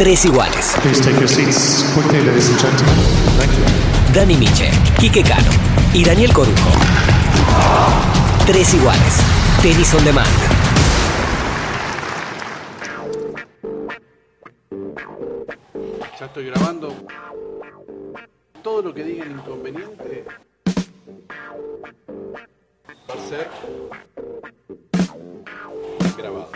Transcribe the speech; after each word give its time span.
Tres 0.00 0.24
iguales. 0.24 0.76
Dani 4.14 4.34
Miche, 4.34 4.70
Quique 4.98 5.22
Cano 5.22 5.50
y 5.92 6.02
Daniel 6.02 6.32
Corujo. 6.32 6.70
Tres 8.46 8.72
iguales. 8.72 9.18
Tenis 9.60 9.92
on 9.92 10.02
demand. 10.02 10.26
Ya 16.18 16.24
estoy 16.24 16.46
grabando. 16.46 16.96
Todo 18.62 18.80
lo 18.80 18.94
que 18.94 19.04
diga 19.04 19.24
el 19.24 19.32
inconveniente 19.32 20.24
va 23.06 23.14
a 23.14 23.28
ser 23.28 23.50
grabado. 26.16 26.50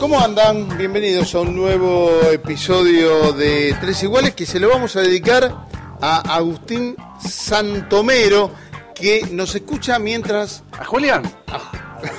¿Cómo 0.00 0.18
andan? 0.18 0.76
Bienvenidos 0.78 1.34
a 1.34 1.40
un 1.40 1.54
nuevo 1.54 2.10
episodio 2.32 3.32
de 3.32 3.76
Tres 3.80 4.02
Iguales 4.02 4.34
que 4.34 4.46
se 4.46 4.58
lo 4.58 4.68
vamos 4.68 4.96
a 4.96 5.02
dedicar 5.02 5.66
a 6.00 6.34
Agustín 6.34 6.96
Santomero 7.26 8.50
que 8.94 9.26
nos 9.30 9.54
escucha 9.54 9.98
mientras... 9.98 10.64
¿A 10.72 10.84
Julián? 10.84 11.22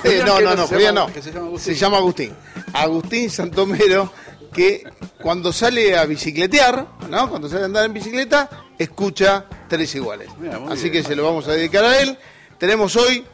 Eh, 0.04 0.22
no, 0.26 0.40
no, 0.40 0.54
no, 0.54 0.64
se 0.68 0.74
Julián 0.76 0.94
llama- 0.94 1.10
no. 1.12 1.20
se 1.20 1.32
llama 1.32 1.46
Agustín. 1.48 1.74
Se 1.74 1.74
llama 1.80 1.96
Agustín. 1.98 2.32
Agustín 2.72 3.30
Santomero, 3.30 4.12
que 4.52 4.84
cuando 5.20 5.52
sale 5.52 5.98
a 5.98 6.04
bicicletear, 6.06 6.86
¿no? 7.10 7.28
Cuando 7.28 7.48
sale 7.48 7.62
a 7.62 7.64
andar 7.64 7.86
en 7.86 7.92
bicicleta, 7.92 8.48
escucha 8.78 9.44
tres 9.68 9.92
iguales. 9.96 10.28
Mira, 10.38 10.60
Así 10.70 10.88
bien. 10.88 10.92
que 11.02 11.08
se 11.08 11.16
lo 11.16 11.24
vamos 11.24 11.48
a 11.48 11.52
dedicar 11.54 11.84
a 11.84 11.98
él. 12.00 12.16
Tenemos 12.58 12.94
hoy 12.94 13.24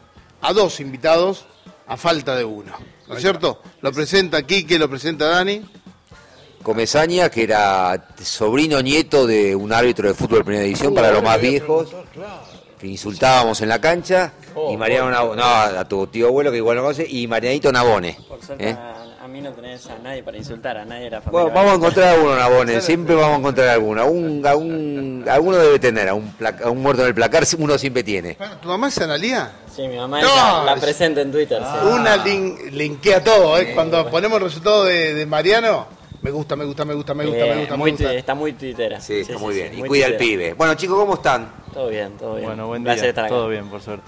a 0.41 0.51
dos 0.53 0.79
invitados, 0.79 1.45
a 1.89 1.97
falta 1.97 2.35
de 2.35 2.45
uno. 2.45 2.71
¿No 3.07 3.15
es 3.15 3.21
cierto? 3.21 3.61
Lo 3.81 3.91
presenta 3.91 4.43
Quique, 4.43 4.77
lo 4.77 4.87
presenta 4.89 5.27
Dani. 5.27 5.61
Comesaña, 6.61 7.29
que 7.29 7.43
era 7.43 8.09
sobrino 8.21 8.81
nieto 8.81 9.25
de 9.25 9.55
un 9.55 9.73
árbitro 9.73 10.07
de 10.07 10.13
fútbol 10.13 10.39
de 10.39 10.43
primera 10.43 10.63
división 10.65 10.93
para 10.93 11.11
los 11.11 11.23
más 11.23 11.41
viejos, 11.41 11.89
que 12.77 12.87
insultábamos 12.87 13.61
en 13.61 13.69
la 13.69 13.81
cancha, 13.81 14.33
y 14.69 14.77
Mariano 14.77 15.09
Nabone, 15.09 15.41
no, 15.41 15.47
a 15.47 15.87
tu 15.87 16.05
tío 16.07 16.27
abuelo 16.27 16.51
que 16.51 16.57
igual 16.57 16.77
no 16.77 16.83
conoce, 16.83 17.07
y 17.09 17.27
Marianito 17.27 17.71
Nabone. 17.71 18.17
¿eh? 18.59 18.75
A, 19.29 19.31
a 19.31 19.33
mí 19.33 19.41
no 19.41 19.51
tenés 19.53 19.85
a 19.87 19.97
nadie 19.99 20.23
para 20.23 20.37
insultar, 20.37 20.77
a 20.77 20.85
nadie 20.85 21.05
de 21.05 21.09
la 21.11 21.21
familia. 21.21 21.43
Bueno, 21.43 21.55
vamos 21.55 21.71
a 21.71 21.75
encontrar 21.75 22.19
uno, 22.19 22.35
Nabone, 22.35 22.81
siempre 22.81 23.15
vamos 23.15 23.35
a 23.35 23.39
encontrar 23.39 23.69
alguno, 23.69 24.05
un, 24.07 24.45
a 24.45 24.55
un- 24.55 25.25
alguno 25.29 25.57
debe 25.57 25.79
tener, 25.79 26.09
a 26.09 26.13
un, 26.13 26.31
placa- 26.33 26.65
a 26.65 26.69
un 26.69 26.81
muerto 26.81 27.01
en 27.03 27.07
el 27.09 27.13
placar 27.15 27.43
uno 27.57 27.77
siempre 27.77 28.03
tiene. 28.03 28.35
Bueno, 28.37 28.57
¿Tu 28.57 28.67
mamá 28.67 28.87
es 28.87 28.97
Analía? 28.99 29.51
Sí, 29.73 29.87
mi 29.87 29.95
mamá 29.97 30.21
No, 30.21 30.27
la, 30.35 30.63
la 30.65 30.73
es- 30.73 30.79
presenta 30.81 31.21
en 31.21 31.31
Twitter. 31.31 31.61
sí. 31.61 31.87
Una 31.87 32.17
lin- 32.17 32.71
linkea 32.71 33.23
todo, 33.23 33.57
¿eh? 33.57 33.71
Cuando 33.73 34.09
ponemos 34.09 34.37
el 34.39 34.43
resultado 34.45 34.83
de, 34.85 35.13
de 35.13 35.25
Mariano, 35.25 35.87
me 36.21 36.31
gusta, 36.31 36.55
me 36.57 36.65
gusta, 36.65 36.83
me 36.83 36.93
gusta, 36.95 37.13
me 37.13 37.25
gusta, 37.25 37.45
Eh, 37.45 37.49
me 37.53 37.59
gusta, 37.61 37.77
muy 37.77 37.91
me 37.93 37.97
gusta. 37.97 38.13
está 38.13 38.35
muy 38.35 38.53
tuitera. 38.53 38.99
Sí, 38.99 39.21
está 39.21 39.37
muy 39.37 39.55
bien, 39.55 39.73
y 39.73 39.77
muy 39.77 39.87
cuida 39.87 40.07
al 40.07 40.15
pibe. 40.17 40.53
Bueno 40.53 40.73
chicos, 40.73 40.97
¿cómo 40.97 41.13
están? 41.13 41.49
Todo 41.73 41.87
bien, 41.87 42.17
todo 42.17 42.33
bien. 42.35 42.47
Bueno, 42.47 42.67
buen 42.67 42.83
Gracias 42.83 43.03
día. 43.03 43.09
estar 43.09 43.25
acá. 43.25 43.33
Todo 43.35 43.47
bien, 43.47 43.67
por 43.69 43.81
suerte. 43.81 44.03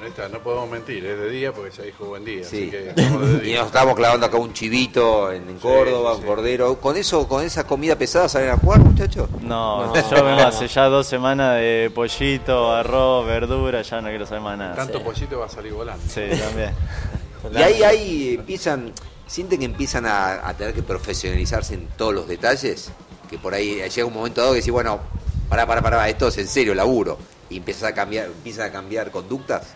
Bueno, 0.00 0.28
no 0.30 0.42
podemos 0.42 0.70
mentir, 0.70 1.04
es 1.04 1.18
de 1.18 1.28
día 1.30 1.52
porque 1.52 1.76
ya 1.76 1.82
dijo 1.84 2.06
buen 2.06 2.24
día. 2.24 2.42
Sí. 2.44 2.70
Así 2.70 2.70
que 2.70 3.46
Y 3.50 3.54
nos 3.54 3.66
estamos 3.66 3.94
clavando 3.94 4.26
acá 4.26 4.38
un 4.38 4.52
chivito 4.52 5.30
en, 5.30 5.48
en 5.48 5.58
Córdoba, 5.58 6.14
sí, 6.14 6.20
un 6.20 6.26
cordero. 6.26 6.78
¿Con 6.80 6.96
eso, 6.96 7.28
con 7.28 7.44
esa 7.44 7.64
comida 7.66 7.96
pesada 7.96 8.28
salen 8.28 8.50
a 8.50 8.56
jugar, 8.56 8.80
muchachos? 8.80 9.28
No, 9.42 9.86
No, 9.86 9.94
yo 9.94 10.24
vengo 10.24 10.40
hace 10.42 10.68
ya 10.68 10.84
dos 10.86 11.06
semanas 11.06 11.56
de 11.56 11.90
pollito, 11.94 12.72
arroz, 12.72 13.26
verdura, 13.26 13.82
ya 13.82 14.00
no 14.00 14.08
quiero 14.08 14.24
saber 14.26 14.42
más 14.42 14.58
nada. 14.58 14.74
Tanto 14.74 14.98
Sí. 14.98 15.04
pollito 15.04 15.38
va 15.40 15.46
a 15.46 15.50
salir 15.50 15.72
volando. 15.72 16.02
Sí, 16.08 16.22
también. 16.38 16.70
Y 17.54 17.62
ahí, 17.62 17.82
ahí 17.82 18.34
empiezan, 18.38 18.92
sienten 19.26 19.60
que 19.60 19.64
empiezan 19.64 20.04
a, 20.04 20.46
a 20.46 20.54
tener 20.54 20.74
que 20.74 20.82
profesionalizarse 20.82 21.72
en 21.72 21.86
todos 21.96 22.12
los 22.12 22.28
detalles, 22.28 22.90
que 23.30 23.38
por 23.38 23.54
ahí 23.54 23.76
llega 23.88 24.04
un 24.06 24.12
momento 24.12 24.42
dado 24.42 24.52
que 24.52 24.58
decís, 24.58 24.70
bueno, 24.72 25.00
pará, 25.48 25.66
pará, 25.66 25.80
pará, 25.80 26.06
esto 26.10 26.28
es 26.28 26.36
en 26.36 26.46
serio, 26.46 26.74
laburo, 26.74 27.16
y 27.48 27.56
empiezas 27.56 27.84
a 27.84 27.94
cambiar, 27.94 28.26
empiezan 28.26 28.68
a 28.68 28.72
cambiar 28.72 29.10
conductas. 29.10 29.68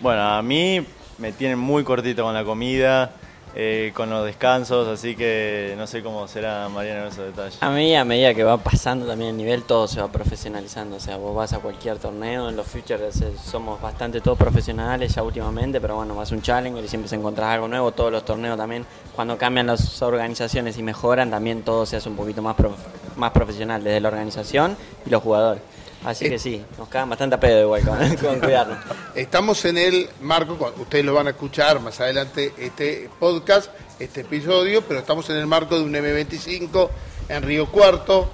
Bueno, 0.00 0.22
a 0.22 0.42
mí 0.42 0.84
me 1.18 1.32
tienen 1.32 1.58
muy 1.58 1.84
cortito 1.84 2.22
con 2.22 2.32
la 2.32 2.44
comida, 2.44 3.12
eh, 3.54 3.92
con 3.94 4.08
los 4.08 4.24
descansos, 4.24 4.86
así 4.88 5.14
que 5.16 5.74
no 5.76 5.86
sé 5.86 6.02
cómo 6.02 6.26
será 6.28 6.68
Mariano 6.70 7.02
en 7.02 7.06
esos 7.08 7.26
detalles. 7.26 7.58
A 7.62 7.68
mí, 7.70 7.94
a 7.94 8.04
medida 8.04 8.32
que 8.32 8.42
va 8.44 8.56
pasando 8.56 9.06
también 9.06 9.32
el 9.32 9.36
nivel, 9.36 9.64
todo 9.64 9.86
se 9.88 10.00
va 10.00 10.08
profesionalizando. 10.10 10.96
O 10.96 11.00
sea, 11.00 11.16
vos 11.18 11.34
vas 11.36 11.52
a 11.52 11.58
cualquier 11.58 11.98
torneo, 11.98 12.48
en 12.48 12.56
los 12.56 12.66
futures 12.66 13.20
eh, 13.20 13.32
somos 13.44 13.80
bastante 13.82 14.20
todos 14.22 14.38
profesionales 14.38 15.14
ya 15.14 15.22
últimamente, 15.22 15.80
pero 15.80 15.96
bueno, 15.96 16.14
vas 16.14 16.32
a 16.32 16.34
un 16.34 16.40
challenger 16.42 16.82
y 16.84 16.88
siempre 16.88 17.08
se 17.08 17.16
encontrás 17.16 17.50
algo 17.52 17.68
nuevo. 17.68 17.90
Todos 17.92 18.10
los 18.12 18.24
torneos 18.24 18.56
también, 18.56 18.86
cuando 19.14 19.36
cambian 19.36 19.66
las 19.66 20.00
organizaciones 20.00 20.78
y 20.78 20.82
mejoran, 20.82 21.30
también 21.30 21.62
todo 21.62 21.84
se 21.84 21.96
hace 21.96 22.08
un 22.08 22.16
poquito 22.16 22.40
más, 22.40 22.54
prof- 22.56 22.78
más 23.16 23.32
profesional, 23.32 23.84
desde 23.84 24.00
la 24.00 24.08
organización 24.08 24.76
y 25.04 25.10
los 25.10 25.22
jugadores. 25.22 25.62
Así 26.04 26.26
Eh. 26.26 26.30
que 26.30 26.38
sí, 26.38 26.64
nos 26.78 26.88
cagan 26.88 27.10
bastante 27.10 27.36
a 27.36 27.40
pedo 27.40 27.60
igual 27.62 27.82
con, 27.82 27.98
con 28.16 28.40
cuidarnos. 28.40 28.78
Estamos 29.14 29.64
en 29.66 29.76
el 29.78 30.08
marco, 30.22 30.72
ustedes 30.78 31.04
lo 31.04 31.14
van 31.14 31.26
a 31.26 31.30
escuchar 31.30 31.80
más 31.80 32.00
adelante 32.00 32.52
este 32.58 33.10
podcast, 33.18 33.70
este 33.98 34.22
episodio, 34.22 34.82
pero 34.82 35.00
estamos 35.00 35.28
en 35.30 35.36
el 35.36 35.46
marco 35.46 35.76
de 35.76 35.84
un 35.84 35.92
M25 35.92 36.88
en 37.28 37.42
Río 37.42 37.66
Cuarto. 37.70 38.30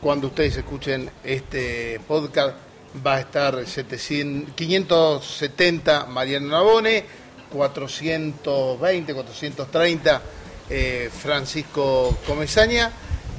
Cuando 0.00 0.28
ustedes 0.28 0.56
escuchen 0.56 1.10
este 1.24 1.98
podcast 2.06 2.56
va 3.04 3.14
a 3.16 3.20
estar 3.20 3.66
700, 3.66 4.54
570 4.54 6.06
Mariano 6.06 6.48
Navone, 6.48 7.04
420, 7.50 9.14
430 9.14 10.22
eh, 10.70 11.10
Francisco 11.12 12.16
Comesaña, 12.26 12.90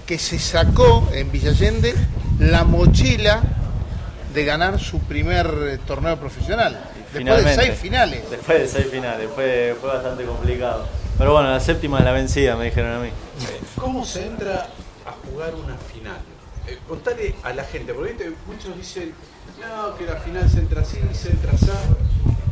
que 0.05 0.17
se 0.19 0.39
sacó 0.39 1.07
en 1.13 1.31
Villallende 1.31 1.93
la 2.39 2.63
mochila 2.63 3.41
de 4.33 4.45
ganar 4.45 4.79
su 4.79 4.99
primer 4.99 5.47
eh, 5.69 5.79
torneo 5.87 6.17
profesional. 6.17 6.77
Después 7.13 7.45
de 7.45 7.55
seis 7.55 7.79
finales. 7.79 8.29
Después 8.29 8.59
de 8.59 8.67
seis 8.67 8.87
finales, 8.91 9.29
fue, 9.33 9.75
fue 9.79 9.89
bastante 9.89 10.25
complicado. 10.25 10.85
Pero 11.17 11.31
bueno, 11.31 11.49
la 11.49 11.59
séptima 11.61 11.99
es 11.99 12.05
la 12.05 12.11
vencida, 12.11 12.57
me 12.57 12.65
dijeron 12.65 12.91
a 12.91 12.99
mí. 12.99 13.09
¿Cómo 13.79 14.03
se 14.03 14.25
entra 14.27 14.67
a 15.05 15.11
jugar 15.31 15.55
una 15.55 15.77
final? 15.77 16.17
Eh, 16.67 16.77
contale 16.89 17.35
a 17.43 17.53
la 17.53 17.63
gente, 17.63 17.93
porque 17.93 18.11
¿viste? 18.13 18.33
muchos 18.47 18.75
dicen, 18.75 19.13
no, 19.61 19.95
que 19.95 20.03
la 20.05 20.17
final 20.17 20.49
se 20.49 20.59
entra 20.59 20.81
así, 20.81 20.97
se 21.13 21.29
entra 21.29 21.53
así. 21.53 21.67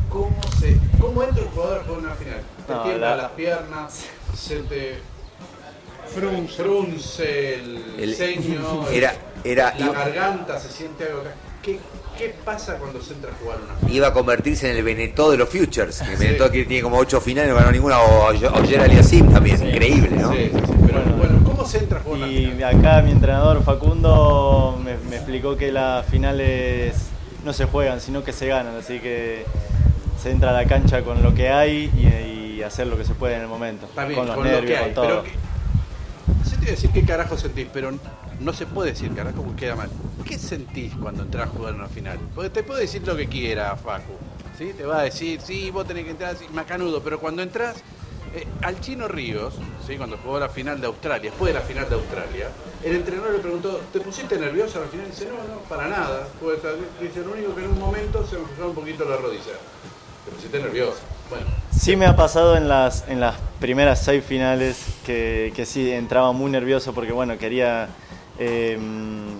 ¿Cómo, 0.07 0.39
se, 0.59 0.77
¿Cómo 1.01 1.23
entra 1.23 1.43
un 1.43 1.49
jugador 1.49 1.81
a 1.81 1.83
jugar 1.83 1.99
una 1.99 2.15
final? 2.15 2.41
Te 2.67 2.73
No, 2.73 2.83
tiemblan 2.83 3.17
la- 3.17 3.23
las 3.23 3.31
piernas, 3.31 4.05
se 4.37 4.57
te 4.59 4.99
frunce 6.55 7.55
el, 7.55 7.83
El- 7.99 8.15
ceño, 8.15 8.87
Era, 8.91 9.13
era, 9.43 9.73
la 9.77 9.85
iba, 9.85 9.93
garganta, 9.93 10.59
se 10.59 10.69
siente 10.69 11.05
algo 11.05 11.21
acá. 11.21 11.31
¿Qué, 11.61 11.79
¿Qué 12.17 12.35
pasa 12.43 12.75
cuando 12.77 13.01
se 13.01 13.13
entra 13.13 13.31
a 13.31 13.33
jugar 13.35 13.57
una 13.63 13.73
final? 13.75 13.93
iba 13.95 14.07
a 14.07 14.13
convertirse 14.13 14.69
en 14.69 14.77
el 14.77 14.83
Benetó 14.83 15.31
de 15.31 15.37
los 15.37 15.49
Futures. 15.49 16.01
El 16.01 16.17
Benetó 16.17 16.51
que 16.51 16.65
tiene 16.65 16.83
como 16.83 16.97
ocho 16.97 17.19
finales, 17.21 17.49
no 17.51 17.55
ganó 17.55 17.71
ninguna, 17.71 17.99
o 17.99 18.27
Oyer 18.27 18.79
Aliasim 18.81 19.31
también, 19.31 19.65
increíble, 19.65 20.09
¿no? 20.17 20.31
Sí, 20.33 20.49
sí, 20.53 20.59
sí. 20.65 20.73
Pero 20.85 21.01
bueno, 21.17 21.41
¿cómo 21.45 21.65
se 21.65 21.79
entra 21.79 21.99
a 21.99 22.01
jugar 22.03 22.19
una 22.19 22.27
Y 22.27 22.45
final? 22.51 22.75
acá 22.79 23.01
mi 23.01 23.11
entrenador 23.11 23.63
Facundo 23.63 24.79
me, 24.83 24.97
me 25.09 25.15
explicó 25.15 25.55
que 25.57 25.71
las 25.71 26.05
finales 26.05 26.95
no 27.45 27.53
se 27.53 27.65
juegan, 27.65 27.99
sino 28.01 28.23
que 28.23 28.31
se 28.33 28.47
ganan, 28.47 28.75
así 28.77 28.99
que 28.99 29.45
se 30.21 30.31
entra 30.31 30.51
a 30.51 30.53
la 30.53 30.65
cancha 30.65 31.01
con 31.03 31.23
lo 31.23 31.33
que 31.33 31.49
hay 31.49 31.89
y, 31.95 32.57
y 32.59 32.63
hacer 32.63 32.87
lo 32.87 32.97
que 32.97 33.05
se 33.05 33.13
puede 33.15 33.35
en 33.35 33.41
el 33.41 33.47
momento, 33.47 33.85
Está 33.87 34.05
bien, 34.05 34.19
con 34.19 34.27
los 34.27 34.35
con 34.35 34.45
lo 34.45 34.51
nervios, 34.51 34.71
que 34.71 34.77
hay, 34.77 34.93
con 34.93 34.93
todo. 34.93 35.23
pero 35.23 35.23
decir 36.71 36.89
qué 36.91 37.03
carajo 37.03 37.37
sentís, 37.37 37.67
pero 37.73 37.91
no 38.39 38.53
se 38.53 38.65
puede 38.65 38.91
decir 38.91 39.13
carajo 39.13 39.43
porque 39.43 39.65
queda 39.65 39.75
mal. 39.75 39.89
¿Qué 40.25 40.37
sentís 40.37 40.93
cuando 40.95 41.23
entras 41.23 41.47
a 41.47 41.51
jugar 41.51 41.75
una 41.75 41.87
final? 41.87 42.19
Porque 42.33 42.49
te 42.49 42.63
puede 42.63 42.81
decir 42.81 43.05
lo 43.05 43.15
que 43.15 43.27
quiera, 43.27 43.75
Facu. 43.75 44.13
¿sí? 44.57 44.73
Te 44.73 44.85
va 44.85 44.99
a 44.99 45.03
decir, 45.03 45.41
sí, 45.41 45.71
vos 45.71 45.87
tenés 45.87 46.05
que 46.05 46.11
entrar 46.11 46.35
así, 46.35 46.45
macanudo, 46.53 47.01
pero 47.01 47.19
cuando 47.19 47.41
entras 47.41 47.77
eh, 48.35 48.47
al 48.61 48.79
Chino 48.79 49.07
Ríos, 49.07 49.55
¿sí? 49.85 49.97
cuando 49.97 50.17
jugó 50.17 50.39
la 50.39 50.49
final 50.49 50.79
de 50.79 50.87
Australia, 50.87 51.29
después 51.29 51.53
de 51.53 51.59
la 51.59 51.65
final 51.65 51.89
de 51.89 51.95
Australia, 51.95 52.49
el 52.83 52.95
entrenador 52.95 53.33
le 53.33 53.39
preguntó, 53.39 53.81
¿te 53.91 53.99
pusiste 53.99 54.37
nervioso 54.37 54.79
a 54.79 54.81
la 54.81 54.87
final? 54.87 55.09
Dice, 55.09 55.25
no, 55.27 55.37
no, 55.53 55.61
para 55.69 55.87
nada. 55.87 56.27
Pues, 56.39 56.59
dice, 56.99 57.21
lo 57.21 57.31
único 57.33 57.55
que 57.55 57.63
en 57.63 57.71
un 57.71 57.79
momento 57.79 58.25
se 58.27 58.37
me 58.37 58.65
un 58.65 58.75
poquito 58.75 59.05
la 59.05 59.17
rodilla. 59.17 59.53
Te 60.25 60.31
pusiste 60.31 60.59
nervioso. 60.59 60.97
Bueno, 61.33 61.45
Sí 61.71 61.95
me 61.95 62.05
ha 62.05 62.15
pasado 62.15 62.55
en 62.55 62.67
las, 62.67 63.05
en 63.07 63.19
las 63.19 63.35
primeras 63.59 64.03
seis 64.03 64.23
finales 64.23 64.85
que, 65.05 65.51
que 65.55 65.65
sí 65.65 65.91
entraba 65.91 66.31
muy 66.31 66.51
nervioso 66.51 66.93
porque 66.93 67.11
bueno, 67.11 67.37
quería 67.37 67.87
eh, 68.39 68.77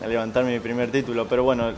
levantar 0.08 0.44
mi 0.44 0.60
primer 0.60 0.92
título, 0.92 1.28
pero 1.28 1.44
bueno, 1.44 1.72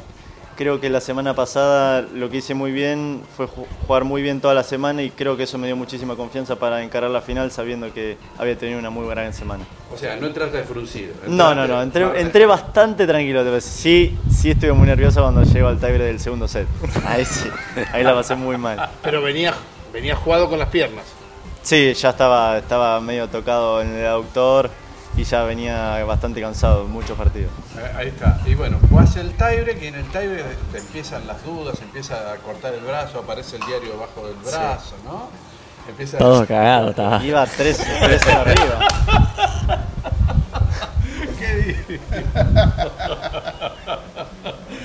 creo 0.58 0.80
que 0.80 0.90
la 0.90 1.02
semana 1.02 1.34
pasada 1.36 2.02
lo 2.02 2.30
que 2.30 2.38
hice 2.38 2.54
muy 2.54 2.72
bien 2.72 3.22
fue 3.36 3.46
ju- 3.48 3.66
jugar 3.86 4.06
muy 4.06 4.22
bien 4.22 4.40
toda 4.40 4.54
la 4.54 4.64
semana 4.64 5.04
y 5.04 5.10
creo 5.10 5.36
que 5.36 5.44
eso 5.44 5.58
me 5.58 5.68
dio 5.68 5.76
muchísima 5.76 6.16
confianza 6.16 6.56
para 6.56 6.82
encarar 6.82 7.10
la 7.12 7.22
final 7.22 7.52
sabiendo 7.52 7.94
que 7.94 8.18
había 8.38 8.58
tenido 8.58 8.80
una 8.80 8.90
muy 8.90 9.06
gran 9.10 9.34
semana. 9.34 9.66
o 9.94 9.98
sea, 9.98 10.16
no 10.16 10.28
entraste 10.28 10.58
de 10.58 10.64
fruncido. 10.64 11.14
No, 11.28 11.54
no, 11.54 11.68
no, 11.68 11.82
entré, 11.82 12.22
entré 12.22 12.46
bastante 12.46 13.06
tranquilo. 13.06 13.44
Sí, 13.60 14.18
sí 14.32 14.52
estuve 14.52 14.72
muy 14.72 14.88
nervioso 14.88 15.22
cuando 15.22 15.44
llego 15.44 15.68
al 15.68 15.78
tiebreak 15.80 16.08
del 16.08 16.20
segundo 16.22 16.48
set. 16.48 16.68
Ahí 17.06 17.26
sí, 17.26 17.50
ahí 17.92 18.04
la 18.06 18.14
pasé 18.16 18.36
muy 18.36 18.58
mal. 18.58 18.90
Pero 19.04 19.22
venía, 19.22 19.54
venía 19.96 20.16
jugado 20.16 20.50
con 20.50 20.60
las 20.60 20.68
piernas. 20.68 21.06
Sí, 21.64 21.94
ya 21.94 22.10
estaba, 22.10 22.58
estaba 22.58 23.00
medio 23.00 23.30
tocado 23.30 23.82
en 23.82 23.96
el 23.96 24.06
aductor 24.06 24.70
y 25.16 25.24
ya 25.24 25.44
venía 25.44 26.04
bastante 26.04 26.42
cansado, 26.42 26.84
muchos 26.84 27.18
partidos. 27.18 27.50
Eh, 27.78 27.92
Ahí 27.98 28.08
está. 28.10 28.38
Y 28.46 28.56
bueno, 28.56 28.78
jugás 28.90 29.16
el 29.16 29.32
tiebreak 29.32 29.82
y 29.82 29.88
en 29.88 29.96
el 29.96 30.04
tiebreak 30.12 30.58
te 30.74 30.80
empiezan 30.80 31.26
las 31.26 31.42
dudas, 31.46 31.82
empieza 31.82 32.34
a 32.34 32.36
cortar 32.36 32.74
el 32.74 32.82
brazo, 32.82 33.20
aparece 33.20 33.56
el 33.56 33.66
diario 33.66 33.94
debajo 33.94 34.28
del 34.28 34.36
brazo, 34.36 34.96
¿no? 35.06 35.30
Empieza 35.88 36.18
Todo 36.18 36.46
cagado 36.46 36.90
estaba. 36.90 37.24
Iba 37.24 37.46
3 37.46 37.78
3 38.02 38.28
arriba. 38.28 38.80
¿Qué 41.40 42.00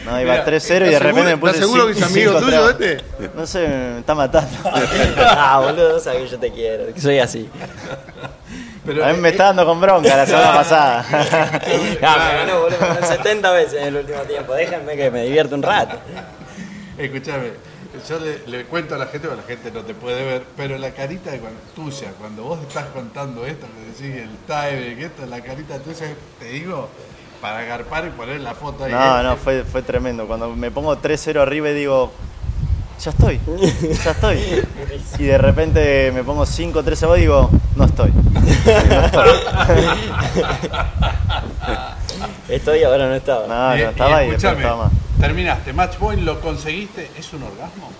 No, 0.04 0.20
iba 0.20 0.32
Mira, 0.32 0.46
3-0 0.46 0.86
y 0.86 0.90
de 0.90 0.98
repente 0.98 1.30
me 1.30 1.36
puse 1.36 1.52
¿Estás 1.52 1.66
seguro 1.66 1.86
que 1.86 1.92
es 1.92 2.02
amigo 2.02 2.32
5-3. 2.32 2.40
tuyo 2.40 2.70
este? 2.70 3.00
No 3.34 3.46
sé, 3.46 3.68
me 3.68 3.98
está 4.00 4.14
matando. 4.14 4.56
ah, 5.18 5.60
boludo, 5.62 6.00
sabes 6.00 6.22
que 6.22 6.28
yo 6.28 6.38
te 6.38 6.50
quiero, 6.50 6.94
que 6.94 7.00
soy 7.00 7.18
así. 7.18 7.48
Pero, 8.86 9.04
A 9.04 9.12
mí 9.12 9.20
me 9.20 9.28
eh, 9.28 9.32
está 9.32 9.44
dando 9.44 9.66
con 9.66 9.78
bronca 9.80 10.16
la 10.16 10.26
semana 10.26 10.52
pasada. 10.54 11.04
Ah, 12.02 12.30
me 12.32 12.38
ganó, 12.38 12.60
boludo, 12.60 12.78
me 12.80 12.86
ganó 12.94 13.06
70 13.06 13.50
veces 13.52 13.74
en 13.74 13.88
el 13.88 13.96
último 13.96 14.20
tiempo. 14.22 14.54
Déjenme 14.54 14.96
que 14.96 15.10
me 15.10 15.24
divierta 15.24 15.54
un 15.54 15.62
rato. 15.62 15.96
Escúchame, 16.96 17.50
yo 18.08 18.18
le, 18.18 18.38
le 18.46 18.64
cuento 18.64 18.94
a 18.94 18.98
la 18.98 19.06
gente, 19.06 19.28
porque 19.28 19.42
la 19.42 19.46
gente 19.46 19.70
no 19.70 19.84
te 19.84 19.94
puede 19.94 20.24
ver, 20.24 20.42
pero 20.56 20.78
la 20.78 20.90
carita 20.92 21.30
de 21.30 21.38
cuando, 21.40 21.60
tuya, 21.74 22.12
cuando 22.18 22.44
vos 22.44 22.60
estás 22.66 22.86
contando 22.86 23.44
esto, 23.46 23.66
que 23.66 24.02
decís 24.02 24.22
el 24.22 24.30
tiebreak, 24.46 24.98
esto, 24.98 25.26
la 25.26 25.40
carita 25.42 25.78
tuya, 25.78 26.06
te 26.38 26.44
digo, 26.46 26.88
para 27.40 27.60
agarpar 27.60 28.06
y 28.06 28.10
poner 28.10 28.40
la 28.40 28.54
foto 28.54 28.84
ahí. 28.84 28.92
No, 28.92 29.20
¿eh? 29.20 29.22
no, 29.24 29.36
fue, 29.36 29.64
fue 29.64 29.82
tremendo. 29.82 30.26
Cuando 30.26 30.54
me 30.54 30.70
pongo 30.70 30.96
3-0 30.96 31.40
arriba 31.40 31.70
y 31.70 31.74
digo, 31.74 32.12
ya 33.02 33.10
estoy, 33.10 33.40
ya 34.04 34.10
estoy. 34.10 34.64
Y 35.18 35.24
de 35.24 35.38
repente 35.38 36.12
me 36.12 36.22
pongo 36.22 36.44
5-3 36.44 37.02
abajo 37.02 37.16
y 37.16 37.20
digo, 37.20 37.50
no 37.76 37.84
estoy. 37.84 38.12
No 38.12 38.40
estoy. 39.06 39.30
Estoy 42.48 42.82
ahora 42.84 43.06
no 43.08 43.14
estaba. 43.14 43.46
No, 43.46 43.76
Y- 43.76 43.82
no 43.84 43.90
estaba 43.90 44.24
y, 44.24 44.30
después 44.30 44.44
escúchame, 44.44 44.60
estaba 44.62 44.84
más. 44.84 44.92
terminaste, 45.20 45.72
match 45.72 45.96
point, 45.96 46.22
lo 46.22 46.40
conseguiste, 46.40 47.10
¿es 47.18 47.32
un 47.32 47.42
orgasmo? 47.42 47.90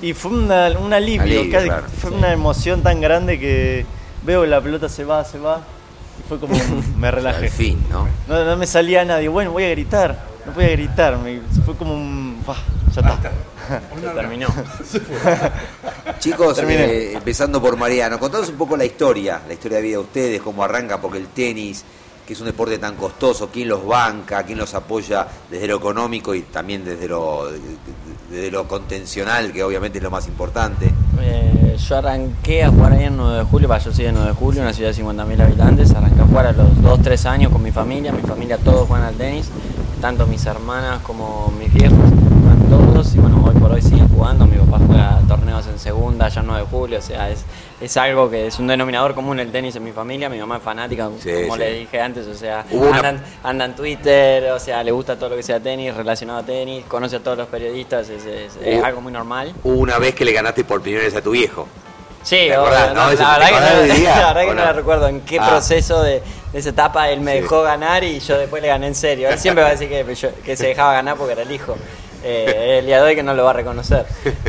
Y 0.00 0.12
fue 0.14 0.30
una- 0.32 0.70
un 0.78 0.92
alivio, 0.92 1.22
Alivio, 1.22 1.52
casi- 1.52 1.68
claro. 1.68 1.84
fue 2.00 2.10
una 2.10 2.32
emoción 2.32 2.82
tan 2.82 3.00
grande 3.00 3.38
que 3.38 3.84
veo 4.22 4.42
que 4.42 4.48
la 4.48 4.60
pelota 4.60 4.88
se 4.88 5.04
va, 5.04 5.24
se 5.24 5.38
va. 5.38 5.60
Fue 6.28 6.38
como 6.38 6.54
me 6.96 7.10
relajé. 7.10 7.46
Al 7.46 7.50
fin, 7.50 7.78
¿no? 7.90 8.08
No, 8.26 8.44
no 8.44 8.56
me 8.56 8.66
salía 8.66 9.04
nadie, 9.04 9.28
bueno, 9.28 9.52
voy 9.52 9.64
a 9.64 9.70
gritar, 9.70 10.18
no 10.46 10.52
podía 10.52 10.70
gritar, 10.70 11.18
me- 11.18 11.40
fue 11.64 11.74
como 11.76 11.94
un... 11.94 12.42
"Bah, 12.46 12.56
ya 12.94 13.00
está. 13.02 13.18
Terminó. 14.14 14.46
Chicos, 16.18 16.58
eh, 16.66 17.12
empezando 17.14 17.60
por 17.60 17.76
Mariano, 17.76 18.18
contanos 18.18 18.48
un 18.48 18.56
poco 18.56 18.76
la 18.76 18.84
historia, 18.84 19.40
la 19.46 19.54
historia 19.54 19.76
de 19.78 19.82
vida 19.82 19.92
de 19.96 20.02
ustedes, 20.02 20.40
cómo 20.42 20.64
arranca, 20.64 21.00
porque 21.00 21.18
el 21.18 21.28
tenis, 21.28 21.84
que 22.28 22.34
es 22.34 22.40
un 22.40 22.46
deporte 22.46 22.76
tan 22.76 22.94
costoso, 22.94 23.48
quién 23.50 23.68
los 23.68 23.86
banca, 23.86 24.42
quién 24.42 24.58
los 24.58 24.74
apoya 24.74 25.26
desde 25.50 25.66
lo 25.66 25.76
económico 25.76 26.34
y 26.34 26.42
también 26.42 26.84
desde 26.84 27.08
lo, 27.08 27.48
desde 28.30 28.50
lo 28.50 28.68
contencional, 28.68 29.50
que 29.50 29.64
obviamente 29.64 29.96
es 29.96 30.04
lo 30.04 30.10
más 30.10 30.28
importante. 30.28 30.92
Eh, 31.22 31.74
yo 31.78 31.96
arranqué 31.96 32.64
a 32.64 32.68
jugar 32.68 32.92
ahí 32.92 33.04
en 33.04 33.16
9 33.16 33.38
de 33.38 33.44
julio, 33.44 33.66
bah, 33.66 33.78
yo 33.78 33.90
soy 33.94 34.04
de 34.04 34.12
9 34.12 34.28
de 34.28 34.34
julio, 34.34 34.60
una 34.60 34.74
ciudad 34.74 34.94
de 34.94 35.02
50.000 35.02 35.40
habitantes, 35.40 35.94
arranqué 35.94 36.20
a 36.20 36.26
jugar 36.26 36.46
a 36.48 36.52
los 36.52 36.82
2, 36.82 37.00
3 37.00 37.24
años 37.24 37.50
con 37.50 37.62
mi 37.62 37.72
familia, 37.72 38.12
mi 38.12 38.20
familia 38.20 38.58
todos 38.58 38.86
juegan 38.86 39.06
al 39.06 39.14
tenis, 39.14 39.48
tanto 40.02 40.26
mis 40.26 40.44
hermanas 40.44 41.00
como 41.04 41.50
mis 41.58 41.72
viejos, 41.72 41.96
juegan 41.96 42.68
todos 42.68 43.14
y 43.14 43.20
bueno, 43.20 43.42
hoy 43.42 43.58
por 43.58 43.72
hoy 43.72 43.80
siguen 43.80 44.06
jugando, 44.06 44.46
mi 44.46 44.58
papá 44.58 44.80
juega 44.86 45.18
torneos 45.26 45.66
en 45.66 45.78
segunda, 45.78 46.28
ya 46.28 46.42
en 46.42 46.46
9 46.48 46.60
de 46.60 46.68
julio, 46.68 46.98
o 46.98 47.02
sea, 47.02 47.30
es, 47.30 47.46
es 47.80 47.96
algo 47.96 48.28
que 48.28 48.46
es 48.48 48.58
un 48.58 48.66
denominador 48.66 49.14
común 49.14 49.38
el 49.38 49.52
tenis 49.52 49.76
en 49.76 49.84
mi 49.84 49.92
familia, 49.92 50.28
mi 50.28 50.38
mamá 50.38 50.56
es 50.56 50.62
fanática, 50.62 51.08
Sí, 51.22 51.30
como 51.42 51.54
sí. 51.54 51.58
le 51.60 51.72
dije 51.74 52.00
antes, 52.00 52.26
o 52.26 52.34
sea, 52.34 52.64
una- 52.70 52.98
anda, 52.98 53.22
anda 53.44 53.64
en 53.66 53.76
Twitter, 53.76 54.50
o 54.50 54.58
sea, 54.58 54.82
le 54.82 54.90
gusta 54.90 55.16
todo 55.16 55.30
lo 55.30 55.36
que 55.36 55.42
sea 55.44 55.60
tenis, 55.60 55.94
relacionado 55.94 56.40
a 56.40 56.42
tenis, 56.42 56.84
conoce 56.88 57.16
a 57.16 57.20
todos 57.20 57.38
los 57.38 57.46
periodistas, 57.48 58.08
es, 58.08 58.24
es- 58.26 58.82
algo 58.84 59.00
muy 59.00 59.12
normal. 59.12 59.52
Hubo 59.62 59.74
una 59.78 59.98
vez 59.98 60.14
que 60.14 60.24
le 60.24 60.32
ganaste 60.32 60.64
por 60.64 60.82
primera 60.82 61.04
vez 61.04 61.14
a 61.14 61.22
tu 61.22 61.30
viejo. 61.30 61.68
Sí, 62.24 62.36
¿Te 62.48 62.58
o- 62.58 62.62
acordás, 62.62 62.88
no? 62.94 63.04
no, 63.04 63.10
la 63.12 63.16
¿te 63.16 63.16
verdad 63.54 63.80
que, 63.82 63.88
no, 63.88 63.94
día, 63.94 64.10
la 64.20 64.26
verdad 64.34 64.40
que 64.42 64.54
no 64.56 64.64
la 64.64 64.72
recuerdo 64.72 65.06
en 65.08 65.20
qué 65.20 65.38
Ah. 65.40 65.48
proceso 65.48 66.02
de, 66.02 66.20
de 66.52 66.58
esa 66.58 66.70
etapa 66.70 67.08
él 67.10 67.20
me 67.20 67.36
Sí. 67.36 67.40
dejó 67.42 67.62
ganar 67.62 68.02
y 68.02 68.18
yo 68.18 68.36
después 68.36 68.60
le 68.60 68.68
gané 68.68 68.88
en 68.88 68.94
serio. 68.96 69.28
Él 69.28 69.38
siempre 69.38 69.62
va 69.62 69.68
a 69.68 69.72
decir 69.76 69.88
que, 69.88 70.04
que 70.44 70.56
se 70.56 70.66
dejaba 70.66 70.94
ganar 70.94 71.16
porque 71.16 71.32
era 71.34 71.42
el 71.42 71.52
hijo. 71.52 71.76
Eh, 72.24 72.78
el 72.80 72.86
día 72.86 72.96
de 72.96 73.08
hoy 73.08 73.14
que 73.14 73.22
no 73.22 73.34
lo 73.34 73.44
va 73.44 73.50
a 73.50 73.54
reconocer. 73.54 74.06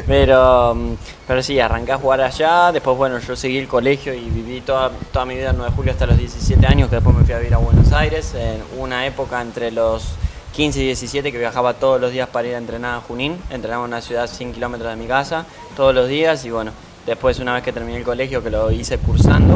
Pero, 0.08 0.74
mm, 0.76 0.94
pero 1.28 1.44
sí, 1.44 1.60
arranqué 1.60 1.92
a 1.92 1.98
jugar 1.98 2.22
allá. 2.22 2.72
Después, 2.72 2.98
bueno, 2.98 3.20
yo 3.20 3.36
seguí 3.36 3.58
el 3.58 3.68
colegio 3.68 4.14
y 4.14 4.30
viví 4.30 4.62
toda, 4.62 4.92
toda 5.12 5.26
mi 5.26 5.36
vida 5.36 5.52
en 5.52 5.58
9 5.58 5.72
de 5.72 5.76
julio 5.76 5.92
hasta 5.92 6.06
los 6.06 6.18
17 6.18 6.66
años, 6.66 6.90
que 6.90 6.96
después 6.96 7.16
me 7.16 7.24
fui 7.24 7.34
a 7.34 7.38
vivir 7.38 7.54
a 7.54 7.58
Buenos 7.58 7.92
Aires. 7.92 8.34
En 8.36 8.62
una 8.80 9.06
época 9.06 9.42
entre 9.42 9.72
los 9.72 10.16
15 10.54 10.82
y 10.82 10.86
17 10.88 11.32
que 11.32 11.38
viajaba 11.38 11.76
todos 11.76 12.02
los 12.02 12.12
días 12.12 12.28
para 12.28 12.48
ir 12.48 12.56
a 12.56 12.58
entrenar 12.58 12.96
a 12.98 13.02
Junín. 13.02 13.38
Entrenaba 13.50 13.84
en 13.84 13.90
una 13.90 14.02
ciudad 14.02 14.24
a 14.24 14.28
100 14.28 14.54
kilómetros 14.54 14.90
de 14.90 14.98
mi 14.98 15.08
casa 15.08 15.46
todos 15.76 15.94
los 15.94 16.08
días 16.08 16.44
y 16.46 16.52
bueno, 16.52 16.72
después 17.06 17.40
una 17.40 17.54
vez 17.54 17.64
que 17.64 17.72
terminé 17.72 18.00
el 18.00 18.04
colegio, 18.04 18.44
que 18.44 18.50
lo 18.50 18.72
hice 18.72 18.98
cursando, 18.98 19.56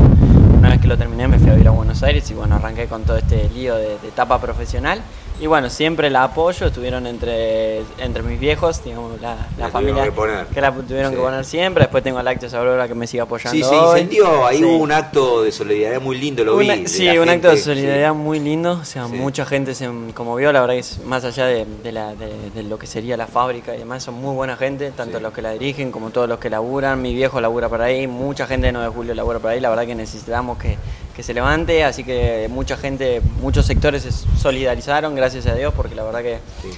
una 0.57 0.69
vez 0.69 0.79
que 0.79 0.87
lo 0.87 0.97
terminé 0.97 1.27
me 1.27 1.39
fui 1.39 1.49
a 1.49 1.53
vivir 1.53 1.67
a 1.67 1.71
Buenos 1.71 2.01
Aires 2.03 2.29
y 2.31 2.33
bueno, 2.33 2.55
arranqué 2.55 2.87
con 2.87 3.03
todo 3.03 3.17
este 3.17 3.49
lío 3.49 3.75
de 3.75 3.95
etapa 4.07 4.39
profesional. 4.39 5.01
Y 5.43 5.47
bueno, 5.47 5.69
siempre 5.69 6.09
la 6.09 6.23
apoyo, 6.23 6.67
estuvieron 6.67 7.05
entre, 7.05 7.79
entre 7.97 8.23
mis 8.23 8.39
viejos, 8.39 8.81
digamos, 8.81 9.19
la, 9.19 9.35
la 9.57 9.65
La 9.65 9.69
familia 9.69 10.05
que 10.05 10.11
poner. 10.13 10.45
que 10.45 10.61
la 10.61 10.71
tuvieron 10.71 11.11
Sí. 11.11 11.17
que 11.17 11.21
poner 11.21 11.43
siempre. 11.43 11.83
Después 11.83 12.01
tengo 12.01 12.17
a 12.19 12.23
Lácteos 12.23 12.53
Aurora 12.53 12.87
que 12.87 12.95
me 12.95 13.07
sigue 13.07 13.19
apoyando. 13.19 13.51
Sí, 13.57 13.61
se 13.61 13.75
incendió, 13.75 14.45
ahí 14.45 14.59
Sí. 14.59 14.63
hubo 14.63 14.77
un 14.77 14.93
acto 14.93 15.43
de 15.43 15.51
solidaridad 15.51 15.99
muy 15.99 16.17
lindo, 16.17 16.45
lo 16.45 16.55
vi. 16.55 16.69
Una- 16.69 16.87
sí, 16.87 17.09
un 17.17 17.27
acto 17.27 17.49
de 17.49 17.57
solidaridad 17.57 18.11
sí. 18.13 18.17
muy 18.17 18.39
lindo. 18.39 18.71
O 18.81 18.85
sea, 18.85 19.07
mucha 19.07 19.45
gente 19.45 19.75
se 19.75 19.89
conmovió. 20.13 20.53
La 20.53 20.61
verdad 20.61 20.75
que 20.75 20.79
es 20.79 21.03
más 21.03 21.25
allá 21.25 21.45
de, 21.45 21.65
de 21.83 21.91
la- 21.91 22.15
de- 22.15 22.49
de 22.55 22.63
lo 22.63 22.79
que 22.79 22.87
sería 22.87 23.17
la 23.17 23.27
fábrica 23.27 23.75
y 23.75 23.79
demás, 23.79 24.01
son 24.01 24.13
muy 24.13 24.33
buena 24.33 24.55
gente, 24.55 24.91
tanto 24.91 25.19
los 25.19 25.33
que 25.33 25.41
la 25.41 25.51
dirigen 25.51 25.91
como 25.91 26.11
todos 26.11 26.29
los 26.29 26.39
que 26.39 26.49
laburan. 26.49 27.01
Mi 27.01 27.13
viejo 27.13 27.41
labura 27.41 27.67
por 27.67 27.81
ahí, 27.81 28.07
mucha 28.07 28.47
gente 28.47 28.67
de 28.67 28.71
9 28.71 28.87
de 28.87 28.93
julio 28.95 29.13
labura 29.13 29.39
por 29.39 29.51
ahí. 29.51 29.59
La 29.59 29.69
verdad 29.69 29.85
que 29.85 29.95
necesitamos 29.95 30.57
que, 30.57 30.77
que 31.15 31.23
se 31.23 31.33
levante. 31.33 31.83
Así 31.83 32.03
que 32.03 32.47
mucha 32.49 32.77
gente, 32.77 33.21
muchos 33.41 33.65
sectores 33.65 34.03
se 34.03 34.11
solidarizaron, 34.11 35.15
gracias 35.15 35.45
a 35.47 35.55
Dios, 35.55 35.73
porque 35.75 35.95
la 35.95 36.03
verdad 36.03 36.21
que. 36.21 36.39
Sí. 36.61 36.69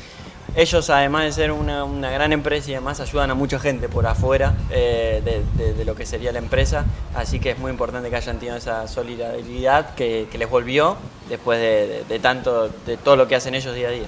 Ellos, 0.58 0.90
además 0.90 1.26
de 1.26 1.32
ser 1.34 1.52
una, 1.52 1.84
una 1.84 2.10
gran 2.12 2.32
empresa 2.32 2.72
y 2.72 2.76
demás, 2.76 3.02
ayudan 3.02 3.30
a 3.30 3.34
mucha 3.34 3.60
gente 3.60 3.90
por 3.90 4.08
afuera 4.08 4.54
eh, 4.70 5.22
de, 5.26 5.44
de- 5.62 5.74
de 5.74 5.84
lo 5.84 5.96
que 5.96 6.06
sería 6.06 6.32
la 6.32 6.40
empresa. 6.40 6.86
Así 7.14 7.42
que 7.42 7.52
es 7.52 7.58
muy 7.60 7.72
importante 7.72 8.10
que 8.10 8.16
hayan 8.16 8.38
tenido 8.40 8.56
esa 8.56 8.88
solidaridad 8.88 9.96
que, 9.96 10.28
que 10.32 10.38
les 10.38 10.50
volvió 10.50 10.96
después 11.28 11.60
de, 11.60 11.88
de- 11.88 12.04
de 12.06 12.20
tanto, 12.20 12.70
de 12.86 12.96
todo 12.96 13.18
lo 13.18 13.28
que 13.28 13.36
hacen 13.36 13.54
ellos 13.54 13.76
día 13.76 13.90
a 13.90 13.92
día. 13.92 14.06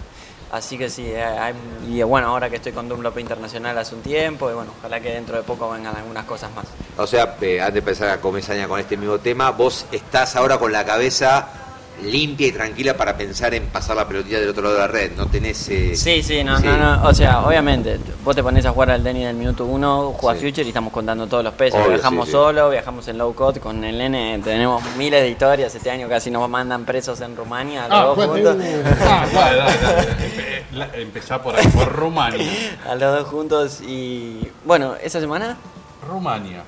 Así 0.51 0.77
que 0.77 0.89
sí, 0.89 1.03
eh, 1.07 1.53
y 1.89 2.01
bueno, 2.03 2.29
ahora 2.29 2.49
que 2.49 2.55
estoy 2.55 2.71
con 2.71 2.87
Dunlop 2.87 3.19
Internacional 3.19 3.77
hace 3.77 3.95
un 3.95 4.01
tiempo, 4.01 4.49
y 4.49 4.53
bueno, 4.53 4.71
ojalá 4.79 4.99
que 5.01 5.11
dentro 5.11 5.35
de 5.35 5.43
poco 5.43 5.69
vengan 5.69 5.95
algunas 5.95 6.25
cosas 6.25 6.49
más. 6.55 6.65
O 6.97 7.05
sea, 7.05 7.35
eh, 7.41 7.59
antes 7.59 7.73
de 7.73 7.79
empezar 7.79 8.09
a 8.09 8.21
comenzar 8.21 8.67
con 8.67 8.79
este 8.79 8.95
mismo 8.95 9.19
tema, 9.19 9.51
vos 9.51 9.85
estás 9.91 10.35
ahora 10.37 10.57
con 10.57 10.71
la 10.71 10.85
cabeza 10.85 11.66
limpia 12.03 12.47
y 12.47 12.51
tranquila 12.51 12.95
para 12.95 13.17
pensar 13.17 13.53
en 13.55 13.65
pasar 13.67 13.95
la 13.95 14.07
pelotilla 14.07 14.39
del 14.39 14.49
otro 14.49 14.61
lado 14.63 14.75
de 14.75 14.81
la 14.81 14.87
red. 14.87 15.11
No 15.17 15.25
tenés. 15.27 15.67
eh, 15.69 15.95
Sí, 15.95 16.21
sí, 16.21 16.43
no, 16.43 16.57
sí. 16.59 16.65
no, 16.65 16.77
no, 16.77 17.07
o 17.07 17.13
sea, 17.13 17.41
obviamente, 17.45 17.99
vos 18.23 18.35
te 18.35 18.43
pones 18.43 18.65
a 18.65 18.71
jugar 18.71 18.91
al 18.91 19.03
tenis 19.03 19.25
del 19.25 19.35
minuto 19.35 19.65
uno, 19.65 20.13
jugás 20.15 20.37
Sí. 20.39 20.45
Future 20.47 20.63
y 20.65 20.67
estamos 20.69 20.93
contando 20.93 21.25
todos 21.27 21.43
los 21.43 21.53
pesos, 21.55 21.79
Obvio, 21.79 21.93
viajamos 21.95 22.25
sí, 22.25 22.31
sí. 22.31 22.37
solo, 22.37 22.69
viajamos 22.69 23.07
en 23.07 23.17
low 23.17 23.33
cost, 23.33 23.57
con 23.59 23.83
el 23.83 23.99
N 23.99 24.39
tenemos 24.43 24.83
miles 24.95 25.21
de 25.23 25.29
historias, 25.29 25.73
este 25.73 25.89
año 25.89 26.07
casi 26.07 26.29
nos 26.29 26.47
mandan 26.49 26.85
presos 26.85 27.19
en 27.21 27.35
Rumania, 27.35 27.87
los 27.87 27.97
Ah, 27.97 28.03
dos 28.03 28.25
juntos, 28.25 28.57
Ah, 29.01 29.25
Dale, 29.33 29.57
dale, 29.57 29.77
dale. 29.81 30.07
Empe- 30.11 30.63
la- 30.73 30.89
Empezá 30.95 31.41
por 31.41 31.55
ahí, 31.55 31.67
por 31.69 31.91
Rumania. 31.91 32.47
a 32.87 32.93
los 32.95 33.19
dos 33.19 33.27
juntos 33.29 33.81
y 33.81 34.47
bueno, 34.65 34.93
esa 35.01 35.19
semana, 35.19 35.57
Rumania. 36.07 36.63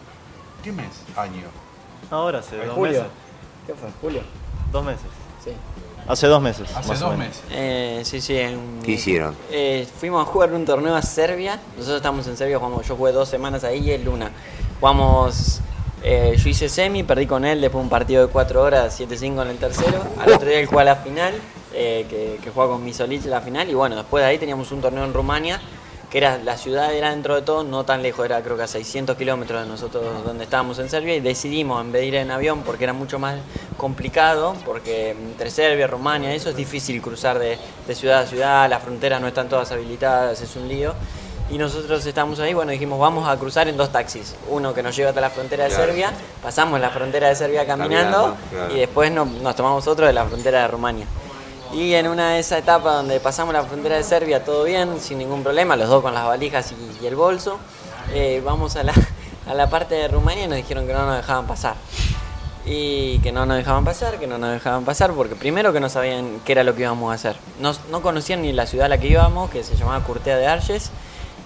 ¿Qué 0.64 0.72
mes? 0.72 0.88
Año. 1.16 1.44
Ahora 2.12 2.40
hace 2.40 2.58
dos 2.58 2.74
julio, 2.74 2.94
meses. 3.04 3.08
¿qué 3.68 3.74
fue? 3.76 3.90
Julio, 4.02 4.22
Dos 4.72 4.84
meses. 4.84 5.06
Hace 6.10 6.28
dos 6.28 6.42
meses. 6.42 6.68
Hace 6.76 6.90
más 6.90 7.02
o 7.02 7.06
dos 7.10 7.18
menos. 7.18 7.36
meses. 7.36 7.44
Eh, 7.52 8.02
sí, 8.04 8.20
sí. 8.20 8.36
en- 8.38 8.82
¿Qué 8.84 8.92
hicieron? 8.94 9.36
Eh, 9.52 9.88
fuimos 10.00 10.22
a 10.22 10.26
jugar 10.26 10.52
un 10.54 10.66
torneo 10.66 10.96
a 10.96 11.02
Serbia. 11.02 11.60
Nosotros 11.78 11.98
estamos 11.98 12.28
en 12.28 12.36
Serbia, 12.36 12.58
jugamos, 12.58 12.86
yo 12.88 12.96
jugué 12.98 13.12
dos 13.12 13.30
semanas 13.30 13.64
ahí 13.64 13.80
y 13.88 13.92
él 13.92 14.08
una. 14.10 14.32
Jugamos, 14.80 15.60
eh, 16.04 16.36
yo 16.38 16.50
hice 16.50 16.68
semi, 16.68 17.04
perdí 17.04 17.28
con 17.28 17.46
él 17.46 17.62
después 17.62 17.82
de 17.82 17.84
un 17.84 17.90
partido 17.90 18.26
de 18.26 18.32
cuatro 18.34 18.62
horas, 18.64 19.00
7-5 19.00 19.42
en 19.44 19.50
el 19.50 19.58
tercero. 19.58 20.04
Al 20.20 20.32
otro 20.34 20.50
día 20.50 20.60
él 20.60 20.66
jugó 20.66 20.80
a 20.80 20.84
la 20.86 20.96
final, 20.96 21.34
eh, 21.74 22.06
que, 22.10 22.40
que 22.44 22.50
juega 22.50 22.72
con 22.72 22.84
Misolic 22.84 23.24
la 23.26 23.42
final. 23.42 23.70
Y 23.70 23.74
bueno, 23.76 23.96
después 23.96 24.24
de 24.24 24.30
ahí 24.32 24.38
teníamos 24.40 24.72
un 24.72 24.82
torneo 24.82 25.04
en 25.06 25.14
Rumania, 25.14 25.62
que 26.10 26.18
era 26.18 26.38
la 26.40 26.58
ciudad 26.58 26.94
era 26.94 27.12
dentro 27.12 27.36
de 27.36 27.42
todo, 27.44 27.64
no 27.64 27.84
tan 27.84 28.02
lejos, 28.02 28.26
era 28.26 28.42
creo 28.42 28.58
que 28.58 28.64
a 28.64 28.68
600 28.68 29.16
kilómetros 29.16 29.62
de 29.64 29.68
nosotros 29.70 30.04
donde 30.26 30.44
estábamos 30.44 30.80
en 30.80 30.90
Serbia. 30.90 31.16
Y 31.16 31.20
decidimos, 31.20 31.82
en 31.82 31.92
vez 31.92 32.02
de 32.02 32.08
ir 32.08 32.16
en 32.16 32.32
avión, 32.32 32.64
porque 32.64 32.84
era 32.86 32.94
mucho 32.94 33.20
más 33.20 33.36
complicado, 33.78 34.56
porque 34.66 35.12
entre 35.12 35.50
Serbia, 35.52 35.88
Rumania, 35.88 36.34
eso 36.34 36.50
es 36.50 36.56
difícil 36.56 37.02
cruzar 37.02 37.40
de, 37.40 37.58
de 37.88 37.96
ciudad 37.96 38.22
a 38.22 38.26
ciudad, 38.28 38.70
las 38.70 38.84
fronteras 38.84 39.22
no 39.22 39.28
están 39.28 39.50
todas 39.50 39.72
habilitadas, 39.72 40.42
es 40.42 40.56
un 40.56 40.68
lío. 40.68 40.94
Y 41.52 41.58
nosotros 41.58 42.06
estábamos 42.06 42.40
ahí, 42.40 42.54
bueno, 42.54 42.72
dijimos, 42.72 43.00
vamos 43.00 43.28
a 43.28 43.36
cruzar 43.38 43.68
en 43.68 43.76
dos 43.78 43.92
taxis. 43.92 44.36
Uno 44.50 44.74
que 44.74 44.84
nos 44.84 44.96
lleva 44.96 45.10
hasta 45.10 45.22
la 45.22 45.32
frontera 45.32 45.64
de 45.64 45.70
Claro. 45.72 45.86
Serbia, 45.86 46.12
pasamos 46.44 46.80
la 46.80 46.92
frontera 46.92 47.28
de 47.30 47.36
Serbia 47.36 47.66
caminando, 47.66 48.18
Caminando, 48.36 48.38
claro. 48.52 48.76
y 48.76 48.80
después 48.80 49.12
no- 49.12 49.26
nos 49.26 49.56
tomamos 49.56 49.88
otro 49.88 50.06
de 50.06 50.14
la 50.14 50.26
frontera 50.26 50.62
de 50.62 50.68
Rumania. 50.68 51.06
Y 51.74 51.94
en 51.94 52.08
una 52.08 52.32
de 52.32 52.40
esas 52.40 52.60
etapas 52.60 52.96
donde 52.96 53.20
pasamos 53.20 53.54
la 53.54 53.64
frontera 53.64 53.96
de 53.96 54.04
Serbia, 54.04 54.44
todo 54.44 54.64
bien, 54.64 55.00
sin 55.00 55.20
ningún 55.20 55.44
problema, 55.44 55.76
los 55.76 55.88
dos 55.88 56.02
con 56.02 56.16
las 56.16 56.26
valijas 56.26 56.74
y, 57.02 57.06
el 57.06 57.16
bolso, 57.16 57.60
eh, 58.12 58.42
vamos 58.44 58.76
a 58.76 58.84
la, 58.84 58.94
a 59.48 59.54
la 59.54 59.70
parte 59.70 59.94
de 59.94 60.08
Rumania 60.08 60.46
y 60.46 60.48
nos 60.48 60.58
dijeron 60.58 60.88
que 60.88 60.94
no 60.94 61.06
nos 61.06 61.18
dejaban 61.18 61.46
pasar. 61.46 61.76
Y 62.66 63.20
que 63.20 63.32
no 63.32 63.46
nos 63.46 63.58
dejaban 63.58 63.86
pasar, 63.86 64.20
que 64.20 64.26
no 64.26 64.40
nos 64.40 64.52
dejaban 64.52 64.84
pasar, 64.84 65.14
porque 65.14 65.36
primero 65.36 65.72
que 65.72 65.80
no 65.80 65.90
sabían 65.90 66.42
qué 66.44 66.54
era 66.54 66.64
lo 66.64 66.76
que 66.76 66.82
íbamos 66.82 67.12
a 67.12 67.16
hacer. 67.16 67.36
No, 67.60 67.74
no 67.92 68.02
conocían 68.02 68.42
ni 68.42 68.52
la 68.52 68.66
ciudad 68.66 68.88
a 68.88 68.90
la 68.90 68.98
que 68.98 69.08
íbamos, 69.08 69.52
que 69.52 69.64
se 69.64 69.76
llamaba 69.76 70.04
Curtea 70.04 70.38
de 70.38 70.48
Arges, 70.48 70.90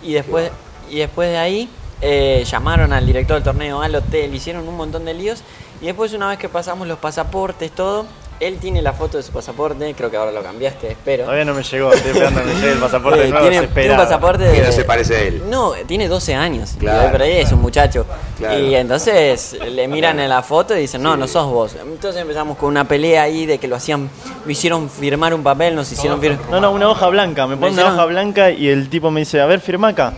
y 0.01 0.13
después, 0.13 0.51
y 0.89 0.99
después 0.99 1.29
de 1.29 1.37
ahí 1.37 1.69
eh, 2.01 2.43
llamaron 2.49 2.93
al 2.93 3.05
director 3.05 3.35
del 3.35 3.43
torneo 3.43 3.81
al 3.81 3.95
hotel, 3.95 4.33
hicieron 4.33 4.67
un 4.67 4.75
montón 4.75 5.05
de 5.05 5.13
líos, 5.13 5.43
y 5.81 5.85
después 5.85 6.13
una 6.13 6.29
vez 6.29 6.39
que 6.39 6.49
pasamos 6.49 6.87
los 6.87 6.97
pasaportes, 6.97 7.71
todo, 7.71 8.05
él 8.39 8.57
tiene 8.57 8.81
la 8.81 8.93
foto 8.93 9.17
de 9.17 9.23
su 9.23 9.31
pasaporte, 9.31 9.93
creo 9.95 10.11
que 10.11 10.17
ahora 10.17 10.31
lo 10.31 10.41
cambiaste, 10.43 10.91
espero. 10.91 11.23
Todavía 11.23 11.45
no 11.45 11.53
me 11.53 11.63
llegó, 11.63 11.93
estoy 11.93 12.11
esperando 12.11 12.41
que 12.41 12.47
me 12.47 12.53
llegue 12.55 12.71
el 12.73 12.77
pasaporte 12.79 13.25
Eh, 13.27 13.29
nuevo, 13.29 13.49
tiene, 13.49 13.67
tiene 13.67 13.91
un 13.91 13.97
pasaporte 13.97 14.51
Que 14.51 14.61
no 14.63 14.71
se 14.71 14.83
parece 14.85 15.15
a 15.15 15.19
él. 15.21 15.43
No, 15.49 15.71
tiene 15.87 16.07
12 16.07 16.35
años. 16.35 16.75
Claro. 16.79 17.09
Pero 17.11 17.23
ahí 17.23 17.31
es 17.37 17.51
un 17.51 17.61
muchacho. 17.61 18.05
Claro. 18.37 18.59
Y 18.59 18.75
entonces 18.75 19.57
le 19.69 19.87
miran 19.87 20.19
en 20.19 20.29
la 20.29 20.41
foto 20.43 20.75
y 20.75 20.81
dicen, 20.81 21.01
no, 21.01 21.15
no 21.15 21.27
sos 21.27 21.47
vos. 21.47 21.75
Entonces 21.81 22.21
empezamos 22.21 22.57
con 22.57 22.69
una 22.69 22.85
pelea 22.87 23.23
ahí 23.23 23.45
de 23.45 23.57
que 23.57 23.67
lo 23.67 23.75
hacían, 23.75 24.09
lo 24.45 24.51
hicieron 24.51 24.89
firmar 24.89 25.33
un 25.33 25.43
papel, 25.43 25.75
nos 25.75 25.91
hicieron 25.91 26.19
firmar. 26.19 26.49
No, 26.49 26.59
no, 26.59 26.71
una 26.71 26.89
hoja 26.89 27.07
blanca. 27.09 27.47
Me 27.47 27.55
ponen 27.55 27.73
una 27.73 27.81
hicieron- 27.83 27.93
hoja 27.95 28.05
blanca 28.05 28.51
y 28.51 28.67
el 28.67 28.89
tipo 28.89 29.11
me 29.11 29.21
dice, 29.21 29.39
a 29.41 29.45
ver, 29.45 29.59
firma 29.61 29.89
acá. 29.89 30.13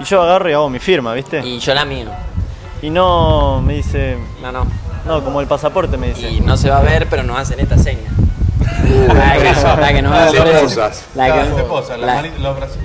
Y 0.00 0.04
yo 0.04 0.22
agarro 0.22 0.48
y 0.48 0.52
hago 0.52 0.70
mi 0.70 0.78
firma, 0.78 1.12
¿viste? 1.14 1.40
Y 1.44 1.58
yo 1.58 1.74
la 1.74 1.84
mía. 1.84 2.06
Y 2.82 2.90
no, 2.90 3.60
me 3.60 3.74
dice, 3.74 4.16
No, 4.40 4.52
no. 4.52 4.66
No, 5.08 5.24
como 5.24 5.40
el 5.40 5.46
pasaporte 5.48 5.96
me 5.96 6.08
dice. 6.10 6.30
Y 6.30 6.40
no 6.40 6.56
se 6.56 6.70
va 6.70 6.78
a 6.78 6.82
ver, 6.82 7.08
pero 7.08 7.22
nos 7.24 7.38
hacen 7.38 7.58
esta 7.60 7.76
seña. 7.78 8.08
Uh, 8.88 9.12
La 9.12 9.32
que, 9.36 9.44
la 9.80 9.92
que 9.92 10.02
nos 10.02 10.12
a 10.12 10.26
poner- 10.30 10.72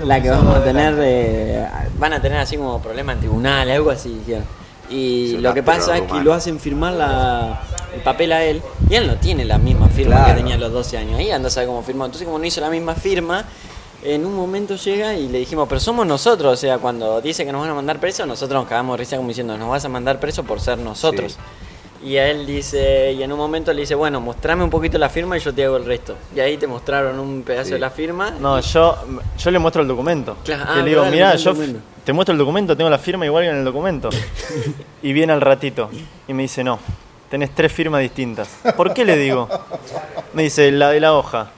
la 0.03 0.21
que, 0.21 0.29
vamos 0.29 0.55
a 0.57 0.63
tener, 0.63 0.95
eh, 0.99 1.65
van 1.97 2.13
a 2.13 2.21
tener 2.21 2.37
así 2.39 2.57
como 2.57 2.81
problema 2.81 3.13
en 3.13 3.19
tribunal, 3.19 3.69
algo 3.69 3.91
así 3.91 4.09
dijeron. 4.19 4.43
Y 4.89 5.37
lo 5.37 5.53
que 5.53 5.63
pasa 5.63 5.97
es 5.97 6.03
que 6.03 6.19
lo 6.21 6.33
hacen 6.33 6.59
firmar 6.59 6.93
la, 6.93 7.61
el 7.95 8.01
papel 8.01 8.31
a 8.33 8.43
él 8.43 8.61
y 8.89 8.95
él 8.95 9.07
no 9.07 9.15
tiene 9.15 9.45
la 9.45 9.57
misma 9.57 9.87
firma 9.87 10.15
Claro. 10.17 10.29
que 10.31 10.33
tenía 10.41 10.55
a 10.55 10.57
los 10.57 10.71
12 10.71 10.97
años. 10.97 11.17
Ahí 11.19 11.31
anda 11.31 11.47
a 11.47 11.51
saber 11.51 11.67
cómo 11.67 11.81
firmó. 11.83 12.05
Entonces, 12.05 12.25
como 12.25 12.37
no 12.39 12.45
hizo 12.45 12.59
la 12.61 12.69
misma 12.69 12.93
firma, 12.95 13.45
en 14.03 14.25
un 14.25 14.35
momento 14.35 14.75
llega 14.75 15.13
y 15.15 15.29
le 15.29 15.39
dijimos, 15.39 15.67
pero 15.69 15.79
somos 15.79 16.05
nosotros. 16.05 16.53
O 16.53 16.57
sea, 16.57 16.77
cuando 16.79 17.21
dice 17.21 17.45
que 17.45 17.51
nos 17.51 17.61
van 17.61 17.69
a 17.71 17.75
mandar 17.75 17.99
preso, 17.99 18.25
nosotros 18.25 18.61
nos 18.61 18.67
cagamos 18.69 18.95
de 18.95 18.97
risa 18.99 19.15
como 19.15 19.29
diciendo, 19.29 19.57
nos 19.57 19.69
vas 19.69 19.85
a 19.85 19.89
mandar 19.89 20.19
preso 20.19 20.43
por 20.43 20.59
ser 20.59 20.77
nosotros. 20.79 21.37
Y 22.03 22.17
a 22.17 22.29
él 22.29 22.45
dice, 22.45 23.13
y 23.13 23.23
en 23.23 23.31
un 23.31 23.37
momento 23.37 23.71
le 23.71 23.81
dice, 23.81 23.95
bueno, 23.95 24.19
mostrame 24.19 24.63
un 24.63 24.69
poquito 24.69 24.97
la 24.97 25.07
firma 25.09 25.37
y 25.37 25.39
yo 25.39 25.53
te 25.53 25.63
hago 25.63 25.77
el 25.77 25.85
resto. 25.85 26.17
Y 26.35 26.39
ahí 26.41 26.57
te 26.57 26.67
mostraron 26.67 27.17
un 27.19 27.43
pedazo 27.43 27.67
Sí. 27.67 27.73
de 27.73 27.79
la 27.79 27.89
firma. 27.89 28.31
No, 28.41 28.59
yo, 28.59 28.97
yo 29.37 29.51
le 29.51 29.59
muestro 29.59 29.81
el 29.83 29.87
documento. 29.87 30.35
Claro, 30.43 30.63
Y 30.63 30.79
ah, 30.79 30.81
le 30.83 30.89
digo, 30.89 31.01
mostró 31.05 31.17
yo 31.17 31.33
el 31.33 31.43
documento". 31.43 31.79
te 32.03 32.13
muestro 32.13 32.33
el 32.33 32.39
documento, 32.39 32.75
tengo 32.77 32.89
la 32.89 32.99
firma 32.99 33.25
igual 33.25 33.43
que 33.45 33.49
en 33.51 33.55
el 33.57 33.63
documento. 33.65 34.09
y 35.01 35.13
viene 35.13 35.31
al 35.31 35.39
ratito 35.41 35.89
y 36.27 36.33
me 36.33 36.41
dice, 36.43 36.61
no, 36.63 36.77
tenés 37.29 37.51
tres 37.55 37.71
firmas 37.71 38.01
distintas. 38.01 38.49
¿Por 38.75 38.93
qué 38.93 39.05
le 39.05 39.15
digo? 39.17 39.47
Me 40.33 40.43
dice, 40.43 40.71
la 40.71 40.89
de 40.89 40.99
la 40.99 41.13
hoja, 41.13 41.51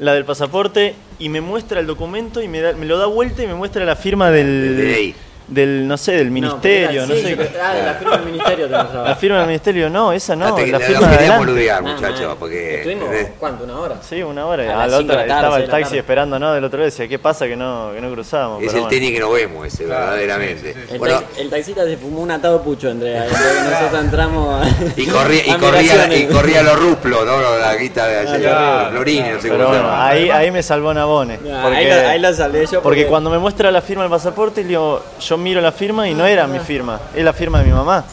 la 0.00 0.14
del 0.14 0.24
pasaporte 0.24 0.96
y 1.20 1.28
me 1.28 1.40
muestra 1.40 1.78
el 1.78 1.86
documento 1.86 2.42
y 2.42 2.48
me, 2.48 2.60
da- 2.60 2.72
me 2.72 2.86
lo 2.86 2.98
da 2.98 3.06
vuelta 3.06 3.44
y 3.44 3.46
me 3.46 3.54
muestra 3.54 3.84
la 3.84 3.94
firma 3.94 4.32
Del 4.32 4.76
DNI. 4.76 5.14
Del 5.52 5.86
no 5.86 5.96
sé, 5.96 6.12
del 6.12 6.30
ministerio, 6.30 7.06
no, 7.06 7.14
sí, 7.14 7.22
sé. 7.22 7.50
ah, 7.62 7.74
de 7.74 7.82
la 7.82 7.94
firma 7.94 8.16
del 8.16 8.26
ministerio. 8.26 8.68
La 8.68 9.16
firma 9.16 9.38
del 9.38 9.46
ministerio, 9.46 9.90
no, 9.90 10.12
esa 10.12 10.34
no, 10.36 10.44
la 10.58 10.66
lo 10.66 10.80
firma 10.80 11.06
de 11.08 11.16
adelante. 11.16 11.82
muchachos, 11.92 12.26
man. 12.28 12.36
porque... 12.38 12.76
Estuvimos. 12.76 13.08
¿cuánto? 13.38 13.64
¿Una 13.64 13.78
hora? 13.78 13.96
Sí, 14.02 14.22
una 14.22 14.46
hora. 14.46 14.82
A 14.82 14.86
la 14.86 14.98
otra 14.98 15.16
la 15.16 15.26
tarde, 15.26 15.34
estaba 15.40 15.56
el 15.58 15.62
la 15.66 15.70
taxi 15.70 15.98
esperando, 15.98 16.38
¿no? 16.38 16.52
Del 16.54 16.64
otro 16.64 16.78
día 16.78 16.86
decía, 16.86 17.08
¿qué 17.08 17.18
pasa 17.18 17.46
que 17.46 17.56
no, 17.56 17.90
que 17.94 18.00
no 18.00 18.10
cruzamos? 18.10 18.60
Es 18.62 18.68
el 18.68 18.72
bueno. 18.74 18.88
tenis 18.88 19.12
que 19.12 19.20
no 19.20 19.30
vemos 19.32 19.66
ese, 19.66 19.86
verdaderamente. 19.86 20.74
El, 20.90 20.98
Bueno, 20.98 21.16
taxi- 21.20 21.40
el 21.40 21.50
taxista 21.50 21.84
se 21.84 21.96
fumó 21.96 22.20
un 22.20 22.30
atado 22.30 22.62
pucho, 22.62 22.88
que 22.88 22.94
nosotros 22.94 24.00
entramos 24.04 24.62
a- 24.64 24.68
y 25.00 25.06
corría, 25.06 25.46
y 25.46 25.50
a 25.50 25.58
corría, 25.58 26.16
y 26.16 26.26
corría 26.26 26.62
los 26.62 26.78
ruplos, 26.78 27.24
¿no? 27.26 27.58
La 27.58 27.74
guita 27.76 28.06
de. 28.06 28.22
Florini, 28.90 29.28
no 29.30 29.40
sé 29.40 29.48
Pero 29.48 29.64
cómo 29.64 29.74
se 29.74 29.80
bueno, 29.80 29.84
llama. 29.88 30.06
ahí, 30.08 30.30
ahí 30.30 30.50
me 30.50 30.62
salvó 30.62 30.92
Nabone. 30.94 31.38
Ah, 31.52 31.60
Porque, 31.62 31.76
ahí, 31.92 32.18
lo 32.20 32.32
salvé 32.34 32.66
yo. 32.66 32.82
porque 32.82 33.06
cuando 33.06 33.30
me 33.30 33.38
muestra 33.38 33.70
la 33.70 33.80
firma 33.80 34.02
del 34.02 34.10
pasaporte, 34.10 34.62
le 34.62 34.68
digo, 34.68 35.02
yo 35.20 35.36
miro 35.42 35.60
la 35.60 35.72
firma 35.72 36.08
y 36.08 36.14
no 36.14 36.24
era 36.26 36.46
mi 36.46 36.58
firma, 36.60 37.00
es 37.14 37.24
la 37.24 37.32
firma 37.32 37.58
de 37.58 37.66
mi 37.66 37.72
mamá. 37.72 38.04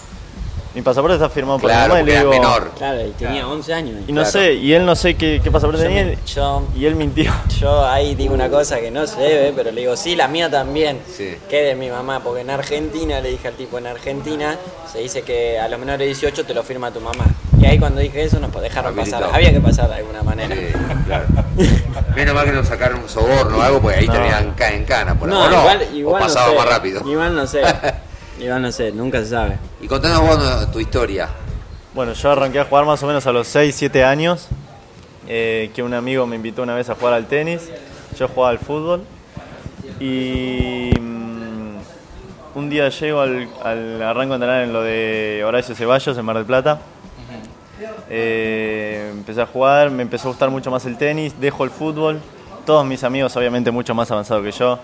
Mi 0.75 0.83
pasaporte 0.83 1.15
está 1.15 1.29
firmado 1.29 1.57
por 1.59 1.69
Claro, 1.71 1.95
mi 1.95 1.99
mamá 1.99 2.01
y 2.01 2.05
le 2.05 2.11
era 2.11 2.19
digo. 2.21 2.31
menor. 2.31 2.71
Claro, 2.77 3.01
y 3.05 3.09
tenía 3.11 3.47
11 3.47 3.73
años. 3.73 3.95
Y 4.07 4.11
no 4.11 4.21
Claro. 4.21 4.31
sé, 4.31 4.53
y 4.53 4.73
él 4.73 4.85
no 4.85 4.95
sé 4.95 5.15
qué, 5.15 5.41
qué 5.43 5.49
pasaporte 5.49 5.81
Yo, 5.81 5.87
tenía 5.87 6.03
me- 6.05 6.17
yo, 6.27 6.63
y 6.77 6.85
él 6.85 6.95
mintió. 6.95 7.33
yo 7.59 7.85
ahí 7.87 8.13
digo 8.13 8.35
una 8.35 8.49
cosa 8.49 8.79
que 8.79 8.91
no 8.91 9.07
se 9.07 9.17
ve, 9.17 9.53
pero 9.55 9.71
le 9.71 9.81
digo, 9.81 9.97
sí, 9.97 10.15
la 10.15 10.27
mía 10.27 10.47
también. 10.51 10.99
Sí. 11.11 11.35
Que 11.49 11.63
de 11.63 11.75
mi 11.75 11.89
mamá, 11.89 12.19
porque 12.23 12.41
en 12.41 12.51
Argentina, 12.51 13.19
le 13.19 13.31
dije 13.31 13.47
al 13.47 13.55
tipo, 13.55 13.79
en 13.79 13.87
Argentina 13.87 14.57
se 14.91 14.99
dice 14.99 15.23
que 15.23 15.59
a 15.59 15.67
los 15.67 15.79
menores 15.79 15.99
de 15.99 16.05
18 16.05 16.45
te 16.45 16.53
lo 16.53 16.61
firma 16.61 16.91
tu 16.91 17.01
mamá. 17.01 17.25
Y 17.59 17.65
ahí 17.65 17.79
cuando 17.79 17.99
dije 17.99 18.23
eso, 18.23 18.39
nos 18.39 18.53
dejaron 18.61 18.93
Habilitado. 18.93 19.23
pasar. 19.23 19.35
Había 19.35 19.51
que 19.51 19.59
pasar 19.59 19.89
de 19.89 19.95
alguna 19.95 20.21
manera. 20.21 20.55
Sí, 20.55 20.61
claro. 21.07 21.25
Menos 22.15 22.35
mal 22.35 22.45
que 22.45 22.51
nos 22.51 22.67
sacaron 22.67 22.99
un 23.01 23.09
soborno 23.09 23.57
o 23.57 23.61
algo, 23.61 23.81
porque 23.81 23.97
ahí 23.97 24.07
No. 24.07 24.13
ca- 24.55 24.71
en 24.71 24.85
cana. 24.85 25.15
Por 25.17 25.27
No, 25.29 25.41
ahora. 25.43 25.57
O 25.57 25.61
igual, 25.61 25.87
o 25.91 25.95
igual 25.97 26.21
pasaba 26.23 26.45
no 26.45 26.51
sé. 26.53 26.57
más 26.59 26.69
rápido. 26.69 27.09
Igual 27.09 27.35
no 27.35 27.47
sé. 27.47 27.61
Igual 28.39 28.61
no 28.61 28.71
sé, 28.71 28.91
nunca 28.91 29.19
se 29.19 29.27
sabe. 29.27 29.57
Y 29.81 29.87
contanos 29.87 30.21
vos 30.21 30.71
tu 30.71 30.79
historia. 30.79 31.29
Bueno, 31.93 32.13
yo 32.13 32.31
arranqué 32.31 32.59
a 32.59 32.65
jugar 32.65 32.85
más 32.85 33.01
o 33.03 33.07
menos 33.07 33.25
a 33.27 33.31
los 33.31 33.47
6, 33.47 33.75
7 33.75 34.03
años, 34.03 34.47
eh, 35.27 35.71
que 35.75 35.83
un 35.83 35.93
amigo 35.93 36.25
me 36.25 36.37
invitó 36.37 36.63
una 36.63 36.75
vez 36.75 36.89
a 36.89 36.95
jugar 36.95 37.13
al 37.13 37.25
tenis, 37.25 37.69
yo 38.17 38.27
jugaba 38.27 38.51
al 38.51 38.59
fútbol 38.59 39.03
y 39.99 40.91
mm, 40.99 41.77
un 42.55 42.69
día 42.69 42.89
llego 42.89 43.21
al, 43.21 43.49
al 43.63 44.01
arranco 44.01 44.33
a 44.33 44.35
entrenar 44.35 44.63
en 44.63 44.71
lo 44.71 44.83
de 44.83 45.43
Horacio 45.45 45.75
Ceballos 45.75 46.17
en 46.17 46.25
Mar 46.25 46.37
del 46.37 46.45
Plata. 46.45 46.79
Eh, 48.09 49.09
empecé 49.11 49.41
a 49.41 49.45
jugar, 49.45 49.91
me 49.91 50.01
empezó 50.01 50.29
a 50.29 50.31
gustar 50.31 50.49
mucho 50.49 50.71
más 50.71 50.85
el 50.85 50.97
tenis, 50.97 51.39
dejo 51.39 51.63
el 51.63 51.69
fútbol, 51.69 52.19
todos 52.65 52.85
mis 52.85 53.03
amigos 53.03 53.35
obviamente 53.35 53.71
mucho 53.71 53.93
más 53.93 54.09
avanzados 54.11 54.43
que 54.43 54.51
yo, 54.51 54.79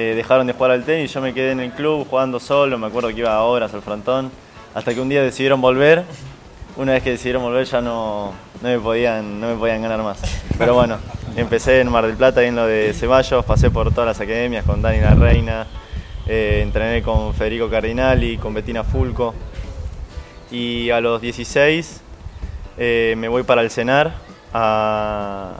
eh, 0.00 0.14
dejaron 0.14 0.46
de 0.46 0.52
jugar 0.52 0.70
al 0.70 0.84
tenis, 0.84 1.12
yo 1.12 1.20
me 1.20 1.34
quedé 1.34 1.50
en 1.50 1.58
el 1.58 1.72
club 1.72 2.06
jugando 2.08 2.38
solo, 2.38 2.78
me 2.78 2.86
acuerdo 2.86 3.08
que 3.08 3.16
iba 3.16 3.34
a 3.34 3.42
horas 3.42 3.74
al 3.74 3.82
frontón, 3.82 4.30
hasta 4.72 4.94
que 4.94 5.00
un 5.00 5.08
día 5.08 5.24
decidieron 5.24 5.60
volver, 5.60 6.04
una 6.76 6.92
vez 6.92 7.02
que 7.02 7.10
decidieron 7.10 7.42
volver 7.42 7.64
ya 7.64 7.80
no, 7.80 8.32
no, 8.62 8.68
me, 8.68 8.78
podían, 8.78 9.40
no 9.40 9.48
me 9.48 9.56
podían 9.56 9.82
ganar 9.82 10.00
más. 10.04 10.20
Pero 10.56 10.74
bueno, 10.74 10.98
empecé 11.34 11.80
en 11.80 11.90
Mar 11.90 12.06
del 12.06 12.14
Plata, 12.14 12.44
en 12.44 12.54
lo 12.54 12.64
de 12.64 12.94
Ceballos, 12.94 13.44
pasé 13.44 13.72
por 13.72 13.90
todas 13.90 14.06
las 14.06 14.20
academias 14.20 14.64
con 14.64 14.80
Dani 14.80 15.00
La 15.00 15.16
Reina, 15.16 15.66
eh, 16.28 16.60
entrené 16.62 17.02
con 17.02 17.34
Federico 17.34 17.68
Cardinali, 17.68 18.38
con 18.38 18.54
Bettina 18.54 18.84
Fulco, 18.84 19.34
y 20.52 20.90
a 20.90 21.00
los 21.00 21.20
16 21.20 22.02
eh, 22.78 23.14
me 23.18 23.26
voy 23.26 23.42
para 23.42 23.62
el 23.62 23.70
CENAR 23.72 24.14
a, 24.54 25.54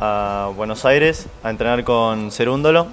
a 0.00 0.50
Buenos 0.56 0.86
Aires 0.86 1.26
a 1.42 1.50
entrenar 1.50 1.84
con 1.84 2.30
Cerúndolo. 2.30 2.86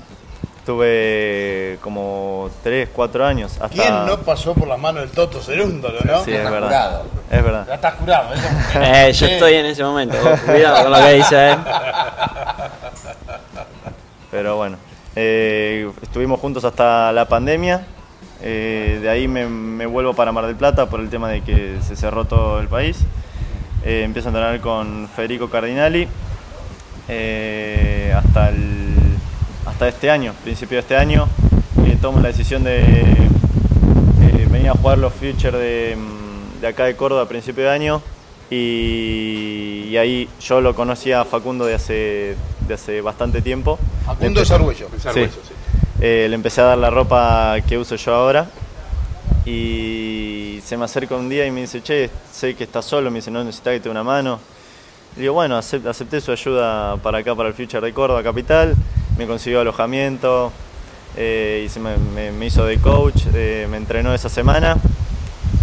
Tuve 0.68 1.80
como 1.82 2.50
3, 2.62 2.90
4 2.94 3.26
años. 3.26 3.54
Hasta... 3.54 3.70
¿Quién 3.70 4.06
no 4.06 4.18
pasó 4.20 4.54
por 4.54 4.68
las 4.68 4.78
manos 4.78 5.02
del 5.04 5.12
Toto 5.12 5.42
Cerúndolo, 5.42 5.98
no? 6.04 6.26
Sí, 6.26 6.34
es 6.34 6.44
verdad. 6.44 6.68
curado. 6.68 7.04
Es 7.32 7.44
verdad. 7.44 7.66
Ya 7.70 7.76
estás 7.76 7.94
curado, 7.96 8.34
¿eh? 8.36 8.38
Eh, 9.08 9.14
yo 9.14 9.28
Sí. 9.28 9.34
estoy 9.34 9.54
en 9.54 9.66
ese 9.68 9.82
momento. 9.86 10.18
Cuidado 10.46 10.84
con 10.84 10.92
lo 10.92 10.98
que 11.08 11.14
dice 11.14 11.52
él. 11.52 11.58
Pero 14.30 14.58
bueno, 14.58 14.76
eh, 15.16 15.90
estuvimos 16.02 16.38
juntos 16.42 16.66
hasta 16.66 17.14
la 17.14 17.26
pandemia. 17.30 17.86
eh, 18.42 19.00
de 19.02 19.10
ahí 19.10 19.28
me, 19.30 19.48
me 19.48 19.86
vuelvo 19.86 20.14
para 20.14 20.34
Mar 20.34 20.46
del 20.48 20.58
Plata 20.58 20.88
por 20.88 21.00
el 21.00 21.10
tema 21.10 21.30
de 21.30 21.42
que 21.44 21.78
se 21.82 21.96
cerró 21.96 22.26
todo 22.26 22.60
el 22.60 22.68
país. 22.68 22.98
Eh, 23.86 24.02
empiezo 24.04 24.28
a 24.28 24.32
entrenar 24.32 24.60
con 24.60 25.08
Federico 25.16 25.50
Cardinali 25.50 26.10
eh, 27.08 28.14
hasta, 28.16 28.50
el, 28.50 28.97
hasta 29.68 29.88
este 29.88 30.10
año, 30.10 30.34
principio 30.44 30.78
de 30.78 30.82
este 30.82 30.96
año. 30.98 31.28
eh, 31.86 31.98
tomo 32.02 32.20
la 32.20 32.28
decisión 32.30 32.64
de 32.64 32.80
eh, 32.82 34.48
venir 34.52 34.70
a 34.70 34.74
jugar 34.74 34.98
los 34.98 35.14
Future 35.14 35.58
de, 35.58 35.96
mm, 35.96 36.62
de 36.62 36.68
acá 36.68 36.86
de 36.86 36.96
Córdoba 36.96 37.24
a 37.24 37.28
principio 37.28 37.64
de 37.66 37.70
año. 37.70 38.02
Y, 38.50 39.88
y 39.90 39.98
ahí 39.98 40.30
yo 40.42 40.62
lo 40.62 40.74
conocía 40.74 41.22
a 41.22 41.26
Facundo 41.26 41.66
de 41.66 41.76
hace, 41.76 42.36
de 42.68 42.74
hace 42.74 43.02
bastante 43.02 43.42
tiempo. 43.42 43.78
Facundo 44.06 44.40
Le 44.42 44.46
empe- 44.46 44.48
Sargüello. 44.48 44.88
Sí. 45.14 45.30
Eh, 46.00 46.28
le 46.30 46.36
empecé 46.36 46.62
a 46.62 46.66
dar 46.66 46.78
la 46.78 46.90
ropa 46.90 47.56
que 47.68 47.78
uso 47.78 47.96
yo 47.96 48.14
ahora. 48.14 48.48
Y 49.46 50.60
se 50.66 50.76
me 50.78 50.86
acerca 50.86 51.16
un 51.16 51.30
día 51.30 51.46
y 51.46 51.52
me 51.52 51.62
dice, 51.62 51.82
che, 51.82 52.10
sé 52.32 52.54
que 52.56 52.66
estás 52.66 52.86
solo, 52.86 53.10
me 53.10 53.18
dice, 53.20 53.32
no 53.32 53.44
necesitas 53.44 53.74
que 53.74 53.80
te 53.80 53.84
dé 53.86 53.90
una 53.90 54.04
mano. 54.04 54.40
Le 55.16 55.22
digo, 55.22 55.34
bueno, 55.34 55.58
acep- 55.58 55.88
acepté 55.88 56.20
su 56.22 56.32
ayuda 56.32 56.98
para 56.98 57.20
acá, 57.20 57.34
para 57.36 57.50
el 57.50 57.56
Future 57.56 57.86
de 57.86 57.94
Córdoba 57.94 58.22
Capital. 58.24 58.76
Me 59.18 59.26
consiguió 59.26 59.62
alojamiento, 59.62 60.52
eh, 61.16 61.68
me, 62.38 62.46
hizo 62.46 62.66
de 62.66 62.78
coach, 62.78 63.24
eh, 63.34 63.68
me 63.70 63.78
entrenó 63.78 64.14
esa 64.14 64.30
semana 64.30 64.78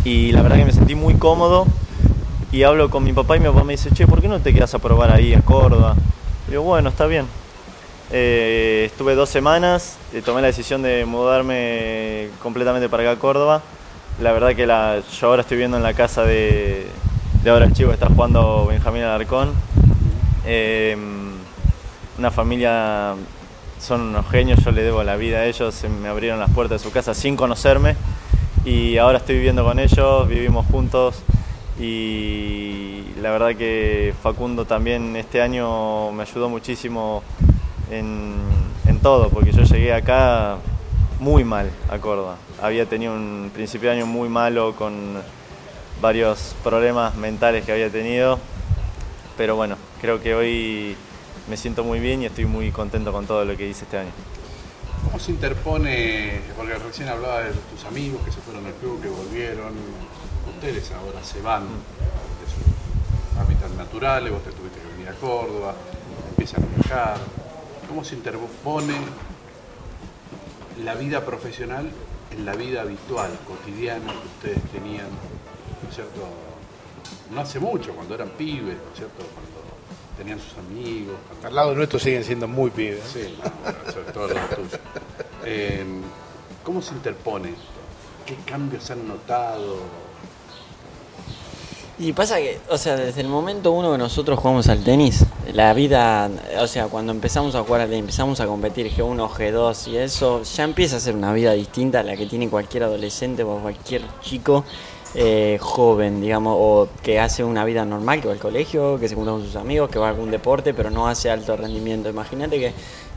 y 0.05 0.33
la 0.33 0.43
verdad 0.43 0.57
que 0.57 0.65
me 0.65 0.73
sentí 0.73 0.97
muy 0.97 1.15
cómodo 1.15 1.67
y 2.51 2.65
hablo 2.65 2.91
con 2.91 3.05
mi 3.05 3.13
papá 3.13 3.37
y 3.37 3.41
mi 3.41 3.47
papá 3.47 3.63
me 3.63 3.75
dice, 3.75 3.91
che, 3.93 4.07
¿por 4.07 4.21
qué 4.21 4.27
no 4.27 4.41
te 4.41 4.53
quedas 4.53 4.75
a 4.75 4.81
probar 4.81 5.13
ahí 5.13 5.35
a 5.35 5.41
Córdoba? 5.43 5.95
Y 6.49 6.53
digo, 6.53 6.65
bueno, 6.65 6.89
está 6.89 7.07
bien. 7.07 7.27
Eh, 8.11 8.85
estuve 8.87 9.15
dos 9.15 9.29
semanas, 9.29 9.99
tomé 10.25 10.41
la 10.41 10.49
decisión 10.49 10.83
de 10.83 11.05
mudarme 11.05 12.29
completamente 12.43 12.89
para 12.89 13.05
acá 13.05 13.13
a 13.13 13.17
Córdoba. 13.21 13.63
La 14.21 14.33
verdad 14.33 14.55
que 14.55 14.67
la, 14.67 15.01
yo 15.21 15.29
ahora 15.29 15.43
estoy 15.43 15.57
viviendo 15.57 15.77
en 15.77 15.83
la 15.85 15.95
casa 15.95 16.25
de, 16.25 16.87
ahora 17.47 17.65
el 17.67 17.73
chico 17.73 17.89
que 17.89 17.95
está 17.95 18.07
jugando 18.07 18.67
Benjamín 18.67 19.03
Alarcón. 19.03 19.53
Eh, 20.47 20.97
una 22.19 22.31
familia, 22.31 23.15
son 23.85 24.01
unos 24.01 24.29
genios, 24.31 24.65
yo 24.65 24.71
le 24.71 24.83
debo 24.83 25.03
la 25.05 25.17
vida 25.17 25.39
a 25.39 25.45
ellos, 25.45 25.85
me 26.01 26.09
abrieron 26.09 26.41
las 26.41 26.51
puertas 26.51 26.81
de 26.81 26.89
su 26.89 26.93
casa 26.93 27.13
sin 27.15 27.37
conocerme. 27.37 27.97
Y 28.65 28.97
ahora 28.97 29.19
estoy 29.19 29.37
viviendo 29.37 29.63
con 29.63 29.79
ellos, 29.79 30.27
vivimos 30.27 30.67
juntos. 30.67 31.23
Y 31.79 33.05
la 33.21 33.31
verdad 33.31 33.55
que 33.57 34.15
Facundo 34.23 34.65
también 34.65 35.15
este 35.17 35.43
año 35.43 36.13
me 36.13 36.23
ayudó 36.23 36.49
muchísimo 36.49 37.23
en, 37.91 38.35
en 38.87 39.01
todo, 39.01 39.29
porque 39.29 39.53
yo 39.53 39.63
llegué 39.65 39.93
acá 39.93 40.57
muy 41.21 41.45
mal 41.45 41.71
a 41.91 41.99
Córdoba. 41.99 42.37
Había 42.63 42.87
tenido 42.87 43.13
un 43.13 43.51
principio 43.53 43.91
de 43.91 43.97
año 43.97 44.07
muy 44.07 44.31
malo 44.31 44.75
con 44.77 44.95
varios 46.01 46.55
problemas 46.65 47.15
mentales 47.17 47.65
que 47.67 47.73
había 47.73 47.91
tenido, 47.91 48.39
pero 49.37 49.57
bueno, 49.57 49.77
creo 50.01 50.23
que 50.23 50.35
hoy 50.35 50.97
me 51.49 51.57
siento 51.57 51.85
muy 51.85 52.01
bien 52.01 52.23
y 52.23 52.27
estoy 52.27 52.47
muy 52.47 52.71
contento 52.73 53.13
con 53.13 53.27
todo 53.27 53.45
lo 53.45 53.57
que 53.57 53.69
hice 53.69 53.85
este 53.85 53.99
año. 53.99 54.11
¿Cómo 55.05 55.19
se 55.19 55.33
interpone, 55.33 56.41
porque 56.57 56.75
recién 56.75 57.09
hablaba 57.09 57.41
de 57.43 57.53
tus 57.53 57.85
amigos 57.85 58.23
que 58.25 58.33
se 58.33 58.41
fueron 58.41 58.65
al 58.67 58.73
club, 58.75 59.03
que 59.03 59.09
volvieron, 59.09 59.75
ustedes 60.57 60.91
ahora 60.93 61.23
se 61.23 61.41
van 61.43 61.63
de 61.65 62.47
sus 62.49 63.39
hábitats 63.39 63.75
naturales, 63.75 64.33
vos 64.33 64.43
te 64.43 64.51
tuviste 64.51 64.81
que 64.81 64.87
venir 64.87 65.09
a 65.09 65.15
Córdoba, 65.15 65.75
empiezan 66.31 66.65
a 66.65 66.67
viajar, 66.77 67.19
¿cómo 67.87 68.03
se 68.03 68.15
interpone 68.15 68.95
la 70.83 70.95
vida 70.95 71.25
profesional 71.25 71.91
en 72.33 72.45
la 72.45 72.55
vida 72.55 72.81
habitual, 72.83 73.31
cotidiana 73.47 74.13
que 74.13 74.49
ustedes 74.49 74.71
tenían, 74.73 75.09
¿no 75.83 75.89
es 75.89 75.95
cierto? 75.95 76.27
No 77.31 77.41
hace 77.41 77.61
mucho, 77.61 77.93
cuando 77.95 78.15
eran 78.15 78.31
pibes, 78.31 78.77
¿no 78.77 78.91
es 78.93 78.97
cierto? 78.97 79.25
Cuando 79.33 79.64
tenían 80.17 80.39
sus 80.41 80.57
amigos, 80.59 81.17
cuando 81.29 81.49
Al 81.49 81.55
lado 81.55 81.75
nuestro 81.75 81.99
siguen 81.99 82.25
siendo 82.25 82.49
muy 82.49 82.71
pibes. 82.71 83.01
Sí, 83.13 83.37
no, 83.39 83.93
sobre 83.93 84.13
todo 84.13 84.29
los 84.29 84.51
tuyos. 84.51 84.81
Eh, 85.45 85.85
¿Cómo 86.63 86.81
se 86.81 86.95
interpone 86.95 87.51
esto? 87.51 87.63
¿Qué 88.25 88.37
cambios 88.51 88.91
han 88.91 89.07
notado? 89.07 89.77
Y 91.97 92.13
pasa 92.13 92.39
que, 92.39 92.59
o 92.71 92.77
sea, 92.77 92.97
desde 92.97 93.21
el 93.21 93.29
momento 93.29 93.71
uno 93.71 93.93
que 93.93 93.99
nosotros 93.99 94.39
jugamos 94.41 94.69
al 94.69 94.83
tenis, 94.83 95.25
la 95.53 95.73
vida, 95.75 96.29
o 96.59 96.67
sea, 96.67 96.87
cuando 96.87 97.13
empezamos 97.13 97.55
a 97.55 97.63
jugar 97.63 97.83
al 97.83 97.89
tenis, 97.89 98.01
empezamos 98.01 98.41
a 98.41 98.47
competir 98.47 98.91
G1, 98.91 99.29
G2 99.29 99.89
y 99.89 99.99
eso, 99.99 100.43
ya 100.43 100.65
empieza 100.65 100.97
a 100.97 101.01
ser 101.01 101.15
una 101.15 101.33
vida 101.33 101.53
distinta 101.53 102.01
a 102.01 102.03
la 102.03 102.17
que 102.17 102.27
tiene 102.27 102.49
cualquier 102.49 102.85
adolescente 102.85 103.45
o 103.45 103.59
cualquier 103.59 104.03
chico 104.23 104.65
eh, 105.15 105.59
joven, 105.61 106.21
digamos, 106.21 106.57
o 106.59 106.89
que 107.03 107.21
hace 107.21 107.45
una 107.45 107.65
vida 107.65 107.85
normal, 107.85 108.21
que 108.21 108.27
va 108.27 108.35
al 108.35 108.41
colegio, 108.41 108.99
que 108.99 109.09
se 109.09 109.15
junta 109.15 109.31
con 109.31 109.43
sus 109.43 109.57
amigos, 109.57 109.89
que 109.89 109.99
va 109.99 110.07
a 110.07 110.11
algún 110.11 110.31
deporte, 110.31 110.75
pero 110.75 110.91
no 110.91 111.07
hace 111.07 111.31
alto 111.31 111.57
rendimiento. 111.57 112.09
Imagínate 112.09 112.59
que 112.59 112.73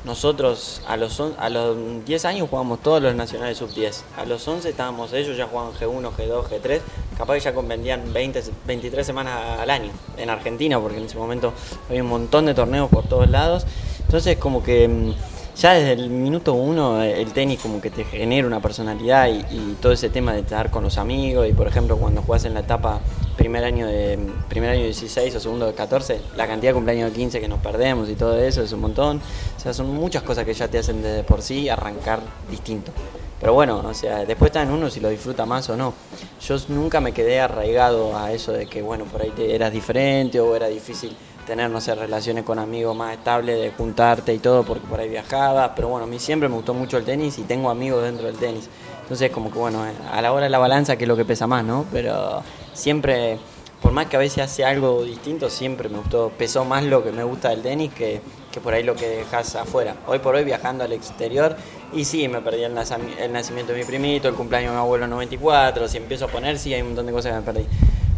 nosotros 0.05 0.81
a 0.87 0.95
los, 0.95 1.19
a 1.37 1.49
los 1.49 2.05
10 2.05 2.25
años 2.25 2.49
jugábamos 2.49 2.81
todos 2.81 3.01
los 3.01 3.15
nacionales 3.15 3.57
sub-10. 3.57 4.01
A 4.15 4.25
los 4.25 4.47
11 4.47 4.69
estábamos 4.69 5.11
ellos, 5.13 5.35
ya 5.35 5.47
jugaban 5.47 5.73
G1, 5.73 6.11
G2, 6.15 6.43
G3. 6.43 6.81
Capaz 7.17 7.33
que 7.33 7.39
ya 7.39 7.51
vendían 7.51 8.13
20, 8.13 8.43
23 8.67 9.05
semanas 9.05 9.59
al 9.59 9.69
año 9.69 9.91
en 10.17 10.29
Argentina, 10.29 10.79
porque 10.79 10.97
en 10.97 11.05
ese 11.05 11.17
momento 11.17 11.53
había 11.89 12.03
un 12.03 12.09
montón 12.09 12.45
de 12.45 12.53
torneos 12.53 12.89
por 12.89 13.05
todos 13.07 13.29
lados. 13.29 13.65
Entonces 14.01 14.37
como 14.37 14.63
que 14.63 14.87
mm, 14.87 15.13
ya 15.57 15.73
desde 15.73 15.93
el 15.93 16.09
minuto 16.09 16.53
uno 16.53 17.01
eh, 17.01 17.21
el 17.21 17.33
tenis 17.33 17.59
como 17.59 17.81
que 17.81 17.89
te 17.89 18.03
genera 18.03 18.45
una 18.45 18.61
personalidad 18.61 19.27
y, 19.27 19.75
todo 19.81 19.91
ese 19.91 20.09
tema 20.09 20.33
de 20.33 20.41
estar 20.41 20.71
con 20.71 20.83
los 20.83 20.97
amigos 20.97 21.47
y 21.47 21.53
por 21.53 21.67
ejemplo 21.67 21.97
cuando 21.97 22.21
jugás 22.21 22.45
en 22.45 22.53
la 22.53 22.61
etapa 22.61 22.99
primer 23.37 23.63
año 23.63 23.87
de 23.87 24.19
primer 24.49 24.71
año 24.71 24.81
de 24.81 24.87
16 24.87 25.35
o 25.35 25.39
segundo 25.39 25.67
de 25.67 25.73
14, 25.73 26.19
la 26.35 26.47
cantidad 26.47 26.71
de 26.71 26.75
cumpleaños 26.75 27.11
de 27.11 27.15
15 27.15 27.39
que 27.39 27.47
nos 27.47 27.59
perdemos 27.59 28.09
y 28.09 28.15
todo 28.15 28.37
eso 28.37 28.63
es 28.63 28.71
un 28.71 28.81
montón. 28.81 29.21
O 29.55 29.59
sea, 29.59 29.73
son 29.73 29.93
muchas 29.93 30.23
cosas 30.23 30.43
que 30.43 30.53
ya 30.53 30.67
te 30.67 30.79
hacen 30.79 31.03
de 31.03 31.23
por 31.23 31.43
sí 31.43 31.69
arrancar 31.69 32.19
distinto. 32.49 32.91
Pero 33.39 33.53
bueno, 33.53 33.83
o 33.85 33.93
sea, 33.93 34.25
después 34.25 34.49
está 34.49 34.63
en 34.63 34.71
uno 34.71 34.89
si 34.89 34.99
lo 34.99 35.09
disfruta 35.09 35.45
más 35.45 35.69
o 35.69 35.77
no. 35.77 35.93
Yo 36.41 36.55
nunca 36.69 36.99
me 37.01 37.11
quedé 37.11 37.39
arraigado 37.39 38.17
a 38.17 38.31
eso 38.31 38.51
de 38.51 38.65
que, 38.65 38.81
bueno, 38.81 39.05
por 39.05 39.21
ahí 39.21 39.29
te 39.29 39.53
eras 39.53 39.71
diferente 39.71 40.39
o 40.39 40.55
era 40.55 40.67
difícil 40.67 41.15
tener, 41.45 41.69
no 41.69 41.79
sé, 41.79 41.93
relaciones 41.95 42.43
con 42.43 42.59
amigos 42.59 42.95
más 42.95 43.13
estables, 43.13 43.59
de 43.59 43.71
juntarte 43.71 44.33
y 44.33 44.39
todo, 44.39 44.63
porque 44.63 44.87
por 44.87 44.99
ahí 44.99 45.07
viajaba. 45.07 45.75
Pero 45.75 45.87
bueno, 45.89 46.05
a 46.05 46.07
mí 46.07 46.17
siempre 46.19 46.49
me 46.49 46.55
gustó 46.55 46.73
mucho 46.73 46.97
el 46.97 47.05
tenis 47.05 47.37
y 47.37 47.43
tengo 47.43 47.69
amigos 47.69 48.03
dentro 48.03 48.25
del 48.25 48.37
tenis. 48.37 48.69
Entonces, 49.03 49.29
como 49.29 49.51
que 49.51 49.59
bueno, 49.59 49.85
a 50.11 50.21
la 50.21 50.33
hora 50.33 50.45
de 50.45 50.49
la 50.49 50.57
balanza, 50.57 50.97
que 50.97 51.03
es 51.03 51.07
lo 51.07 51.15
que 51.15 51.23
pesa 51.23 51.47
más, 51.47 51.63
¿no? 51.63 51.85
Pero 51.91 52.43
siempre, 52.73 53.37
por 53.81 53.93
más 53.93 54.07
que 54.07 54.17
a 54.17 54.19
veces 54.19 54.43
hace 54.43 54.65
algo 54.65 55.03
distinto, 55.03 55.49
siempre 55.49 55.89
me 55.89 55.99
gustó, 55.99 56.31
pesó 56.37 56.65
más 56.65 56.83
lo 56.83 57.03
que 57.03 57.11
me 57.11 57.23
gusta 57.23 57.49
del 57.49 57.61
tenis 57.61 57.93
que, 57.93 58.19
que 58.57 58.61
por 58.61 58.73
ahí 58.73 58.81
lo 58.81 58.95
que 58.95 59.07
dejas 59.07 59.55
afuera. 59.55 59.95
Hoy 60.07 60.17
por 60.17 60.33
hoy 60.33 60.43
viajando 60.43 60.83
al 60.83 60.91
exterior, 60.91 61.55
y 61.93 62.05
sí, 62.05 62.27
me 62.27 62.41
perdí 62.41 62.63
el, 62.63 62.73
nacimiento 62.73 63.71
de 63.71 63.77
mi 63.77 63.85
primito, 63.85 64.27
el 64.27 64.33
cumpleaños 64.33 64.71
de 64.71 64.77
mi 64.77 64.81
abuelo 64.81 65.05
en 65.05 65.11
94, 65.11 65.87
si 65.87 65.97
empiezo 65.97 66.25
a 66.25 66.27
poner, 66.27 66.57
sí, 66.57 66.73
hay 66.73 66.81
un 66.81 66.87
montón 66.87 67.05
de 67.05 67.11
cosas 67.11 67.33
que 67.33 67.37
me 67.37 67.45
perdí. 67.45 67.67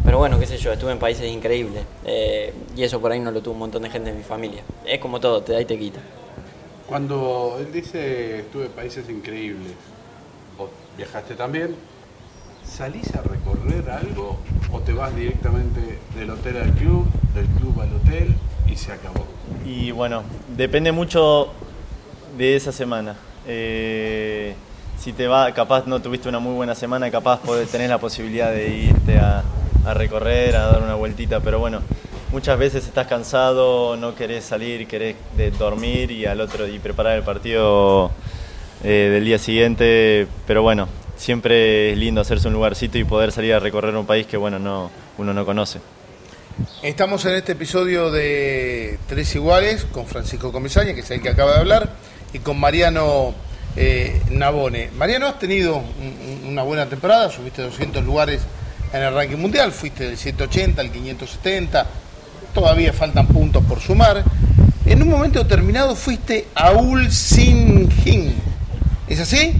Pero 0.02 0.16
bueno, 0.16 0.40
qué 0.40 0.46
sé 0.46 0.56
yo, 0.56 0.72
estuve 0.72 0.92
en 0.92 0.98
países 0.98 1.30
increíbles. 1.30 1.84
eh, 2.06 2.54
y 2.74 2.82
eso 2.82 2.98
por 3.02 3.12
ahí 3.12 3.20
no 3.20 3.30
lo 3.30 3.42
tuvo 3.42 3.52
un 3.52 3.60
montón 3.60 3.82
de 3.82 3.90
gente 3.90 4.10
de 4.12 4.16
mi 4.16 4.22
familia. 4.22 4.62
Es 4.86 4.98
como 4.98 5.20
todo, 5.20 5.42
te 5.42 5.52
da 5.52 5.60
y 5.60 5.66
te 5.66 5.78
quita. 5.78 6.00
Cuando 6.88 7.58
él 7.60 7.70
dice 7.70 8.40
estuve 8.40 8.64
en 8.64 8.72
países 8.72 9.10
increíbles, 9.10 9.72
vos 10.56 10.70
viajaste 10.96 11.34
también, 11.34 11.76
¿salís 12.64 13.14
a 13.14 13.20
recorrer 13.20 13.90
algo 13.90 14.38
o 14.72 14.80
te 14.80 14.94
vas 14.94 15.14
directamente 15.14 15.98
del 16.16 16.30
hotel 16.30 16.56
al 16.56 16.72
club, 16.72 17.06
del 17.34 17.46
club 17.46 17.78
al 17.82 17.94
hotel 17.94 18.34
y 18.66 18.76
se 18.76 18.92
acabó? 18.92 19.39
Y 19.64 19.90
bueno, 19.90 20.22
depende 20.56 20.92
mucho 20.92 21.52
de 22.36 22.56
esa 22.56 22.72
semana. 22.72 23.16
Eh, 23.46 24.54
si 24.98 25.12
te 25.12 25.26
va, 25.26 25.52
capaz 25.52 25.86
no 25.86 26.00
tuviste 26.00 26.28
una 26.28 26.38
muy 26.38 26.54
buena 26.54 26.74
semana, 26.74 27.10
capaz 27.10 27.40
tener 27.70 27.88
la 27.88 27.98
posibilidad 27.98 28.52
de 28.52 28.68
irte 28.68 29.18
a, 29.18 29.42
recorrer, 29.94 30.56
a 30.56 30.66
dar 30.66 30.82
una 30.82 30.94
vueltita, 30.94 31.40
pero 31.40 31.58
bueno, 31.58 31.80
muchas 32.32 32.58
veces 32.58 32.86
estás 32.86 33.06
cansado, 33.06 33.96
no 33.96 34.14
querés 34.14 34.44
salir, 34.44 34.86
querés 34.86 35.16
dormir 35.58 36.10
y 36.10 36.26
al 36.26 36.40
otro 36.40 36.68
y 36.68 36.78
preparar 36.78 37.16
el 37.16 37.22
partido 37.22 38.10
eh, 38.84 39.08
del 39.10 39.24
día 39.24 39.38
siguiente, 39.38 40.26
pero 40.46 40.62
bueno, 40.62 40.86
siempre 41.16 41.92
es 41.92 41.98
lindo 41.98 42.20
hacerse 42.20 42.48
un 42.48 42.54
lugarcito 42.54 42.98
y 42.98 43.04
poder 43.04 43.32
salir 43.32 43.54
a 43.54 43.58
recorrer 43.58 43.96
un 43.96 44.06
país 44.06 44.26
que 44.26 44.36
bueno, 44.36 44.58
no, 44.58 44.90
uno 45.16 45.32
no 45.32 45.46
conoce. 45.46 45.80
Estamos 46.82 47.24
en 47.26 47.34
este 47.34 47.52
episodio 47.52 48.10
de 48.10 48.98
Tres 49.08 49.34
Iguales 49.34 49.84
con 49.92 50.06
Francisco 50.06 50.50
Comesaña, 50.52 50.94
que 50.94 51.00
es 51.00 51.10
el 51.10 51.20
que 51.22 51.28
acaba 51.28 51.52
de 51.54 51.58
hablar, 51.60 51.90
y 52.32 52.38
con 52.38 52.58
Mariano 52.58 53.34
eh, 53.76 54.20
Nabone. 54.30 54.90
Mariano, 54.96 55.26
has 55.28 55.38
tenido 55.38 55.76
un- 55.76 56.42
un- 56.42 56.48
una 56.48 56.62
buena 56.62 56.86
temporada, 56.86 57.30
subiste 57.30 57.62
200 57.62 58.04
lugares 58.04 58.40
en 58.92 59.02
el 59.02 59.14
ranking 59.14 59.36
mundial, 59.36 59.70
fuiste 59.72 60.04
del 60.04 60.16
180 60.16 60.80
al 60.82 60.90
570, 60.90 61.86
todavía 62.52 62.92
faltan 62.92 63.26
puntos 63.28 63.64
por 63.64 63.80
sumar. 63.80 64.24
En 64.86 65.02
un 65.02 65.08
momento 65.08 65.38
determinado 65.42 65.94
fuiste 65.94 66.48
a 66.54 66.72
Ulsinjin. 66.72 68.34
¿Es 69.06 69.20
así? 69.20 69.52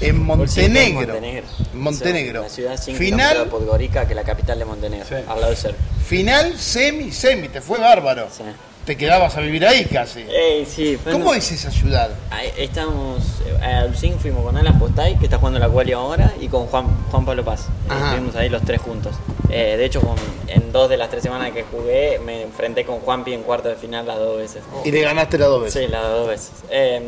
En 0.00 0.22
Montenegro. 0.22 1.14
Montenegro. 1.14 1.46
Montenegro. 1.76 2.40
Una 2.40 2.48
ciudad 2.48 2.76
5 2.82 2.98
Final, 2.98 3.46
Podgorica, 3.48 4.04
que 4.06 4.12
es 4.12 4.16
la 4.16 4.24
capital 4.24 4.58
de 4.58 4.64
Montenegro, 4.64 5.06
Sí. 5.08 5.14
al 5.28 5.40
lado 5.40 5.50
de 5.50 5.56
Serbia. 5.56 5.80
final, 6.06 6.56
semi, 6.58 7.10
semi, 7.12 7.48
te 7.48 7.60
fue 7.60 7.78
bárbaro. 7.78 8.28
Sí. 8.30 8.42
Te 8.84 8.96
quedabas 8.96 9.36
a 9.36 9.40
vivir 9.40 9.66
ahí 9.66 9.84
casi. 9.86 10.20
Ey, 10.20 10.64
sí, 10.64 10.96
¿Cómo 11.10 11.30
un- 11.30 11.36
es 11.36 11.50
esa 11.50 11.72
ciudad? 11.72 12.08
Ahí 12.30 12.52
Estamos 12.56 13.20
eh, 13.44 13.64
a 13.64 13.84
Ulcín, 13.84 14.16
fuimos 14.20 14.44
con 14.44 14.56
Alan 14.56 14.78
Postay, 14.78 15.18
que 15.18 15.24
está 15.24 15.38
jugando 15.38 15.58
la 15.58 15.68
quali 15.68 15.90
ahora, 15.92 16.32
y 16.40 16.46
con 16.46 16.66
Juan, 16.68 16.86
Juan 17.10 17.24
Pablo 17.24 17.44
Paz. 17.44 17.66
Ajá. 17.88 18.10
Estuvimos 18.10 18.36
ahí 18.36 18.48
los 18.48 18.62
tres 18.62 18.80
juntos. 18.80 19.12
Eh, 19.50 19.74
de 19.76 19.84
hecho, 19.84 20.00
con- 20.00 20.14
en 20.46 20.70
dos 20.70 20.88
de 20.88 20.96
las 20.98 21.10
tres 21.10 21.24
semanas 21.24 21.50
que 21.50 21.64
jugué, 21.64 22.20
me 22.24 22.42
enfrenté 22.42 22.84
con 22.84 23.00
Juanpi 23.00 23.32
en 23.34 23.42
cuarto 23.42 23.68
de 23.68 23.74
final 23.74 24.06
las 24.06 24.18
dos 24.18 24.38
veces. 24.38 24.62
Y 24.84 24.92
le 24.92 25.00
ganaste 25.00 25.36
las 25.36 25.48
dos 25.48 25.62
veces. 25.64 25.84
Sí, 25.84 25.90
las 25.90 26.02
dos 26.04 26.28
veces. 26.28 26.50
Eh, 26.70 27.02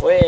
fue. 0.00 0.18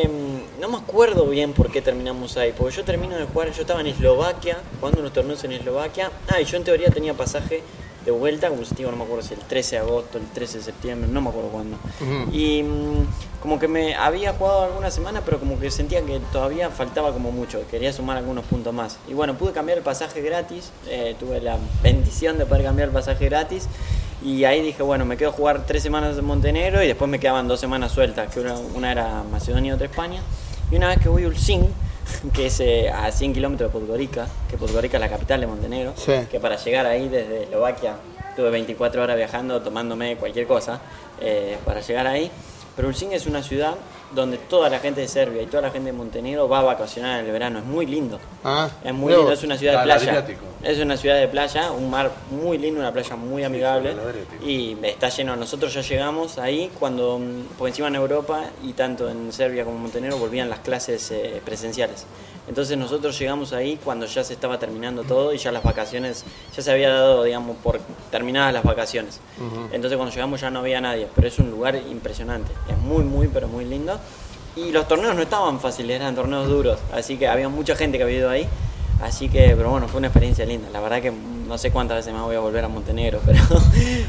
No 0.60 0.68
me 0.68 0.76
acuerdo 0.76 1.24
bien 1.26 1.52
por 1.52 1.70
qué 1.70 1.80
terminamos 1.80 2.36
ahí, 2.36 2.52
porque 2.56 2.74
yo 2.74 2.84
termino 2.84 3.16
de 3.16 3.26
jugar, 3.26 3.52
yo 3.52 3.60
estaba 3.60 3.80
en 3.80 3.86
Eslovaquia, 3.86 4.58
jugando 4.80 5.00
unos 5.00 5.12
torneos 5.12 5.44
en 5.44 5.52
Eslovaquia. 5.52 6.10
Ah, 6.26 6.40
y 6.40 6.44
yo 6.46 6.56
en 6.56 6.64
teoría 6.64 6.90
tenía 6.90 7.14
pasaje 7.14 7.62
de 8.04 8.10
vuelta, 8.10 8.48
como 8.48 8.64
si 8.64 8.74
digo, 8.74 8.90
no 8.90 8.96
me 8.96 9.04
acuerdo 9.04 9.22
si 9.22 9.34
el 9.34 9.40
13 9.40 9.76
de 9.76 9.82
agosto, 9.82 10.18
el 10.18 10.26
13 10.26 10.58
de 10.58 10.64
septiembre, 10.64 11.08
no 11.12 11.20
me 11.20 11.28
acuerdo 11.28 11.50
cuándo. 11.50 11.76
Y 12.32 12.64
mm, 12.64 13.06
como 13.40 13.60
que 13.60 13.68
me 13.68 13.94
había 13.94 14.32
jugado 14.32 14.64
alguna 14.64 14.90
semana, 14.90 15.22
pero 15.24 15.38
como 15.38 15.60
que 15.60 15.70
sentía 15.70 16.02
que 16.02 16.18
todavía 16.32 16.70
faltaba 16.70 17.12
como 17.12 17.30
mucho, 17.30 17.62
quería 17.70 17.92
sumar 17.92 18.16
algunos 18.16 18.44
puntos 18.44 18.74
más. 18.74 18.98
Y 19.06 19.14
bueno, 19.14 19.38
pude 19.38 19.52
cambiar 19.52 19.78
el 19.78 19.84
pasaje 19.84 20.22
gratis, 20.22 20.72
eh, 20.88 21.14
tuve 21.20 21.40
la 21.40 21.56
bendición 21.84 22.36
de 22.36 22.46
poder 22.46 22.64
cambiar 22.64 22.88
el 22.88 22.94
pasaje 22.94 23.26
gratis. 23.26 23.68
Y 24.24 24.42
ahí 24.42 24.60
dije, 24.60 24.82
bueno, 24.82 25.04
me 25.04 25.16
quedo 25.16 25.28
a 25.28 25.32
jugar 25.32 25.66
tres 25.66 25.84
semanas 25.84 26.18
en 26.18 26.24
Montenegro 26.24 26.82
y 26.82 26.88
después 26.88 27.08
me 27.08 27.20
quedaban 27.20 27.46
dos 27.46 27.60
semanas 27.60 27.92
sueltas, 27.92 28.34
que 28.34 28.40
una, 28.40 28.58
una 28.74 28.90
era 28.90 29.22
Macedonia 29.30 29.70
y 29.70 29.74
otra 29.74 29.86
España. 29.86 30.20
Y 30.70 30.76
una 30.76 30.88
vez 30.88 30.98
que 30.98 31.08
voy 31.08 31.24
a 31.24 31.28
Ulcin, 31.28 31.66
que 32.32 32.46
es 32.46 32.60
eh, 32.60 32.90
a 32.90 33.10
100 33.10 33.34
kilómetros 33.34 33.72
de 33.72 33.78
Podgorica, 33.78 34.26
que 34.50 34.56
Podgorica 34.56 34.96
es 34.96 35.00
la 35.00 35.08
capital 35.08 35.40
de 35.40 35.46
Montenegro, 35.46 35.92
Sí. 35.96 36.12
que 36.30 36.40
para 36.40 36.56
llegar 36.56 36.86
ahí 36.86 37.08
desde 37.08 37.44
Eslovaquia 37.44 37.96
tuve 38.36 38.50
24 38.50 39.02
horas 39.02 39.16
viajando, 39.16 39.60
tomándome 39.62 40.16
cualquier 40.16 40.46
cosa 40.46 40.80
eh, 41.20 41.56
para 41.64 41.80
llegar 41.80 42.06
ahí. 42.06 42.30
Pero 42.76 42.88
Ulcin 42.88 43.12
es 43.12 43.26
una 43.26 43.42
ciudad 43.42 43.74
donde 44.12 44.38
toda 44.38 44.70
la 44.70 44.78
gente 44.78 45.00
de 45.00 45.08
Serbia 45.08 45.42
y 45.42 45.46
toda 45.46 45.62
la 45.62 45.70
gente 45.70 45.90
de 45.90 45.96
Montenegro 45.96 46.48
va 46.48 46.60
a 46.60 46.62
vacacionar 46.62 47.20
en 47.20 47.26
el 47.26 47.32
verano, 47.32 47.58
es 47.58 47.64
muy 47.64 47.86
lindo. 47.86 48.18
Ah, 48.44 48.68
Es 48.84 48.94
muy 48.94 49.12
lindo, 49.12 49.32
es 49.32 49.42
una 49.42 49.56
ciudad 49.58 49.78
de 49.78 49.84
playa. 49.84 50.26
Es 50.62 50.78
una 50.78 50.96
ciudad 50.96 51.16
de 51.18 51.28
playa, 51.28 51.70
un 51.72 51.90
mar 51.90 52.10
muy 52.30 52.58
lindo, 52.58 52.80
una 52.80 52.92
playa 52.92 53.16
muy 53.16 53.44
amigable. 53.44 53.94
Y 54.44 54.76
está 54.82 55.08
lleno. 55.08 55.36
Nosotros 55.36 55.72
ya 55.74 55.82
llegamos 55.82 56.38
ahí 56.38 56.70
cuando, 56.78 57.18
mm, 57.18 57.42
porque 57.56 57.70
encima 57.70 57.88
en 57.88 57.94
Europa 57.96 58.44
y 58.64 58.72
tanto 58.72 59.08
en 59.08 59.32
Serbia 59.32 59.64
como 59.64 59.76
en 59.76 59.82
Montenegro 59.82 60.18
volvían 60.18 60.48
las 60.48 60.60
clases 60.60 61.10
eh, 61.10 61.40
presenciales. 61.44 62.06
Entonces 62.48 62.78
nosotros 62.78 63.18
llegamos 63.18 63.52
ahí 63.52 63.78
cuando 63.84 64.06
ya 64.06 64.24
se 64.24 64.32
estaba 64.32 64.58
terminando 64.58 65.02
todo 65.02 65.34
y 65.34 65.38
ya 65.38 65.52
las 65.52 65.62
vacaciones, 65.62 66.24
ya 66.56 66.62
se 66.62 66.70
había 66.72 66.88
dado, 66.88 67.24
digamos, 67.24 67.56
por 67.58 67.78
terminadas 68.10 68.52
las 68.54 68.64
vacaciones. 68.64 69.20
Entonces 69.70 69.96
cuando 69.96 70.14
llegamos 70.14 70.40
ya 70.40 70.50
no 70.50 70.60
había 70.60 70.80
nadie, 70.80 71.06
pero 71.14 71.28
es 71.28 71.38
un 71.38 71.50
lugar 71.50 71.76
impresionante. 71.76 72.50
Es 72.68 72.78
muy, 72.78 73.04
muy, 73.04 73.28
pero 73.28 73.48
muy 73.48 73.64
lindo. 73.64 73.98
Y 74.56 74.72
los 74.72 74.88
torneos 74.88 75.14
no 75.14 75.22
estaban 75.22 75.60
fáciles, 75.60 75.96
eran 75.96 76.14
torneos 76.14 76.48
duros, 76.48 76.80
así 76.92 77.16
que 77.16 77.28
había 77.28 77.48
mucha 77.48 77.76
gente 77.76 77.98
que 77.98 78.04
había 78.04 78.18
ido 78.18 78.30
ahí. 78.30 78.48
Así 79.00 79.28
que, 79.28 79.54
pero 79.56 79.70
bueno, 79.70 79.86
fue 79.86 79.98
una 79.98 80.08
experiencia 80.08 80.44
linda. 80.44 80.68
La 80.72 80.80
verdad 80.80 81.00
que 81.00 81.12
no 81.12 81.56
sé 81.56 81.70
cuántas 81.70 81.98
veces 81.98 82.12
más 82.12 82.22
voy 82.22 82.34
a 82.34 82.40
volver 82.40 82.64
a 82.64 82.68
Montenegro, 82.68 83.20
pero 83.26 83.40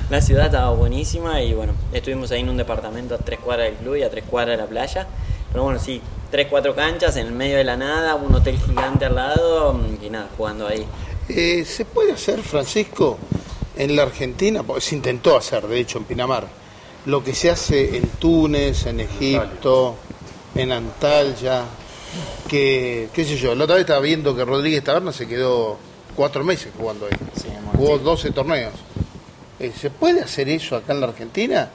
la 0.10 0.22
ciudad 0.22 0.48
estaba 0.48 0.72
buenísima 0.72 1.42
y 1.42 1.54
bueno, 1.54 1.74
estuvimos 1.94 2.32
ahí 2.32 2.42
en 2.42 2.50
un 2.50 2.58
departamento 2.58 3.16
a 3.16 3.18
tres 3.18 3.40
cuadras 3.40 3.68
del 3.68 3.76
club 3.76 3.96
y 3.96 4.04
a 4.04 4.10
tres 4.10 4.24
cuadras 4.26 4.58
de 4.58 4.64
la 4.64 4.70
playa. 4.70 5.08
Pero 5.52 5.64
bueno, 5.64 5.80
sí, 5.80 6.02
tres, 6.32 6.48
cuatro 6.50 6.76
canchas 6.76 7.16
en 7.18 7.28
el 7.28 7.34
medio 7.34 7.58
de 7.58 7.64
la 7.64 7.78
nada, 7.78 8.16
un 8.16 8.34
hotel 8.34 8.58
gigante 8.60 9.06
al 9.06 9.16
lado 9.16 9.80
y 10.02 10.10
nada, 10.10 10.28
jugando 10.38 10.68
ahí. 10.68 10.86
Eh, 11.28 11.64
¿Se 11.66 11.86
puede 11.86 12.12
hacer, 12.12 12.42
Francisco, 12.42 13.18
en 13.76 13.96
la 13.96 14.04
Argentina? 14.04 14.64
Porque 14.64 14.82
se 14.82 14.96
intentó 14.96 15.38
hacer, 15.38 15.68
de 15.68 15.80
hecho, 15.80 15.98
en 15.98 16.06
Pinamar, 16.06 16.48
lo 17.06 17.24
que 17.24 17.34
se 17.34 17.50
hace 17.50 17.98
en 17.98 18.08
Túnez, 18.10 18.86
en 18.86 19.00
Egipto, 19.00 19.96
en 20.56 20.72
Antalya, 20.72 21.64
que, 22.48 23.10
qué 23.14 23.26
sé 23.26 23.38
yo, 23.38 23.56
la 23.56 23.64
otra 23.64 23.76
vez 23.76 23.84
estaba 23.84 24.00
viendo 24.02 24.36
que 24.36 24.44
Rodríguez 24.46 24.84
Taberna 24.84 25.12
se 25.12 25.28
quedó 25.28 25.78
cuatro 26.16 26.44
meses 26.44 26.72
jugando 26.78 27.06
ahí. 27.06 27.18
Sí, 27.36 27.48
Jugó 27.76 27.98
sí. 27.98 28.04
12 28.04 28.32
torneos. 28.32 28.74
Eh, 29.60 29.72
¿Se 29.80 29.90
puede 29.90 30.22
hacer 30.22 30.50
eso 30.50 30.76
acá 30.76 30.94
en 30.94 31.02
la 31.02 31.08
Argentina? 31.08 31.70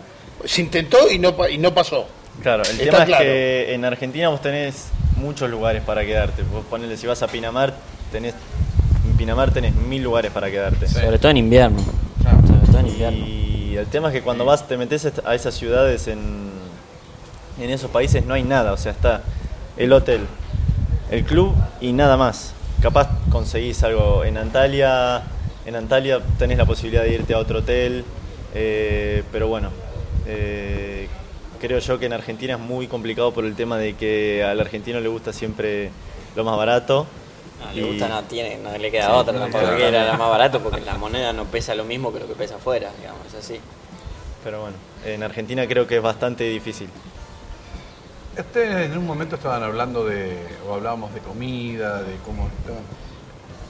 Se 0.45 0.63
intentó 0.63 1.11
y 1.11 1.19
no, 1.19 1.35
y 1.49 1.59
no 1.59 1.73
pasó. 1.75 2.07
Claro, 2.43 2.63
el 2.65 2.81
Está 2.81 2.85
tema 2.85 3.05
claro. 3.07 3.25
es 3.25 3.29
que 3.29 3.75
en 3.75 3.85
Argentina 3.85 4.29
vos 4.29 4.43
tenés 4.43 4.89
muchos 5.17 5.49
lugares 5.49 5.83
para 5.83 6.05
quedarte. 6.05 6.43
Vos 6.43 6.65
ponele, 6.69 6.97
si 6.97 7.07
vas 7.07 7.23
a 7.23 7.29
Pinamar, 7.29 7.75
tenés, 8.13 8.35
en 9.07 9.17
Pinamar 9.17 9.53
tenés 9.53 9.75
mil 9.75 10.03
lugares 10.03 10.31
para 10.31 10.51
quedarte. 10.51 10.87
Sobre 10.89 11.19
todo 11.19 11.31
en 11.31 11.39
invierno. 11.39 11.83
Claro. 12.21 12.39
Sobre 12.47 12.67
todo 12.67 12.79
en 12.81 12.87
invierno. 12.89 13.27
Y 13.27 13.77
el 13.77 13.87
tema 13.87 14.09
es 14.09 14.15
que 14.15 14.23
cuando 14.23 14.45
vas, 14.45 14.69
te 14.69 14.77
metes 14.77 15.11
a 15.25 15.35
esas 15.35 15.55
ciudades 15.55 16.07
en, 16.07 16.19
en 17.59 17.71
esos 17.71 17.91
países 17.91 18.25
no 18.25 18.35
hay 18.35 18.43
nada, 18.43 18.73
o 18.73 18.77
sea, 18.77 18.93
está 18.93 19.23
el 19.77 19.93
hotel, 19.93 20.27
el 21.11 21.25
club 21.25 21.55
y 21.81 21.93
nada 21.93 22.17
más. 22.17 22.53
Capaz 22.83 23.09
conseguís 23.31 23.83
algo 23.83 24.25
en 24.25 24.37
Antalya, 24.37 25.23
en 25.67 25.77
Antalya 25.77 26.21
tenés 26.39 26.59
la 26.59 26.67
posibilidad 26.67 27.03
de 27.03 27.15
irte 27.15 27.35
a 27.35 27.39
otro 27.39 27.61
hotel, 27.61 28.05
eh, 28.55 29.23
pero 29.33 29.49
bueno, 29.49 29.71
eh, 30.27 31.09
creo 31.65 31.79
yo 31.79 31.99
que 31.99 32.05
en 32.07 32.13
Argentina 32.13 32.55
es 32.55 32.61
muy 32.61 32.89
complicado 32.89 33.33
por 33.33 33.47
el 33.47 33.55
tema 33.55 33.79
de 33.79 33.95
que 33.95 34.45
al 34.45 34.61
argentino 34.61 35.01
le 35.01 35.09
gusta 35.09 35.33
siempre 35.33 35.91
lo 36.37 36.45
más 36.45 36.59
barato. 36.59 37.07
No, 37.59 37.73
le 37.73 37.81
y- 37.81 37.85
gusta, 37.91 38.07
no, 38.07 38.23
tiene, 38.25 38.59
no 38.59 38.77
le 38.77 38.91
queda 38.91 39.07
Sí, 39.07 39.13
otra, 39.13 39.33
no 39.33 39.41
tampoco 39.41 39.75
que 39.77 39.89
era 39.89 40.05
la 40.05 40.19
más 40.19 40.29
barato 40.29 40.61
porque 40.63 40.83
la 40.83 40.99
moneda 40.99 41.33
no 41.33 41.45
pesa 41.47 41.75
lo 41.75 41.85
mismo 41.85 42.13
que 42.13 42.21
lo 42.21 42.27
que 42.29 42.35
pesa 42.35 42.57
afuera, 42.57 42.91
digamos, 43.01 43.27
es 43.29 43.35
así. 43.35 43.61
Pero 44.43 44.61
bueno, 44.61 44.77
en 45.07 45.23
Argentina 45.23 45.67
creo 45.67 45.87
que 45.87 45.97
es 45.97 46.03
bastante 46.03 46.45
difícil. 46.45 46.89
Ustedes 48.39 48.91
en 48.91 48.99
un 48.99 49.07
momento 49.07 49.37
estaban 49.37 49.63
hablando 49.63 50.05
de, 50.05 50.37
o 50.69 50.75
hablábamos 50.75 51.15
de 51.15 51.21
comida, 51.21 52.03
de 52.03 52.17
cómo 52.27 52.47
estaban. 52.59 52.83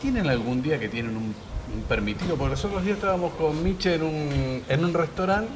¿Tienen 0.02 0.26
algún 0.28 0.62
día 0.62 0.80
que 0.80 0.88
tienen 0.88 1.16
un, 1.16 1.34
un 1.74 1.82
permitido? 1.88 2.34
Porque 2.36 2.50
los 2.52 2.64
otros 2.64 2.82
días 2.82 2.96
estábamos 2.96 3.34
con 3.34 3.62
Miche 3.62 3.94
en 3.94 4.02
un, 4.02 4.64
en 4.68 4.84
un 4.84 4.94
restaurante 4.94 5.52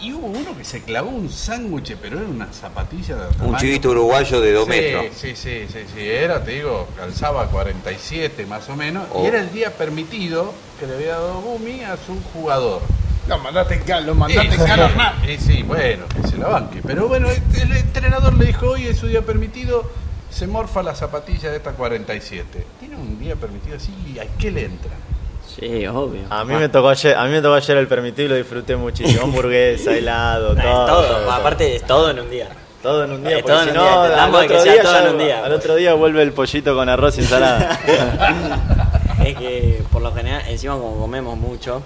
y 0.00 0.12
hubo 0.12 0.26
uno 0.28 0.56
que 0.56 0.64
se 0.64 0.82
clavó 0.82 1.10
un 1.10 1.28
sándwich, 1.30 1.96
pero 2.00 2.18
era 2.18 2.28
una 2.28 2.52
zapatilla 2.52 3.16
de 3.16 3.26
Un 3.28 3.34
tamaño- 3.34 3.58
chivito 3.58 3.90
uruguayo 3.90 4.40
de 4.40 4.52
dos 4.52 4.64
Sí, 4.64 4.70
metros. 4.70 5.06
Sí, 5.16 5.32
sí, 5.36 5.66
sí, 5.72 5.78
sí, 5.94 6.00
era, 6.08 6.42
te 6.44 6.52
digo, 6.52 6.88
calzaba 6.96 7.46
47 7.48 8.46
más 8.46 8.68
o 8.68 8.76
menos, 8.76 9.06
Oh. 9.12 9.24
y 9.24 9.26
era 9.26 9.40
el 9.40 9.52
día 9.52 9.72
permitido 9.76 10.52
que 10.78 10.86
le 10.86 10.94
había 10.94 11.12
dado 11.12 11.40
Bumi 11.40 11.82
a 11.84 11.96
su 11.96 12.20
jugador. 12.32 12.82
No, 13.26 13.38
mandate 13.38 13.74
en 13.74 13.82
cana, 13.82 14.00
lo 14.06 14.14
mandaste 14.14 14.54
en 14.54 14.60
Sí, 14.60 14.66
cana, 14.66 15.14
sí, 15.26 15.36
sí, 15.38 15.52
sí, 15.56 15.62
bueno, 15.62 16.04
que 16.08 16.26
se 16.28 16.38
la 16.38 16.48
banque. 16.48 16.80
Pero 16.82 17.08
bueno, 17.08 17.28
el 17.30 17.72
entrenador 17.76 18.34
le 18.34 18.46
dijo, 18.46 18.70
hoy 18.70 18.86
es 18.86 18.96
su 18.98 19.06
día 19.06 19.20
permitido, 19.22 19.90
se 20.30 20.46
morfa 20.46 20.82
la 20.82 20.94
zapatilla 20.94 21.50
de 21.50 21.56
esta 21.58 21.72
47. 21.72 22.66
¿Tiene 22.80 22.96
un 22.96 23.18
día 23.18 23.34
permitido 23.36 23.76
así 23.76 23.92
y 24.14 24.18
a 24.18 24.26
qué 24.38 24.50
le 24.50 24.64
entra? 24.64 24.92
Sí, 25.56 25.86
obvio. 25.86 26.22
A 26.30 26.44
mí 26.44 26.54
me 26.54 26.68
tocó 26.68 26.88
ayer, 26.90 27.16
a 27.16 27.24
mí 27.24 27.30
me 27.30 27.40
tocó 27.42 27.54
ayer 27.54 27.76
el 27.78 27.88
permitido 27.88 28.26
y 28.26 28.28
lo 28.28 28.34
disfruté 28.36 28.76
muchísimo. 28.76 29.22
Hamburguesa, 29.24 29.96
helado, 29.96 30.48
todo. 30.54 30.58
es 30.58 31.08
todo, 31.08 31.30
aparte 31.32 31.76
es 31.76 31.82
todo 31.86 32.10
en 32.10 32.20
un 32.20 32.30
día. 32.30 32.48
Todo 32.82 33.04
en 33.04 33.10
un 33.12 33.24
día, 33.24 33.40
porque 33.42 33.58
si 33.64 33.72
no, 33.72 34.02
al 34.02 34.34
otro 34.34 34.62
día 34.62 34.82
todo 34.82 34.92
ya- 34.92 35.02
en 35.04 35.08
un 35.10 35.18
día, 35.18 35.44
Al 35.44 35.52
otro 35.52 35.74
día 35.74 35.94
vuelve 35.94 36.22
el 36.22 36.32
pollito 36.32 36.74
con 36.76 36.88
arroz 36.88 37.18
y 37.18 37.22
ensalada. 37.22 37.78
Es 39.24 39.36
que 39.36 39.82
por 39.92 40.00
lo 40.00 40.12
general, 40.14 40.42
encima 40.48 40.74
como 40.74 40.98
comemos 41.00 41.36
mucho, 41.36 41.82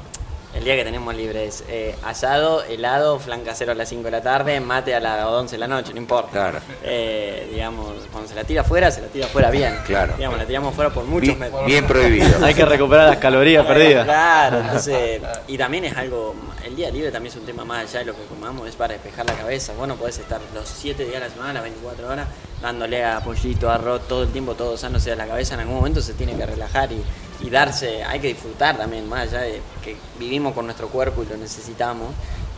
el 0.62 0.66
día 0.66 0.76
que 0.76 0.84
tenemos 0.84 1.12
libre 1.16 1.44
es 1.44 1.64
eh, 1.66 1.96
asado, 2.04 2.62
helado, 2.62 3.18
flan 3.18 3.40
casero 3.40 3.72
a 3.72 3.74
las 3.74 3.88
5 3.88 4.04
de 4.04 4.10
la 4.12 4.22
tarde, 4.22 4.60
mate 4.60 4.94
a 4.94 5.00
las 5.00 5.26
11 5.26 5.56
de 5.56 5.58
la 5.58 5.66
noche, 5.66 5.92
no 5.92 5.98
importa. 5.98 6.30
Claro. 6.30 6.60
Eh, 6.84 7.48
digamos, 7.50 7.94
cuando 8.12 8.28
se 8.28 8.36
la 8.36 8.44
tira 8.44 8.60
afuera, 8.60 8.88
se 8.92 9.00
la 9.00 9.08
tira 9.08 9.26
afuera 9.26 9.50
bien. 9.50 9.76
Claro. 9.84 10.14
Digamos, 10.16 10.38
la 10.38 10.46
tiramos 10.46 10.72
fuera 10.72 10.90
por 10.90 11.04
muchos 11.04 11.26
Bien, 11.26 11.38
metros. 11.40 11.66
bien 11.66 11.84
prohibido. 11.84 12.44
Hay 12.44 12.54
que 12.54 12.64
recuperar 12.64 13.08
las 13.08 13.18
calorías 13.18 13.66
perdidas. 13.66 14.04
Claro, 14.04 14.60
entonces, 14.60 15.20
y 15.48 15.58
también 15.58 15.84
es 15.86 15.96
algo, 15.96 16.36
el 16.64 16.76
día 16.76 16.92
libre 16.92 17.10
también 17.10 17.32
es 17.32 17.40
un 17.40 17.44
tema 17.44 17.64
más 17.64 17.88
allá 17.88 17.98
de 17.98 18.04
lo 18.04 18.14
que 18.14 18.22
comamos, 18.26 18.68
es 18.68 18.76
para 18.76 18.92
despejar 18.92 19.26
la 19.26 19.34
cabeza. 19.34 19.72
Bueno, 19.76 19.96
podés 19.96 20.18
estar 20.18 20.40
los 20.54 20.68
7 20.68 21.02
días 21.02 21.14
de 21.14 21.28
la 21.28 21.34
semana, 21.34 21.54
las 21.54 21.62
24 21.64 22.08
horas, 22.08 22.28
dándole 22.60 23.04
a 23.04 23.18
pollito, 23.18 23.68
arroz, 23.68 24.06
todo 24.06 24.22
el 24.22 24.30
tiempo, 24.30 24.54
todo 24.54 24.74
usándose 24.74 25.10
de 25.10 25.16
la 25.16 25.26
cabeza, 25.26 25.54
en 25.54 25.60
algún 25.62 25.74
momento 25.74 26.00
se 26.00 26.12
tiene 26.12 26.36
que 26.36 26.46
relajar 26.46 26.92
y, 26.92 27.02
y 27.44 27.50
darse, 27.50 28.02
hay 28.04 28.20
que 28.20 28.28
disfrutar 28.28 28.76
también, 28.76 29.08
más 29.08 29.28
allá 29.28 29.40
de 29.42 29.60
que 29.84 29.96
vivimos 30.18 30.54
con 30.54 30.64
nuestro 30.66 30.88
cuerpo 30.88 31.22
y 31.22 31.26
lo 31.26 31.36
necesitamos. 31.36 32.08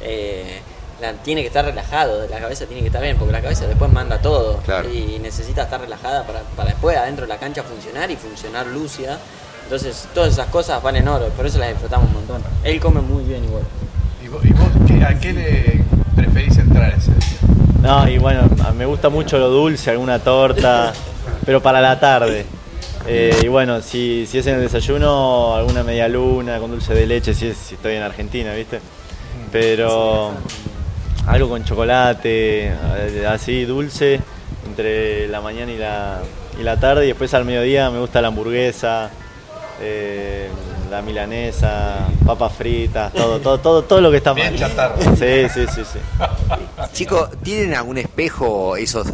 eh, 0.06 0.60
la- 1.00 1.12
tiene 1.14 1.40
que 1.40 1.46
estar 1.48 1.64
relajado, 1.64 2.26
la 2.28 2.38
cabeza 2.38 2.66
tiene 2.66 2.82
que 2.82 2.88
estar 2.88 3.00
bien, 3.02 3.16
porque 3.16 3.32
la 3.32 3.40
cabeza 3.40 3.66
después 3.66 3.90
manda 3.90 4.18
todo 4.20 4.58
Claro. 4.58 4.88
y 4.92 5.18
necesita 5.18 5.62
estar 5.62 5.80
relajada 5.80 6.24
para, 6.26 6.40
para 6.56 6.70
después 6.70 6.96
adentro 6.96 7.24
de 7.24 7.28
la 7.30 7.38
cancha 7.38 7.62
funcionar 7.62 8.10
y 8.10 8.16
funcionar 8.16 8.66
lúcida. 8.66 9.18
Entonces, 9.64 10.06
todas 10.14 10.32
esas 10.34 10.46
cosas 10.48 10.82
valen 10.82 11.08
oro, 11.08 11.28
por 11.30 11.46
eso 11.46 11.58
las 11.58 11.70
disfrutamos 11.70 12.08
un 12.08 12.14
montón. 12.14 12.42
Él 12.62 12.78
come 12.80 13.00
muy 13.00 13.24
bien 13.24 13.44
igual. 13.44 13.62
¿Y 14.22 14.28
vos, 14.28 14.44
y 14.44 14.52
vos 14.52 14.68
qué- 14.86 15.02
a 15.04 15.18
qué 15.18 15.32
le 15.32 15.80
preferís 16.14 16.58
entrar 16.58 16.92
ese 16.92 17.10
día? 17.12 17.38
No, 17.80 18.08
y 18.08 18.18
bueno, 18.18 18.42
me 18.76 18.84
gusta 18.84 19.08
mucho 19.08 19.38
lo 19.38 19.48
dulce, 19.48 19.90
alguna 19.90 20.18
torta, 20.18 20.92
pero 21.46 21.62
para 21.62 21.80
la 21.80 21.98
tarde. 21.98 22.44
Eh, 23.06 23.36
y 23.42 23.48
bueno, 23.48 23.82
si, 23.82 24.26
si 24.26 24.38
es 24.38 24.46
en 24.46 24.54
el 24.56 24.60
desayuno, 24.62 25.54
alguna 25.54 25.82
media 25.82 26.08
luna 26.08 26.58
con 26.58 26.70
dulce 26.70 26.94
de 26.94 27.06
leche, 27.06 27.34
si, 27.34 27.48
es- 27.48 27.56
si 27.58 27.74
estoy 27.74 27.96
en 27.96 28.02
Argentina, 28.02 28.54
¿viste? 28.54 28.80
Pero 29.52 30.32
algo 31.26 31.48
con 31.48 31.64
chocolate, 31.64 32.66
eh, 32.68 33.26
así 33.28 33.64
dulce, 33.64 34.20
entre 34.66 35.28
la 35.28 35.40
mañana 35.40 35.70
y 35.72 35.78
la, 35.78 36.20
y 36.58 36.62
la 36.62 36.78
tarde. 36.80 37.04
Y 37.04 37.08
después 37.08 37.32
al 37.34 37.44
mediodía 37.44 37.90
me 37.90 37.98
gusta 38.00 38.20
la 38.22 38.28
hamburguesa, 38.28 39.10
eh, 39.80 40.48
la 40.90 41.02
milanesa, 41.02 42.06
papas 42.24 42.52
fritas, 42.54 43.12
todo, 43.12 43.38
todo, 43.40 43.58
todo, 43.58 43.82
todo 43.84 44.00
lo 44.00 44.10
que 44.10 44.16
está 44.18 44.32
Bien 44.32 44.50
mal. 44.50 44.58
chatarra. 44.58 44.96
Sí, 45.16 45.48
sí, 45.52 45.66
sí, 45.74 45.82
sí. 45.84 45.98
Chicos, 46.92 47.28
¿tienen 47.42 47.74
algún 47.74 47.98
espejo, 47.98 48.76
esos 48.76 49.06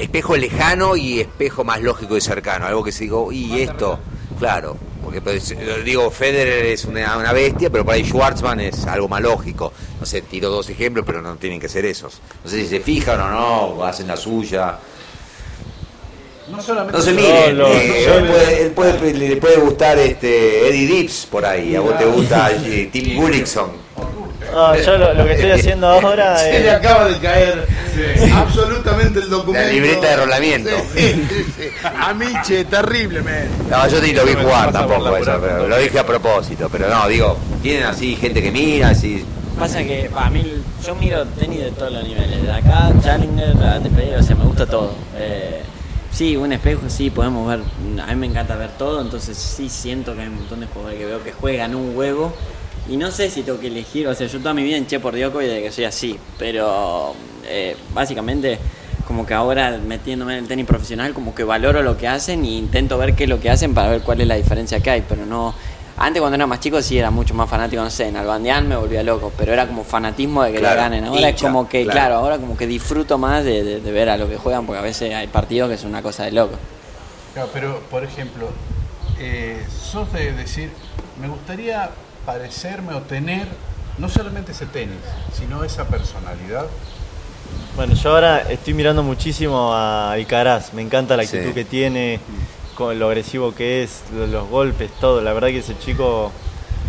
espejo 0.00 0.36
lejano 0.36 0.96
y 0.96 1.20
espejo 1.20 1.64
más 1.64 1.80
lógico 1.80 2.16
y 2.16 2.20
cercano? 2.20 2.66
Algo 2.66 2.82
que 2.84 2.92
se 2.92 3.04
digo, 3.04 3.30
y 3.32 3.60
esto, 3.60 3.98
claro, 4.38 4.76
porque 5.02 5.20
pues, 5.20 5.54
digo, 5.84 6.10
Federer 6.10 6.66
es 6.66 6.84
una, 6.84 7.16
una 7.18 7.32
bestia, 7.32 7.70
pero 7.70 7.84
por 7.84 7.94
ahí 7.94 8.04
Schwartzman 8.04 8.60
es 8.60 8.86
algo 8.86 9.08
más 9.08 9.20
lógico. 9.22 9.72
No 10.00 10.06
sé, 10.06 10.22
tiro 10.22 10.50
dos 10.50 10.68
ejemplos, 10.70 11.04
pero 11.06 11.20
no 11.22 11.36
tienen 11.36 11.60
que 11.60 11.68
ser 11.68 11.84
esos. 11.86 12.20
No 12.44 12.50
sé 12.50 12.62
si 12.62 12.68
se 12.68 12.80
fijan 12.80 13.20
o 13.20 13.28
no, 13.30 13.56
o 13.76 13.84
hacen 13.84 14.06
la 14.08 14.16
suya. 14.16 14.78
No 16.50 16.60
solamente 16.60 16.98
No 16.98 17.02
se 17.04 17.12
miren, 17.14 17.60
eh, 17.60 18.04
él 18.04 18.24
puede- 18.26 18.62
él 18.62 18.70
puede- 18.72 19.14
le 19.14 19.36
puede 19.36 19.56
gustar 19.56 19.98
este 19.98 20.68
Eddie 20.68 20.86
Dips 20.86 21.26
por 21.30 21.44
ahí, 21.44 21.74
a 21.74 21.80
vos 21.80 21.96
te 21.96 22.04
gusta 22.04 22.50
eh, 22.52 22.90
Tim 22.92 23.16
Gullickson. 23.16 23.83
Yo 24.84 24.98
lo, 24.98 25.14
lo 25.14 25.24
que 25.24 25.32
estoy 25.32 25.50
haciendo 25.50 25.88
ahora 25.88 26.38
Se 26.38 26.60
le 26.60 26.70
acaba 26.70 27.08
de 27.08 27.18
caer 27.18 27.66
absolutamente 28.34 29.20
el 29.20 29.30
documento. 29.30 29.66
La 29.66 29.72
libreta 29.72 30.08
de 30.08 30.16
rolamiento. 30.16 30.70
Sí, 30.94 31.26
sí, 31.28 31.52
sí. 31.56 31.68
A 31.82 32.14
mí, 32.14 32.26
che, 32.44 32.64
terrible, 32.64 33.22
men. 33.22 33.48
No, 33.70 33.88
yo 33.88 34.00
ni 34.00 34.12
lo 34.12 34.24
vi 34.24 34.34
jugar 34.34 34.72
tampoco 34.72 35.16
eso, 35.16 35.38
pero 35.40 35.68
lo 35.68 35.78
dije 35.78 35.98
a 35.98 36.06
propósito, 36.06 36.68
pero 36.70 36.88
no, 36.88 37.08
digo, 37.08 37.36
tienen 37.62 37.84
así 37.84 38.16
gente 38.16 38.42
que 38.42 38.50
mira, 38.50 38.90
así. 38.90 39.24
Pasa 39.58 39.84
que 39.84 40.10
a 40.14 40.30
mí 40.30 40.44
yo 40.84 40.94
miro 40.96 41.24
tenis 41.26 41.60
de 41.60 41.70
todos 41.70 41.92
los 41.92 42.02
niveles, 42.02 42.42
de 42.42 42.52
acá, 42.52 42.92
Challenger, 43.02 43.56
ATP, 43.56 44.18
o 44.18 44.22
sea, 44.22 44.34
me 44.36 44.44
gusta 44.44 44.66
todo. 44.66 44.92
Eh, 45.16 45.62
sí, 46.10 46.36
un 46.36 46.52
espejo, 46.52 46.82
sí, 46.88 47.10
podemos 47.10 47.48
ver, 47.48 47.60
a 48.02 48.06
mí 48.08 48.16
me 48.16 48.26
encanta 48.26 48.56
ver 48.56 48.70
todo, 48.70 49.00
entonces 49.00 49.38
sí 49.38 49.68
siento 49.68 50.14
que 50.14 50.22
hay 50.22 50.28
un 50.28 50.36
montón 50.36 50.58
de 50.58 50.66
jugadores 50.66 50.98
que 50.98 51.06
veo 51.06 51.22
que 51.22 51.32
juegan 51.32 51.76
un 51.76 51.96
huevo 51.96 52.34
y 52.88 52.96
no 52.96 53.10
sé 53.10 53.30
si 53.30 53.42
tengo 53.42 53.58
que 53.60 53.68
elegir, 53.68 54.06
o 54.08 54.14
sea, 54.14 54.26
yo 54.26 54.38
toda 54.38 54.54
mi 54.54 54.62
vida 54.62 54.76
enché 54.76 55.00
por 55.00 55.16
Djokovic 55.18 55.48
desde 55.48 55.62
que 55.62 55.72
soy 55.72 55.84
así, 55.84 56.18
pero 56.38 57.14
eh, 57.46 57.76
básicamente 57.94 58.58
como 59.06 59.26
que 59.26 59.34
ahora 59.34 59.78
metiéndome 59.86 60.32
en 60.34 60.40
el 60.44 60.48
tenis 60.48 60.66
profesional 60.66 61.12
como 61.14 61.34
que 61.34 61.44
valoro 61.44 61.82
lo 61.82 61.96
que 61.96 62.08
hacen 62.08 62.44
e 62.44 62.52
intento 62.52 62.96
ver 62.98 63.14
qué 63.14 63.24
es 63.24 63.30
lo 63.30 63.38
que 63.40 63.50
hacen 63.50 63.74
para 63.74 63.88
ver 63.90 64.00
cuál 64.02 64.20
es 64.20 64.26
la 64.26 64.34
diferencia 64.36 64.80
que 64.80 64.90
hay, 64.90 65.04
pero 65.08 65.24
no... 65.26 65.54
Antes 65.96 66.20
cuando 66.20 66.34
era 66.34 66.46
más 66.48 66.58
chico 66.58 66.82
sí 66.82 66.98
era 66.98 67.10
mucho 67.12 67.34
más 67.34 67.48
fanático, 67.48 67.80
no 67.80 67.88
sé, 67.90 68.08
en 68.08 68.16
Albandián 68.16 68.66
me 68.68 68.74
volvía 68.74 69.02
loco, 69.04 69.30
pero 69.38 69.52
era 69.52 69.66
como 69.68 69.84
fanatismo 69.84 70.42
de 70.42 70.50
que 70.52 70.58
Claro, 70.58 70.74
le 70.74 70.80
ganen. 70.82 71.04
Ahora 71.04 71.28
es 71.28 71.40
como 71.40 71.68
que, 71.68 71.84
claro. 71.84 71.98
claro. 71.98 72.14
ahora 72.16 72.38
como 72.38 72.56
que 72.56 72.66
disfruto 72.66 73.16
más 73.16 73.44
de, 73.44 73.62
de- 73.62 73.80
de 73.80 73.92
ver 73.92 74.08
a 74.08 74.16
lo 74.16 74.28
que 74.28 74.36
juegan, 74.36 74.66
porque 74.66 74.80
a 74.80 74.82
veces 74.82 75.14
hay 75.14 75.28
partidos 75.28 75.68
que 75.68 75.76
es 75.76 75.84
una 75.84 76.02
cosa 76.02 76.24
de 76.24 76.32
loco. 76.32 76.56
Claro, 77.32 77.48
pero, 77.52 77.80
por 77.90 78.02
ejemplo, 78.02 78.48
eh, 79.20 79.64
sos 79.70 80.12
de 80.12 80.32
decir, 80.32 80.70
me 81.20 81.28
gustaría 81.28 81.90
parecerme 82.26 82.94
o 82.94 83.00
tener 83.02 83.46
no 83.98 84.08
solamente 84.08 84.52
ese 84.52 84.66
tenis, 84.66 84.96
sino 85.32 85.62
esa 85.64 85.86
personalidad. 85.86 86.66
Bueno, 87.76 87.94
yo 87.94 88.10
ahora 88.10 88.40
estoy 88.50 88.74
mirando 88.74 89.02
muchísimo 89.02 89.72
a 89.74 90.12
Alcaraz. 90.12 90.72
Me 90.72 90.82
encanta 90.82 91.16
la 91.16 91.22
actitud 91.24 91.48
Sí. 91.48 91.52
que 91.54 91.64
tiene, 91.64 92.20
con 92.74 92.98
lo 92.98 93.06
agresivo 93.08 93.54
que 93.54 93.82
es, 93.82 94.02
lo- 94.16 94.26
los 94.26 94.48
golpes, 94.48 94.90
todo. 95.00 95.20
La 95.20 95.32
verdad 95.32 95.48
que 95.48 95.58
ese 95.58 95.76
chico, 95.78 96.32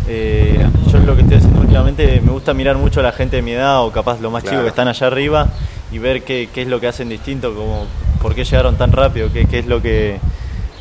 eh, 0.08 0.64
yo 0.90 0.98
lo 1.00 1.14
que 1.14 1.22
estoy 1.22 1.38
haciendo 1.38 1.60
últimamente, 1.60 2.20
me 2.24 2.30
gusta 2.32 2.54
mirar 2.54 2.76
mucho 2.76 3.00
a 3.00 3.02
la 3.02 3.12
gente 3.12 3.36
de 3.36 3.42
mi 3.42 3.52
edad 3.52 3.84
o 3.84 3.92
capaz 3.92 4.20
los 4.20 4.32
más 4.32 4.42
Claro. 4.42 4.56
chicos 4.58 4.64
que 4.64 4.68
están 4.70 4.88
allá 4.88 5.06
arriba 5.06 5.48
y 5.92 5.98
ver 5.98 6.22
qué, 6.24 6.48
qué 6.52 6.62
es 6.62 6.68
lo 6.68 6.80
que 6.80 6.88
hacen 6.88 7.08
distinto, 7.08 7.54
como 7.54 7.86
por 8.20 8.34
qué 8.34 8.44
llegaron 8.44 8.76
tan 8.76 8.90
rápido, 8.92 9.32
qué, 9.32 9.46
qué 9.46 9.60
es 9.60 9.66
lo 9.66 9.80
que, 9.82 10.18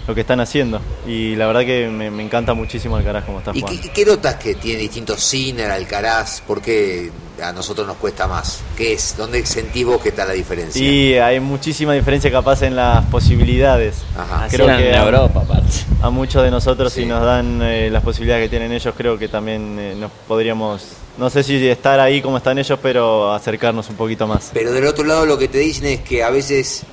lo 0.08 0.14
que 0.16 0.22
están 0.22 0.40
haciendo. 0.40 0.80
Y 1.08 1.36
la 1.36 1.48
verdad 1.48 1.62
que 1.66 1.88
me, 1.88 2.12
me 2.12 2.24
encanta 2.24 2.54
muchísimo 2.54 2.96
Alcaraz 2.96 3.26
como 3.26 3.40
está 3.40 3.52
¿Y 3.54 3.62
jugando. 3.62 3.82
qué, 3.82 3.90
qué 3.90 4.06
notas 4.06 4.36
que 4.36 4.56
tiene 4.56 4.80
distintos 4.80 5.22
Sinner, 5.24 5.72
Alcaraz? 5.72 6.42
¿Por 6.42 6.62
qué 6.62 7.12
a 7.42 7.52
nosotros 7.52 7.86
nos 7.88 7.98
cuesta 7.98 8.28
más? 8.28 8.62
¿Qué 8.78 8.94
es? 8.94 9.16
¿Dónde 9.18 9.46
sentís 9.46 9.86
vos 9.86 10.02
que 10.02 10.10
está 10.10 10.26
la 10.26 10.34
diferencia? 10.34 10.82
Y 10.82 11.16
hay 11.16 11.40
muchísima 11.40 11.94
diferencia 11.94 12.32
capaz 12.32 12.62
en 12.62 12.76
las 12.76 13.04
posibilidades. 13.06 13.96
Ajá. 14.18 14.48
Creo 14.50 14.68
que 14.68 14.90
en 14.90 14.96
a- 14.96 15.06
Europa, 15.06 15.42
aparte. 15.42 15.70
a 16.02 16.10
muchos 16.10 16.44
de 16.44 16.52
nosotros 16.52 16.94
Sí. 16.94 17.02
si 17.02 17.06
nos 17.08 17.24
dan 17.24 17.62
eh, 17.64 17.90
las 17.92 18.04
posibilidades 18.04 18.46
que 18.46 18.50
tienen 18.50 18.72
ellos, 18.72 18.94
creo 18.96 19.18
que 19.18 19.28
también 19.28 19.78
eh, 19.80 19.96
nos 20.00 20.12
podríamos, 20.28 20.84
no 21.18 21.30
sé 21.30 21.44
si 21.44 21.68
estar 21.68 22.00
ahí 22.00 22.22
como 22.22 22.38
están 22.38 22.58
ellos, 22.60 22.78
pero 22.82 23.34
acercarnos 23.34 23.90
un 23.90 23.96
poquito 23.96 24.28
más. 24.28 24.52
Pero 24.54 24.72
del 24.72 24.86
otro 24.86 25.04
lado 25.04 25.26
lo 25.26 25.38
que 25.38 25.48
te 25.48 25.58
dicen 25.58 25.86
es 25.88 26.02
que 26.02 26.24
a 26.24 26.30
veces 26.30 26.84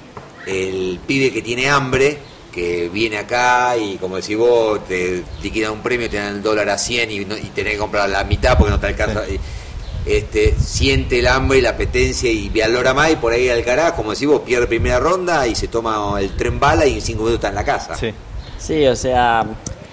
el 0.46 0.98
pibe 1.06 1.30
que 1.32 1.42
tiene 1.42 1.68
hambre, 1.68 2.18
que 2.52 2.88
viene 2.92 3.16
acá 3.18 3.76
y 3.78 3.96
como 3.96 4.16
decís 4.16 4.36
vos, 4.36 4.86
te 4.86 5.22
liquidan 5.42 5.72
un 5.72 5.80
premio, 5.80 6.08
te 6.10 6.18
dan 6.18 6.36
el 6.36 6.42
dólar 6.42 6.68
a 6.70 6.78
100 6.78 7.10
y, 7.10 7.24
no- 7.24 7.36
y 7.36 7.46
tenés 7.54 7.72
que 7.74 7.78
comprar 7.78 8.08
la 8.10 8.22
mitad 8.24 8.56
porque 8.58 8.70
no 8.70 8.78
te 8.78 8.88
alcanza. 8.88 9.22
este, 10.04 10.54
siente 10.58 11.20
el 11.20 11.28
hambre 11.28 11.58
y 11.58 11.60
la 11.62 11.70
apetencia 11.70 12.30
y 12.30 12.48
valora 12.50 12.92
más 12.92 13.12
y 13.12 13.16
por 13.16 13.32
ahí 13.32 13.48
Alcaraz, 13.48 13.92
como 13.92 14.10
decís 14.12 14.26
vos, 14.26 14.40
pierde 14.44 14.66
primera 14.66 14.98
ronda 14.98 15.46
y 15.46 15.54
se 15.54 15.68
toma 15.68 16.20
el 16.20 16.36
tren 16.36 16.58
bala 16.58 16.84
y 16.86 16.94
en 16.94 17.00
cinco 17.00 17.20
minutos 17.22 17.36
está 17.36 17.48
en 17.50 17.54
la 17.54 17.64
casa. 17.64 17.94
Sí. 17.96 18.12
Sí, 18.58 18.84
o 18.86 18.94
sea, 18.96 19.44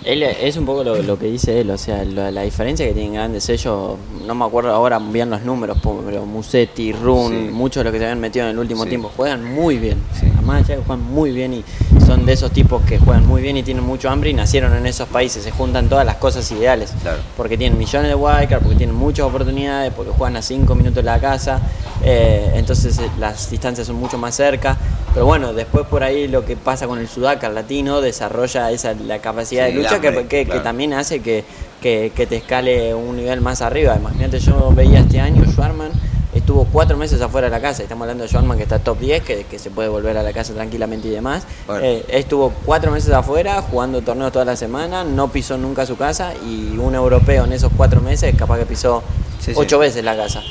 él 0.06 0.24
es 0.24 0.58
un 0.58 0.66
poco 0.66 0.84
lo, 0.84 1.02
lo 1.02 1.20
que 1.20 1.26
dice 1.28 1.60
él, 1.62 1.70
o 1.72 1.78
sea, 1.78 2.04
lo- 2.06 2.32
la 2.32 2.42
diferencia 2.42 2.86
que 2.88 2.94
tienen 2.94 3.14
grandes 3.14 3.48
ellos, 3.50 3.98
no 4.26 4.36
me 4.36 4.46
acuerdo 4.46 4.72
ahora 4.74 5.00
bien 5.00 5.30
los 5.30 5.42
números, 5.44 5.78
pero 5.82 6.26
Musetti, 6.26 6.92
Run, 6.94 7.32
Sí. 7.32 7.50
muchos 7.52 7.82
de 7.82 7.84
los 7.86 7.94
que 7.94 8.00
se 8.00 8.06
habían 8.06 8.20
metido 8.20 8.46
en 8.46 8.52
el 8.52 8.60
último 8.60 8.84
Sí. 8.84 8.90
tiempo, 8.90 9.12
juegan 9.16 9.44
muy 9.44 9.78
bien, 9.78 10.02
además 10.38 10.68
ya 10.68 10.76
juegan 10.78 11.04
muy 11.04 11.32
bien 11.32 11.54
y 11.54 11.64
son 12.06 12.26
de 12.26 12.34
esos 12.34 12.52
tipos 12.52 12.82
que 12.84 12.98
juegan 12.98 13.28
muy 13.28 13.42
bien 13.42 13.58
y 13.58 13.64
tienen 13.64 13.84
mucho 13.84 14.10
hambre 14.10 14.30
y 14.30 14.34
nacieron 14.34 14.74
en 14.76 14.86
esos 14.86 15.08
países, 15.10 15.44
se 15.44 15.52
juntan 15.52 15.90
todas 15.90 16.06
las 16.06 16.16
cosas 16.16 16.50
ideales, 16.52 16.92
Claro. 17.02 17.20
porque 17.38 17.58
tienen 17.58 17.78
millones 17.78 18.10
de 18.10 18.16
wildcards, 18.16 18.64
porque 18.64 18.78
tienen 18.78 18.96
muchas 18.96 19.26
oportunidades, 19.26 19.94
porque 19.94 20.12
juegan 20.12 20.38
a 20.38 20.42
5 20.42 20.76
minutos 20.76 20.96
de 20.96 21.04
la 21.04 21.20
casa, 21.20 21.62
eh, 22.04 22.52
entonces 22.56 22.98
eh, 23.00 23.10
las 23.20 23.50
distancias 23.52 23.86
son 23.88 23.98
mucho 23.98 24.18
más 24.18 24.34
cerca. 24.36 24.78
Pero 25.13 25.26
bueno, 25.26 25.54
después 25.54 25.86
por 25.88 26.04
ahí 26.04 26.28
lo 26.28 26.45
que 26.45 26.56
pasa 26.56 26.88
con 26.88 27.00
el 27.00 27.08
sudaca, 27.08 27.48
el 27.48 27.56
latino, 27.56 28.00
desarrolla 28.02 28.72
esa 28.72 28.93
la 28.93 29.19
capacidad 29.19 29.67
Sí, 29.67 29.74
de 29.74 29.78
lucha 29.82 30.00
que, 30.00 30.08
hambre, 30.10 30.24
que- 30.28 30.39
que 30.39 30.45
claro. 30.45 30.62
también 30.62 30.93
hace 30.93 31.19
que, 31.22 31.43
que- 31.82 32.12
que 32.15 32.28
te 32.28 32.38
escale 32.38 32.93
un 32.93 33.15
nivel 33.17 33.41
más 33.41 33.62
arriba. 33.62 33.95
Imagínate, 33.95 34.39
yo 34.39 34.72
veía 34.76 35.00
este 35.00 35.19
año 35.19 35.43
Schwarman 35.45 35.91
estuvo 36.34 36.65
cuatro 36.72 36.95
meses 36.95 37.19
afuera 37.22 37.48
de 37.48 37.52
la 37.52 37.60
casa. 37.62 37.82
Estamos 37.84 38.04
hablando 38.04 38.24
de 38.24 38.30
Schwarman 38.30 38.56
que 38.58 38.63
está 38.63 38.80
top 38.80 39.00
10, 39.00 39.24
que, 39.24 39.43
que 39.45 39.58
se 39.60 39.72
puede 39.72 39.89
volver 39.89 40.15
a 40.17 40.24
la 40.24 40.32
casa 40.32 40.54
tranquilamente 40.54 41.08
y 41.08 41.12
demás. 41.12 41.43
Bueno. 41.67 41.84
Eh, 41.84 42.06
estuvo 42.10 42.54
cuatro 42.65 42.91
meses 42.91 43.12
afuera, 43.12 43.62
jugando 43.63 44.02
torneos 44.02 44.32
toda 44.32 44.45
la 44.45 44.56
semana, 44.56 45.04
no 45.04 45.30
pisó 45.32 45.58
nunca 45.58 45.86
su 45.88 45.98
casa 45.98 46.34
y 46.45 46.78
un 46.78 46.93
europeo 46.95 47.45
en 47.45 47.54
esos 47.54 47.72
cuatro 47.76 48.00
meses 48.02 48.36
capaz 48.38 48.60
que 48.60 48.65
pisó 48.67 49.02
Sí, 49.39 49.54
sí. 49.54 49.60
ocho 49.60 49.80
veces 49.80 50.04
la 50.04 50.15
casa. 50.15 50.41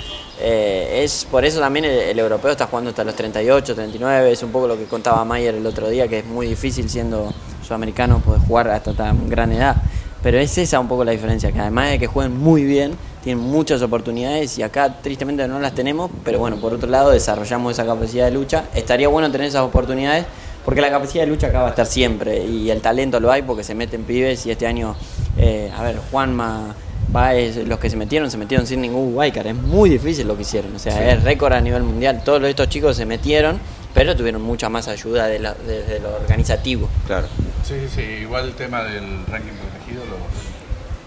Eh, 0.40 1.02
es 1.02 1.26
por 1.28 1.44
eso 1.44 1.58
también 1.58 1.84
el, 1.84 2.18
europeo 2.18 2.50
está 2.50 2.66
jugando 2.66 2.90
hasta 2.90 3.02
los 3.02 3.14
38, 3.16 3.74
39, 3.74 4.32
es 4.32 4.42
un 4.42 4.50
poco 4.50 4.68
lo 4.68 4.76
que 4.78 4.84
contaba 4.84 5.24
Mayer 5.24 5.56
el 5.56 5.66
otro 5.66 5.88
día, 5.88 6.06
que 6.06 6.20
es 6.20 6.24
muy 6.24 6.46
difícil 6.46 6.88
siendo 6.88 7.32
sudamericano 7.66 8.20
poder 8.20 8.40
jugar 8.42 8.68
hasta 8.68 8.92
tan 8.92 9.28
gran 9.28 9.52
edad. 9.52 9.76
Pero 10.22 10.38
es 10.38 10.56
esa 10.58 10.80
un 10.80 10.88
poco 10.88 11.04
la 11.04 11.12
diferencia, 11.12 11.52
que 11.52 11.60
además 11.60 11.90
de 11.90 11.98
que 11.98 12.06
jueguen 12.06 12.36
muy 12.36 12.64
bien, 12.64 12.96
tienen 13.22 13.44
muchas 13.44 13.82
oportunidades 13.82 14.58
y 14.58 14.62
acá 14.62 15.00
tristemente 15.00 15.46
no 15.46 15.60
las 15.60 15.74
tenemos, 15.74 16.10
pero 16.24 16.38
bueno, 16.38 16.56
por 16.56 16.72
otro 16.72 16.88
lado 16.88 17.10
desarrollamos 17.10 17.72
esa 17.72 17.86
capacidad 17.86 18.24
de 18.24 18.32
lucha. 18.32 18.64
Estaría 18.74 19.08
bueno 19.08 19.30
tener 19.30 19.48
esas 19.48 19.62
oportunidades 19.62 20.26
porque 20.64 20.80
la 20.80 20.90
capacidad 20.90 21.24
de 21.24 21.30
lucha 21.30 21.48
acá 21.48 21.60
va 21.60 21.66
a 21.68 21.70
estar 21.70 21.86
siempre 21.86 22.44
y 22.44 22.70
el 22.70 22.80
talento 22.80 23.20
lo 23.20 23.30
hay 23.30 23.42
porque 23.42 23.64
se 23.64 23.74
meten 23.74 24.04
pibes 24.04 24.44
y 24.46 24.50
este 24.50 24.66
año, 24.66 24.96
eh, 25.36 25.70
a 25.76 25.82
ver, 25.82 25.98
Juanma, 26.10 26.74
Baez, 27.10 27.56
los 27.66 27.78
que 27.78 27.88
se 27.90 27.96
metieron, 27.96 28.30
se 28.30 28.36
metieron 28.36 28.66
sin 28.66 28.80
ningún 28.80 29.16
wildcard. 29.16 29.46
Es 29.46 29.54
muy 29.54 29.88
difícil 29.90 30.26
lo 30.28 30.36
que 30.36 30.42
hicieron, 30.42 30.74
o 30.76 30.78
sea, 30.78 31.12
es 31.12 31.22
récord 31.22 31.52
a 31.52 31.60
nivel 31.60 31.82
mundial. 31.82 32.22
Todos 32.24 32.42
estos 32.44 32.68
chicos 32.68 32.96
se 32.96 33.06
metieron, 33.06 33.58
pero 33.94 34.14
tuvieron 34.16 34.42
mucha 34.42 34.68
más 34.68 34.88
ayuda 34.88 35.26
de 35.26 35.38
la- 35.38 35.54
desde 35.54 36.00
lo 36.00 36.14
organizativo. 36.16 36.88
Claro. 37.06 37.26
Sí, 37.64 37.74
sí, 37.88 37.88
sí, 37.96 38.02
igual 38.22 38.46
el 38.46 38.52
tema 38.52 38.82
del 38.82 39.04
ranking 39.26 39.52
protegido 39.52 40.04
lo, 40.04 40.16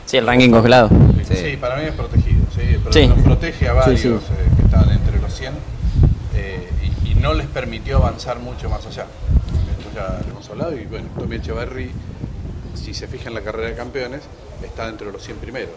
Sí, 0.05 0.17
el 0.17 0.27
ranking 0.27 0.49
congelado. 0.49 0.89
Sí. 1.27 1.35
Sí. 1.35 1.57
para 1.57 1.77
mí 1.77 1.83
es 1.85 1.93
protegido, 1.93 2.43
sí, 2.53 2.77
pero 2.83 2.91
Sí. 2.91 3.07
nos 3.07 3.19
protege 3.19 3.69
a 3.69 3.73
varios 3.73 3.99
Sí, 4.01 4.07
sí. 4.09 4.13
eh, 4.13 4.49
que 4.57 4.63
estaban 4.65 4.89
entre 4.91 5.19
los 5.21 5.33
100 5.33 5.53
eh, 6.35 6.67
y, 7.05 7.11
y 7.11 7.15
no 7.15 7.33
les 7.33 7.47
permitió 7.47 7.97
avanzar 7.97 8.39
mucho 8.39 8.69
más 8.69 8.85
allá. 8.85 9.05
Esto 9.77 9.89
ya 9.95 10.19
lo 10.25 10.31
hemos 10.31 10.49
hablado 10.49 10.75
y 10.75 10.83
bueno, 10.85 11.07
Tommy 11.17 11.35
Echeverry, 11.37 11.91
si 12.75 12.93
se 12.93 13.07
fija 13.07 13.29
en 13.29 13.35
la 13.35 13.41
carrera 13.41 13.69
de 13.69 13.75
campeones, 13.75 14.21
está 14.63 14.85
dentro 14.87 15.07
de 15.07 15.13
los 15.13 15.23
100 15.23 15.37
primeros. 15.37 15.75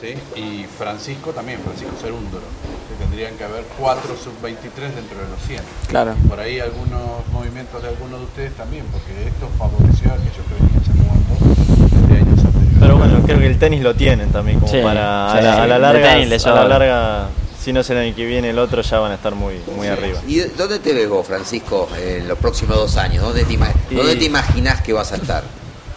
¿sí? 0.00 0.14
Y 0.40 0.64
Francisco 0.78 1.30
también, 1.32 1.60
Francisco 1.60 1.92
Cerúndolo, 2.00 2.44
que 2.88 3.04
tendrían 3.04 3.34
que 3.36 3.44
haber 3.44 3.64
4 3.78 4.16
sub-23 4.16 4.94
dentro 4.94 5.18
de 5.18 5.28
los 5.28 5.40
100. 5.46 5.60
Claro. 5.88 6.14
Por 6.28 6.40
ahí 6.40 6.58
algunos 6.60 7.26
movimientos 7.32 7.82
de 7.82 7.88
algunos 7.88 8.20
de 8.20 8.24
ustedes 8.26 8.54
también, 8.54 8.84
porque 8.92 9.28
esto 9.28 9.48
favoreció 9.58 10.10
a 10.10 10.14
aquellos 10.14 10.40
que 10.48 10.54
venían 10.54 10.82
ya 10.82 10.92
jugando 10.92 12.08
de 12.08 12.14
años 12.16 12.44
anteriores. 12.44 12.78
Pero 12.80 12.96
bueno, 12.96 13.22
creo 13.26 13.38
que 13.40 13.46
el 13.46 13.58
tenis 13.58 13.82
lo 13.82 13.94
tienen 13.94 14.30
también, 14.30 14.58
como 14.60 14.72
Sí, 14.72 14.80
para 14.82 15.32
sí, 15.32 15.38
a, 15.38 15.42
la, 15.42 15.62
a 15.76 15.78
larga, 15.78 16.12
tenis 16.14 16.28
les 16.28 16.46
a 16.46 16.50
la 16.50 16.62
sobra. 16.62 16.78
larga, 16.78 17.28
si 17.62 17.72
no 17.74 17.80
es 17.80 17.90
el 17.90 17.98
año 17.98 18.14
que 18.16 18.24
viene 18.24 18.50
el 18.50 18.58
otro, 18.58 18.80
ya 18.80 18.98
van 19.00 19.12
a 19.12 19.16
estar 19.16 19.34
muy, 19.34 19.60
muy 19.76 19.86
arriba. 19.88 20.18
¿Y 20.26 20.38
dónde 20.40 20.78
te 20.78 20.94
ves 20.94 21.10
vos, 21.10 21.26
Francisco, 21.26 21.88
en 22.00 22.26
los 22.26 22.38
próximos 22.38 22.74
dos 22.76 22.96
años? 22.96 23.22
¿Dónde 23.22 23.44
te, 23.44 23.52
ima- 23.52 23.70
Y- 23.90 23.96
¿dónde 23.96 24.16
te 24.16 24.24
imaginás 24.24 24.80
que 24.80 24.94
vas 24.94 25.12
a 25.12 25.16
estar? 25.16 25.44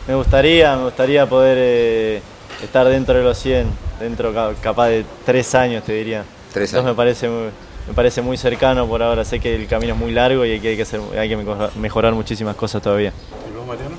Me 0.08 0.16
gustaría, 0.16 0.76
me 0.76 0.84
gustaría 0.86 1.26
poder 1.28 1.58
eh, 1.60 2.22
estar 2.62 2.88
dentro 2.88 3.16
de 3.16 3.24
los 3.24 3.38
100, 3.38 3.68
dentro 4.00 4.34
ca- 4.34 4.54
capaz 4.62 4.88
de 4.90 5.06
tres 5.26 5.56
años 5.56 5.84
te 5.84 5.94
diría. 5.94 6.24
Tres 6.52 6.70
Entonces 6.70 6.74
años. 6.76 6.86
me 6.86 6.94
parece 6.96 7.30
muy, 7.30 7.48
me 7.88 7.94
parece 7.94 8.22
muy 8.22 8.36
cercano 8.38 8.86
por 8.86 9.02
ahora. 9.02 9.24
Sé 9.24 9.40
que 9.40 9.56
el 9.56 9.68
camino 9.68 9.94
es 9.94 10.00
muy 10.00 10.12
largo 10.12 10.46
y 10.46 10.60
que 10.60 10.70
hay 10.70 10.76
que 10.76 10.82
hacer, 10.82 11.00
hay 11.18 11.30
que 11.30 11.38
mejorar, 11.80 12.14
muchísimas 12.14 12.56
cosas 12.56 12.82
todavía. 12.82 13.14
¿Y 13.50 13.56
vos, 13.58 13.66
Mariano? 13.66 13.96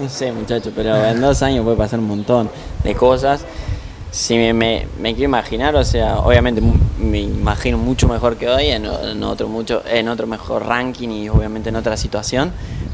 No 0.00 0.08
sé, 0.08 0.32
muchachos, 0.32 0.72
pero 0.76 0.94
en 1.06 1.20
dos 1.20 1.42
años 1.42 1.64
puede 1.64 1.76
pasar 1.76 1.98
un 1.98 2.08
montón 2.08 2.50
de 2.84 2.94
cosas. 2.94 3.44
Si 4.10 4.36
me, 4.36 4.52
me, 4.52 4.86
me 5.00 5.14
quiero 5.14 5.30
imaginar, 5.30 5.74
o 5.74 5.84
sea, 5.84 6.18
obviamente 6.18 6.60
me 6.98 7.20
imagino 7.20 7.78
mucho 7.78 8.06
mejor 8.06 8.36
que 8.36 8.46
hoy, 8.50 8.66
en, 8.66 8.84
en 8.84 9.22
otro 9.24 9.48
mucho 9.48 9.82
en 9.88 10.08
otro 10.08 10.26
mejor 10.26 10.66
ranking 10.66 11.08
y 11.08 11.28
obviamente 11.30 11.70
en 11.70 11.76
otra 11.76 11.96
situación. 11.96 12.52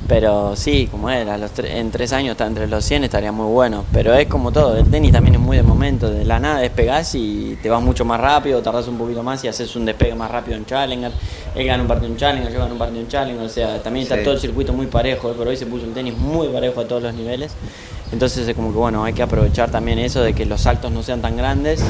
Pero 0.09 0.57
sí, 0.57 0.89
como 0.91 1.11
era, 1.11 1.37
los 1.37 1.55
tre- 1.55 1.71
en 1.77 1.91
tres 1.91 2.15
años 2.15 2.31
está 2.33 2.47
entre 2.47 2.67
los 2.67 2.83
100 2.83 3.05
estaría 3.05 3.31
muy 3.31 3.53
bueno. 3.53 3.85
Pero 3.93 4.15
es 4.15 4.27
como 4.27 4.51
todo, 4.51 4.75
el 4.79 4.87
tenis 4.91 5.13
también 5.13 5.35
es 5.35 5.41
muy 5.41 5.59
de 5.59 5.63
momento. 5.63 6.09
De 6.11 6.25
la 6.25 6.39
nada 6.41 6.61
despegás 6.61 7.15
y 7.15 7.59
te 7.63 7.69
vas 7.69 7.83
mucho 7.83 8.07
más 8.07 8.19
rápido, 8.19 8.63
tardás 8.63 8.89
un 8.89 8.97
poquito 8.97 9.23
más 9.23 9.45
y 9.45 9.49
haces 9.49 9.77
un 9.77 9.85
despegue 9.85 10.15
más 10.15 10.31
rápido 10.31 10.57
en 10.57 10.65
Challenger. 10.65 11.13
Él 11.55 11.67
gana 11.67 11.83
un 11.83 11.89
partido 11.89 12.11
en 12.11 12.17
Challenger, 12.17 12.51
yo 12.51 12.59
gano 12.59 12.73
un 12.73 12.79
partido 12.79 13.01
en 13.03 13.09
Challenger. 13.09 13.45
O 13.45 13.49
sea, 13.51 13.83
también 13.83 14.05
está 14.05 14.17
Sí. 14.17 14.25
todo 14.25 14.33
el 14.35 14.41
circuito 14.41 14.73
muy 14.73 14.87
parejo. 14.87 15.35
Pero 15.37 15.51
hoy 15.51 15.57
se 15.59 15.67
puso 15.67 15.85
el 15.85 15.93
tenis 15.93 16.17
muy 16.17 16.49
parejo 16.49 16.81
a 16.81 16.89
todos 16.89 17.03
los 17.03 17.13
niveles. 17.13 17.53
Entonces 18.11 18.49
es 18.49 18.57
como 18.57 18.73
que 18.73 18.79
bueno, 18.79 19.05
hay 19.05 19.13
que 19.13 19.23
aprovechar 19.23 19.71
también 19.71 19.99
eso 19.99 20.23
de 20.23 20.33
que 20.33 20.47
los 20.47 20.63
saltos 20.63 20.91
no 20.91 21.03
sean 21.03 21.21
tan 21.21 21.37
grandes. 21.37 21.81
eh, 21.83 21.85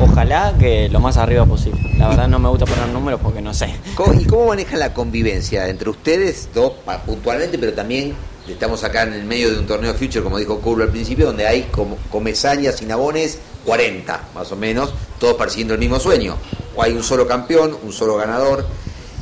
ojalá 0.00 0.54
que 0.58 0.88
lo 0.88 1.00
más 1.00 1.16
arriba 1.16 1.44
posible. 1.46 1.80
La 1.98 2.08
verdad 2.08 2.28
no 2.28 2.38
me 2.38 2.48
gusta 2.48 2.66
poner 2.66 2.88
números 2.88 3.20
porque 3.22 3.40
no 3.40 3.54
sé. 3.54 3.74
¿Cómo- 3.94 4.12
¿Y 4.20 4.24
cómo 4.24 4.46
manejan 4.46 4.78
la 4.80 4.92
convivencia 4.92 5.68
entre 5.68 5.90
ustedes 5.90 6.48
dos 6.54 6.72
puntualmente, 7.06 7.58
pero 7.58 7.72
también 7.72 8.14
estamos 8.48 8.84
acá 8.84 9.04
en 9.04 9.14
el 9.14 9.24
medio 9.24 9.50
de 9.50 9.58
un 9.58 9.66
torneo 9.66 9.94
Future, 9.94 10.22
como 10.22 10.38
dijo 10.38 10.58
Curlo 10.60 10.84
al 10.84 10.90
principio, 10.90 11.26
donde 11.26 11.46
hay 11.46 11.62
como 11.70 11.96
comezañas 12.10 12.82
y 12.82 12.86
nabones 12.86 13.38
40, 13.64 14.28
más 14.34 14.50
o 14.52 14.56
menos, 14.56 14.92
todos 15.18 15.34
persiguiendo 15.34 15.74
el 15.74 15.80
mismo 15.80 15.98
sueño. 15.98 16.36
O 16.76 16.82
hay 16.82 16.92
un 16.92 17.02
solo 17.02 17.26
campeón, 17.26 17.76
un 17.82 17.92
solo 17.92 18.16
ganador. 18.16 18.66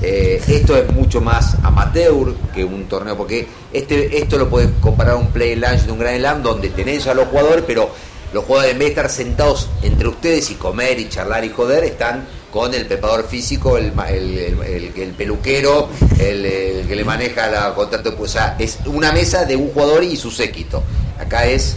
Eh, 0.04 0.42
esto 0.48 0.76
es 0.76 0.90
mucho 0.92 1.20
más 1.20 1.54
amateur 1.62 2.34
que 2.52 2.64
un 2.64 2.86
torneo, 2.88 3.16
porque 3.16 3.46
este 3.72 4.18
esto 4.18 4.36
lo 4.36 4.50
puedes 4.50 4.68
comparar 4.80 5.14
a 5.14 5.16
un 5.16 5.28
play 5.28 5.54
lunch 5.54 5.82
de 5.82 5.92
un 5.92 5.98
Grand 6.00 6.18
Slam 6.18 6.42
donde 6.42 6.70
tenés 6.70 7.06
a 7.06 7.14
los 7.14 7.28
jugadores, 7.28 7.62
pero 7.64 7.88
los 8.32 8.44
jugadores 8.44 8.72
en 8.72 8.78
vez 8.78 8.86
de 8.88 8.90
estar 8.94 9.10
sentados 9.10 9.68
entre 9.82 10.08
ustedes 10.08 10.50
y 10.50 10.54
comer 10.54 10.98
y 10.98 11.08
charlar 11.08 11.44
y 11.44 11.50
joder, 11.50 11.84
están 11.84 12.26
con 12.50 12.74
el 12.74 12.86
preparador 12.86 13.26
físico, 13.26 13.76
el, 13.78 13.92
el, 14.08 14.38
el- 14.38 14.62
el- 14.62 14.92
el 15.02 15.10
peluquero, 15.12 15.88
el, 16.18 16.86
que 16.86 16.94
le 16.96 17.04
maneja 17.04 17.48
la 17.48 17.74
contrato. 17.74 18.14
Es 18.58 18.78
una 18.86 19.12
mesa 19.12 19.44
de 19.44 19.56
un 19.56 19.70
jugador 19.72 20.04
y 20.04 20.16
su 20.16 20.30
séquito. 20.30 20.82
Acá 21.18 21.46
es 21.46 21.76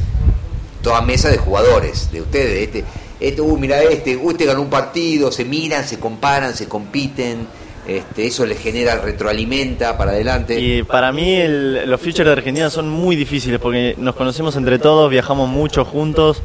toda 0.81 1.01
mesa 1.01 1.29
de 1.29 1.37
jugadores, 1.37 2.11
de 2.11 2.21
ustedes. 2.21 2.63
Este, 2.67 2.83
este 3.19 3.41
uh, 3.41 3.57
mira 3.57 3.81
este, 3.83 4.17
uh, 4.17 4.31
este 4.31 4.45
ganó 4.45 4.61
un 4.61 4.69
partido, 4.69 5.31
se 5.31 5.45
miran, 5.45 5.87
se 5.87 5.97
comparan, 5.99 6.55
se 6.55 6.67
compiten. 6.67 7.47
Este, 7.88 8.26
eso 8.28 8.45
les 8.45 8.60
genera, 8.60 8.95
retroalimenta 9.00 9.95
para 9.98 10.12
adelante. 10.12 10.60
Y 10.60 10.82
para 10.84 11.12
mí 11.12 11.34
el- 11.36 11.88
los 11.89 12.00
futures 12.02 12.26
de 12.26 12.32
Argentina 12.32 12.69
son 12.71 12.89
muy 12.89 13.15
difíciles 13.15 13.60
porque 13.60 13.95
nos 14.00 14.15
conocemos 14.15 14.56
entre 14.56 14.80
todos, 14.80 15.10
viajamos 15.12 15.48
mucho 15.50 15.86
juntos 15.86 16.41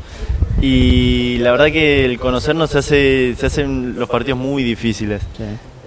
y 0.60 1.38
la 1.38 1.52
verdad 1.52 1.66
que 1.72 2.04
el 2.04 2.18
conocernos 2.18 2.70
se 2.70 2.78
hace 2.78 3.34
se 3.38 3.46
hacen 3.46 3.94
los 3.98 4.08
partidos 4.08 4.38
muy 4.38 4.62
difíciles. 4.62 5.22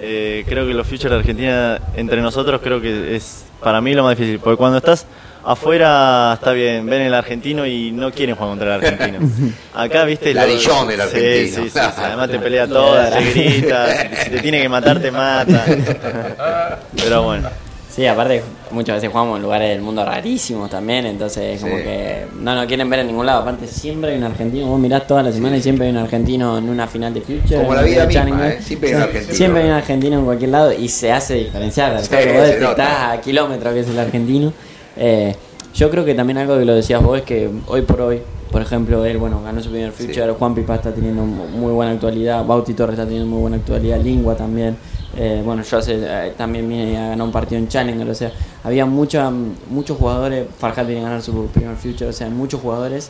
Eh, 0.02 0.44
creo 0.48 0.66
que 0.68 0.74
los 0.74 0.86
futures 0.88 1.12
de 1.12 1.18
Argentina 1.18 1.80
entre 1.96 2.22
nosotros 2.22 2.60
creo 2.64 2.82
que 2.82 3.16
es 3.16 3.46
para 3.62 3.80
mí 3.80 3.94
lo 3.94 4.04
más 4.04 4.18
difícil 4.18 4.40
porque 4.40 4.58
cuando 4.58 4.80
estás 4.80 5.06
afuera 5.46 6.32
está 6.36 6.52
bien, 6.54 6.86
ven 6.86 7.02
el 7.02 7.14
argentino 7.14 7.66
y 7.66 7.92
no 7.92 8.12
quieren 8.12 8.36
jugar 8.36 8.50
contra 8.52 8.76
el 8.76 8.86
argentino. 8.86 9.20
Acá, 9.74 10.06
viste, 10.06 10.34
La 10.34 10.46
lo- 10.46 10.54
Dillon 10.56 10.88
del 10.88 10.98
Sí, 10.98 11.04
argentino. 11.04 11.64
sí, 11.64 11.70
sí, 11.70 11.70
sí, 11.70 11.80
además 11.98 12.30
te 12.30 12.40
pelea 12.40 12.68
toda, 12.68 13.10
te 13.12 13.24
grita, 13.32 13.88
si 14.24 14.30
te 14.30 14.40
tiene 14.40 14.62
que 14.62 14.70
matar 14.70 15.00
te 15.00 15.12
mata. 15.12 15.66
Pero 16.96 17.24
bueno. 17.24 17.50
Sí, 17.90 18.08
aparte 18.08 18.42
muchas 18.72 18.96
veces 18.96 19.12
jugamos 19.12 19.38
en 19.38 19.44
lugares 19.44 19.70
del 19.70 19.82
mundo 19.84 20.04
rarísimos 20.04 20.68
también, 20.68 21.06
entonces 21.06 21.62
como 21.62 21.78
Sí. 21.78 21.84
que 21.84 22.26
no 22.40 22.56
nos 22.56 22.66
quieren 22.66 22.90
ver 22.90 23.02
en 23.02 23.08
ningún 23.08 23.28
lado. 23.28 23.42
Aparte 23.44 23.68
siempre 23.68 24.10
hay 24.14 24.18
un 24.18 24.24
argentino, 24.24 24.66
vos 24.66 24.80
mirás 24.80 25.06
toda 25.06 25.22
la 25.22 25.32
semana 25.32 25.58
y 25.58 25.62
siempre 25.62 25.86
hay 25.86 25.92
un 25.92 26.00
argentino 26.00 26.58
en 26.58 26.70
una 26.70 26.88
final 26.88 27.14
de 27.14 27.22
Future. 27.22 27.58
Como 27.58 27.76
la 27.76 27.84
vida 27.84 28.08
misma. 28.08 28.48
¿eh? 28.50 28.60
Siempre 28.64 28.90
hay 28.90 28.96
un 28.96 29.02
Sí, 29.02 29.08
argentino. 29.10 29.36
Siempre 29.36 29.62
hay 29.62 29.68
un 29.70 29.76
argentino 29.76 30.18
en 30.20 30.26
cualquier 30.26 30.50
lado 30.50 30.74
y 30.74 30.90
se 30.90 31.12
hace 31.12 31.36
diferenciar. 31.36 32.02
Sí, 32.02 32.10
vos 32.36 32.48
nota. 32.62 33.12
a 33.12 33.22
kilómetros 33.22 33.74
que 33.76 33.80
es 33.82 33.88
el 33.88 34.00
argentino. 34.00 34.52
Eh, 34.98 35.36
yo 35.74 35.90
creo 35.90 36.06
que 36.06 36.14
también 36.14 36.38
algo 36.38 36.58
que 36.58 36.66
lo 36.66 36.74
decías 36.76 37.02
vos 37.02 37.18
es 37.18 37.24
que 37.24 37.50
hoy 37.68 37.82
por 37.82 38.02
hoy, 38.02 38.22
por 38.52 38.62
ejemplo, 38.62 39.04
él 39.06 39.18
bueno 39.18 39.42
ganó 39.44 39.62
su 39.62 39.70
primer 39.72 39.92
Future, 39.92 40.32
Juan 40.34 40.54
Pipa 40.54 40.76
está 40.76 40.94
teniendo 40.94 41.24
mu- 41.24 41.48
muy 41.48 41.72
buena 41.72 41.92
actualidad, 41.94 42.46
Bauti 42.46 42.74
Torres 42.76 42.94
está 42.94 43.06
teniendo 43.06 43.28
muy 43.28 43.42
buena 43.42 43.58
actualidad, 43.58 44.00
Lingua 44.00 44.36
también. 44.36 44.78
Eh, 45.16 45.42
bueno, 45.46 45.62
yo 45.64 45.78
hace, 45.78 45.96
eh, 46.00 46.34
también 46.38 46.68
vine 46.70 46.98
a 46.98 47.10
ganar 47.10 47.26
un 47.26 47.32
partido 47.32 47.60
en 47.60 47.68
Challenger, 47.68 48.08
o 48.10 48.16
sea, 48.16 48.32
había 48.64 48.86
mucha, 48.86 49.32
muchos 49.70 49.98
jugadores, 49.98 50.48
Farhat 50.58 50.86
viene 50.88 51.02
a 51.02 51.06
ganar 51.06 51.22
su 51.22 51.48
primer 51.48 51.76
Future, 51.76 52.10
o 52.10 52.14
sea, 52.14 52.30
muchos 52.30 52.62
jugadores 52.62 53.10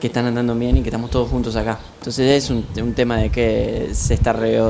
que 0.00 0.08
están 0.08 0.26
andando 0.26 0.54
bien 0.56 0.76
y 0.76 0.82
que 0.82 0.88
estamos 0.88 1.10
todos 1.10 1.28
juntos 1.28 1.54
acá. 1.56 1.78
Entonces 1.98 2.44
es 2.44 2.50
un, 2.50 2.64
un 2.82 2.92
tema 2.94 3.16
de 3.18 3.30
que 3.30 3.90
se 3.92 4.14
está 4.14 4.32
re- 4.32 4.60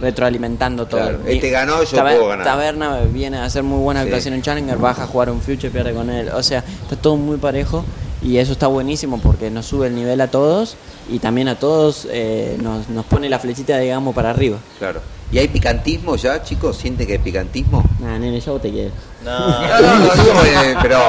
retroalimentando 0.00 0.86
todo. 0.86 1.00
Claro, 1.00 1.18
Y 1.28 1.34
este 1.36 1.50
ganó, 1.50 1.82
yo 1.82 1.96
Taber- 1.96 2.16
puedo 2.16 2.28
ganar. 2.28 2.44
Taberna 2.46 3.00
viene 3.12 3.38
a 3.38 3.44
hacer 3.44 3.62
muy 3.62 3.80
buena 3.80 4.00
Sí. 4.02 4.06
actuación 4.08 4.34
en 4.34 4.42
Challenger, 4.42 4.78
baja 4.78 5.04
a 5.04 5.06
jugar 5.06 5.30
un 5.30 5.40
Future, 5.40 5.70
pierde 5.70 5.92
con 5.92 6.08
él. 6.10 6.28
O 6.30 6.42
sea, 6.42 6.64
está 6.82 6.96
todo 6.96 7.16
muy 7.16 7.36
parejo 7.38 7.84
y 8.22 8.38
eso 8.38 8.52
está 8.52 8.66
buenísimo 8.66 9.18
porque 9.20 9.50
nos 9.50 9.66
sube 9.66 9.88
el 9.88 9.94
nivel 9.94 10.20
a 10.20 10.28
todos 10.28 10.76
y 11.10 11.18
también 11.18 11.48
a 11.48 11.54
todos 11.58 12.06
eh, 12.10 12.56
nos, 12.62 12.88
nos 12.88 13.04
pone 13.06 13.28
la 13.28 13.38
flechita, 13.38 13.78
digamos, 13.78 14.14
para 14.14 14.30
arriba. 14.30 14.58
Claro. 14.78 15.00
¿Y 15.30 15.38
hay 15.38 15.48
picantismo 15.48 16.16
ya, 16.16 16.42
chicos? 16.42 16.78
¿Sienten 16.78 17.06
que 17.06 17.12
hay 17.14 17.18
picantismo? 17.18 17.84
Nah, 18.00 18.18
nene, 18.18 18.40
yo 18.40 18.58
te 18.58 18.70
quiero. 18.70 18.92
No, 19.24 19.36
No, 19.38 19.80
no, 19.80 20.14
no, 20.14 20.44
eh, 20.44 20.76
pero. 20.80 21.00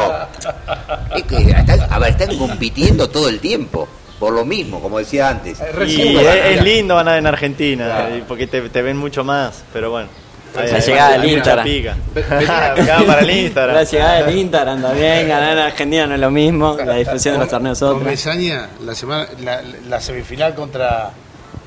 Es 1.16 1.24
que 1.24 1.38
están, 1.52 1.82
a 1.90 2.00
ver, 2.00 2.10
están 2.20 2.38
compitiendo 2.38 3.08
todo 3.08 3.30
el 3.30 3.40
tiempo. 3.40 3.88
Por 4.20 4.34
lo 4.34 4.44
mismo, 4.46 4.82
como 4.82 5.00
decía 5.00 5.30
antes. 5.30 5.60
Y 5.88 6.18
es, 6.18 6.46
es 6.46 6.64
lindo 6.64 6.96
ganar 6.96 7.18
en 7.18 7.26
Argentina, 7.26 8.10
eh, 8.10 8.24
porque 8.28 8.48
te, 8.48 8.70
te 8.70 8.82
ven 8.82 8.98
mucho 8.98 9.24
más, 9.24 9.64
pero 9.72 9.92
bueno. 9.92 10.10
La 10.56 10.80
llegada 10.80 11.18
del 11.18 11.32
Instagram. 11.32 11.66
pica. 11.66 11.96
Para 13.06 13.20
el 13.22 13.30
Instagram. 13.30 13.76
La 13.76 13.84
llegada 13.84 14.24
del 14.24 14.38
Instagram 14.38 14.82
también, 14.82 15.28
ganar 15.28 15.54
en 15.54 15.60
Argentina 15.60 16.08
no 16.08 16.16
es 16.16 16.20
lo 16.20 16.32
mismo, 16.32 16.76
la 16.86 16.96
difusión 16.96 17.36
de 17.36 17.40
los 17.40 17.50
torneos 17.50 17.80
Con 17.80 17.90
otra. 17.90 18.10
Mesaña, 18.10 18.70
la, 18.82 18.96
semana, 18.96 19.28
la, 19.42 19.62
la 19.88 20.02
semifinal 20.02 20.56
contra 20.56 21.12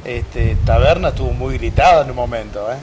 este, 0.05 0.57
Taberna 0.65 1.09
estuvo 1.09 1.33
muy 1.33 1.59
gritada 1.59 2.03
en 2.03 2.11
un 2.11 2.17
momento. 2.17 2.71
¿eh? 2.73 2.77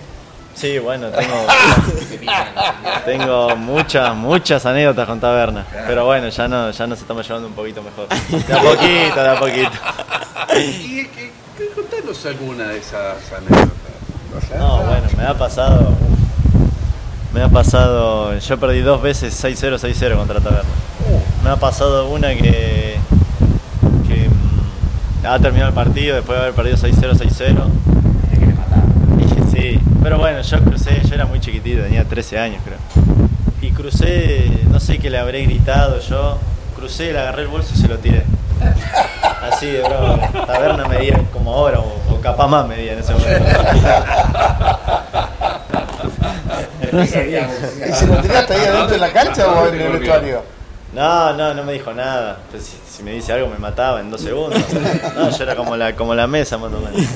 Sí, 0.55 0.77
bueno, 0.79 1.07
tengo, 1.07 1.45
tengo 3.05 3.55
muchas, 3.55 4.13
muchas 4.15 4.65
anécdotas 4.65 5.07
con 5.07 5.19
Taberna. 5.19 5.65
Pero 5.87 6.05
bueno, 6.05 6.27
ya 6.29 6.47
no, 6.49 6.69
ya 6.71 6.85
nos 6.87 6.99
estamos 6.99 7.25
llevando 7.25 7.47
un 7.47 7.53
poquito 7.53 7.81
mejor. 7.81 8.07
De 8.09 8.53
a 8.53 8.61
poquito, 8.61 9.23
de 9.23 9.29
a 9.29 9.39
poquito. 9.39 9.71
Y 10.57 11.05
que, 11.05 11.31
que- 11.57 11.69
contanos 11.73 12.25
alguna 12.25 12.67
de 12.67 12.77
esas 12.79 13.15
anécdotas. 13.31 13.69
No, 14.57 14.77
bueno, 14.83 15.07
me 15.17 15.23
ha 15.25 15.33
pasado. 15.33 15.93
Me 17.33 17.41
ha 17.41 17.47
pasado. 17.49 18.37
Yo 18.37 18.59
perdí 18.59 18.81
dos 18.81 19.01
veces 19.01 19.41
6-0, 19.43 19.75
6-0 19.79 20.17
contra 20.17 20.39
Taberna. 20.41 20.69
Me 21.43 21.51
ha 21.51 21.55
pasado 21.55 22.09
una 22.09 22.29
que. 22.35 22.97
que 24.07 24.29
mm, 24.29 25.25
ha 25.25 25.39
terminado 25.39 25.69
el 25.69 25.75
partido 25.75 26.15
después 26.15 26.37
de 26.37 26.43
haber 26.43 26.55
perdido 26.55 26.75
6-0, 26.77 27.13
6-0. 27.13 27.63
Pero 30.09 30.17
bueno, 30.17 30.41
yo 30.41 30.59
crucé, 30.61 31.03
yo 31.07 31.13
era 31.13 31.27
muy 31.27 31.39
chiquitito, 31.39 31.83
tenía 31.83 32.03
13 32.03 32.39
años 32.39 32.63
creo. 32.65 32.79
Y 33.61 33.69
crucé, 33.69 34.49
no 34.67 34.79
sé 34.79 34.97
qué 34.97 35.07
le 35.07 35.19
habré 35.19 35.43
gritado 35.43 35.99
yo. 35.99 36.39
Crucé, 36.75 37.13
le 37.13 37.19
agarré 37.19 37.43
el 37.43 37.47
bolso 37.47 37.73
y 37.75 37.77
se 37.77 37.87
lo 37.87 37.99
tiré. 37.99 38.23
Así 39.51 39.67
de 39.67 39.81
bravo. 39.81 40.17
Taberna 40.47 40.87
medía 40.87 41.21
como 41.31 41.53
ahora, 41.53 41.81
o, 41.81 42.01
o 42.11 42.19
capaz 42.21 42.47
más 42.47 42.67
medía 42.67 42.93
en 42.93 42.99
ese 43.01 43.13
momento. 43.13 43.49
¿Y 47.03 47.93
se 47.93 48.07
lo 48.07 48.17
tiraste 48.17 48.53
ahí 48.55 48.65
adentro 48.65 48.87
de 48.87 48.97
la 48.97 49.13
cancha 49.13 49.47
o 49.47 49.67
en 49.67 49.79
el 49.79 49.91
vestuario? 49.91 50.41
No, 50.91 51.33
no, 51.33 51.53
no 51.53 51.63
me 51.63 51.73
dijo 51.73 51.93
nada. 51.93 52.39
Pues 52.49 52.63
si, 52.63 52.77
si 52.89 53.03
me 53.03 53.11
dice 53.11 53.31
algo 53.31 53.47
me 53.47 53.59
mataba 53.59 53.99
en 53.99 54.09
dos 54.09 54.21
segundos. 54.21 54.59
No, 55.15 55.29
yo 55.29 55.43
era 55.43 55.55
como 55.55 55.75
la, 55.75 55.95
como 55.95 56.15
la 56.15 56.25
mesa 56.25 56.57
más 56.57 56.73
o 56.73 56.79
menos. 56.79 57.07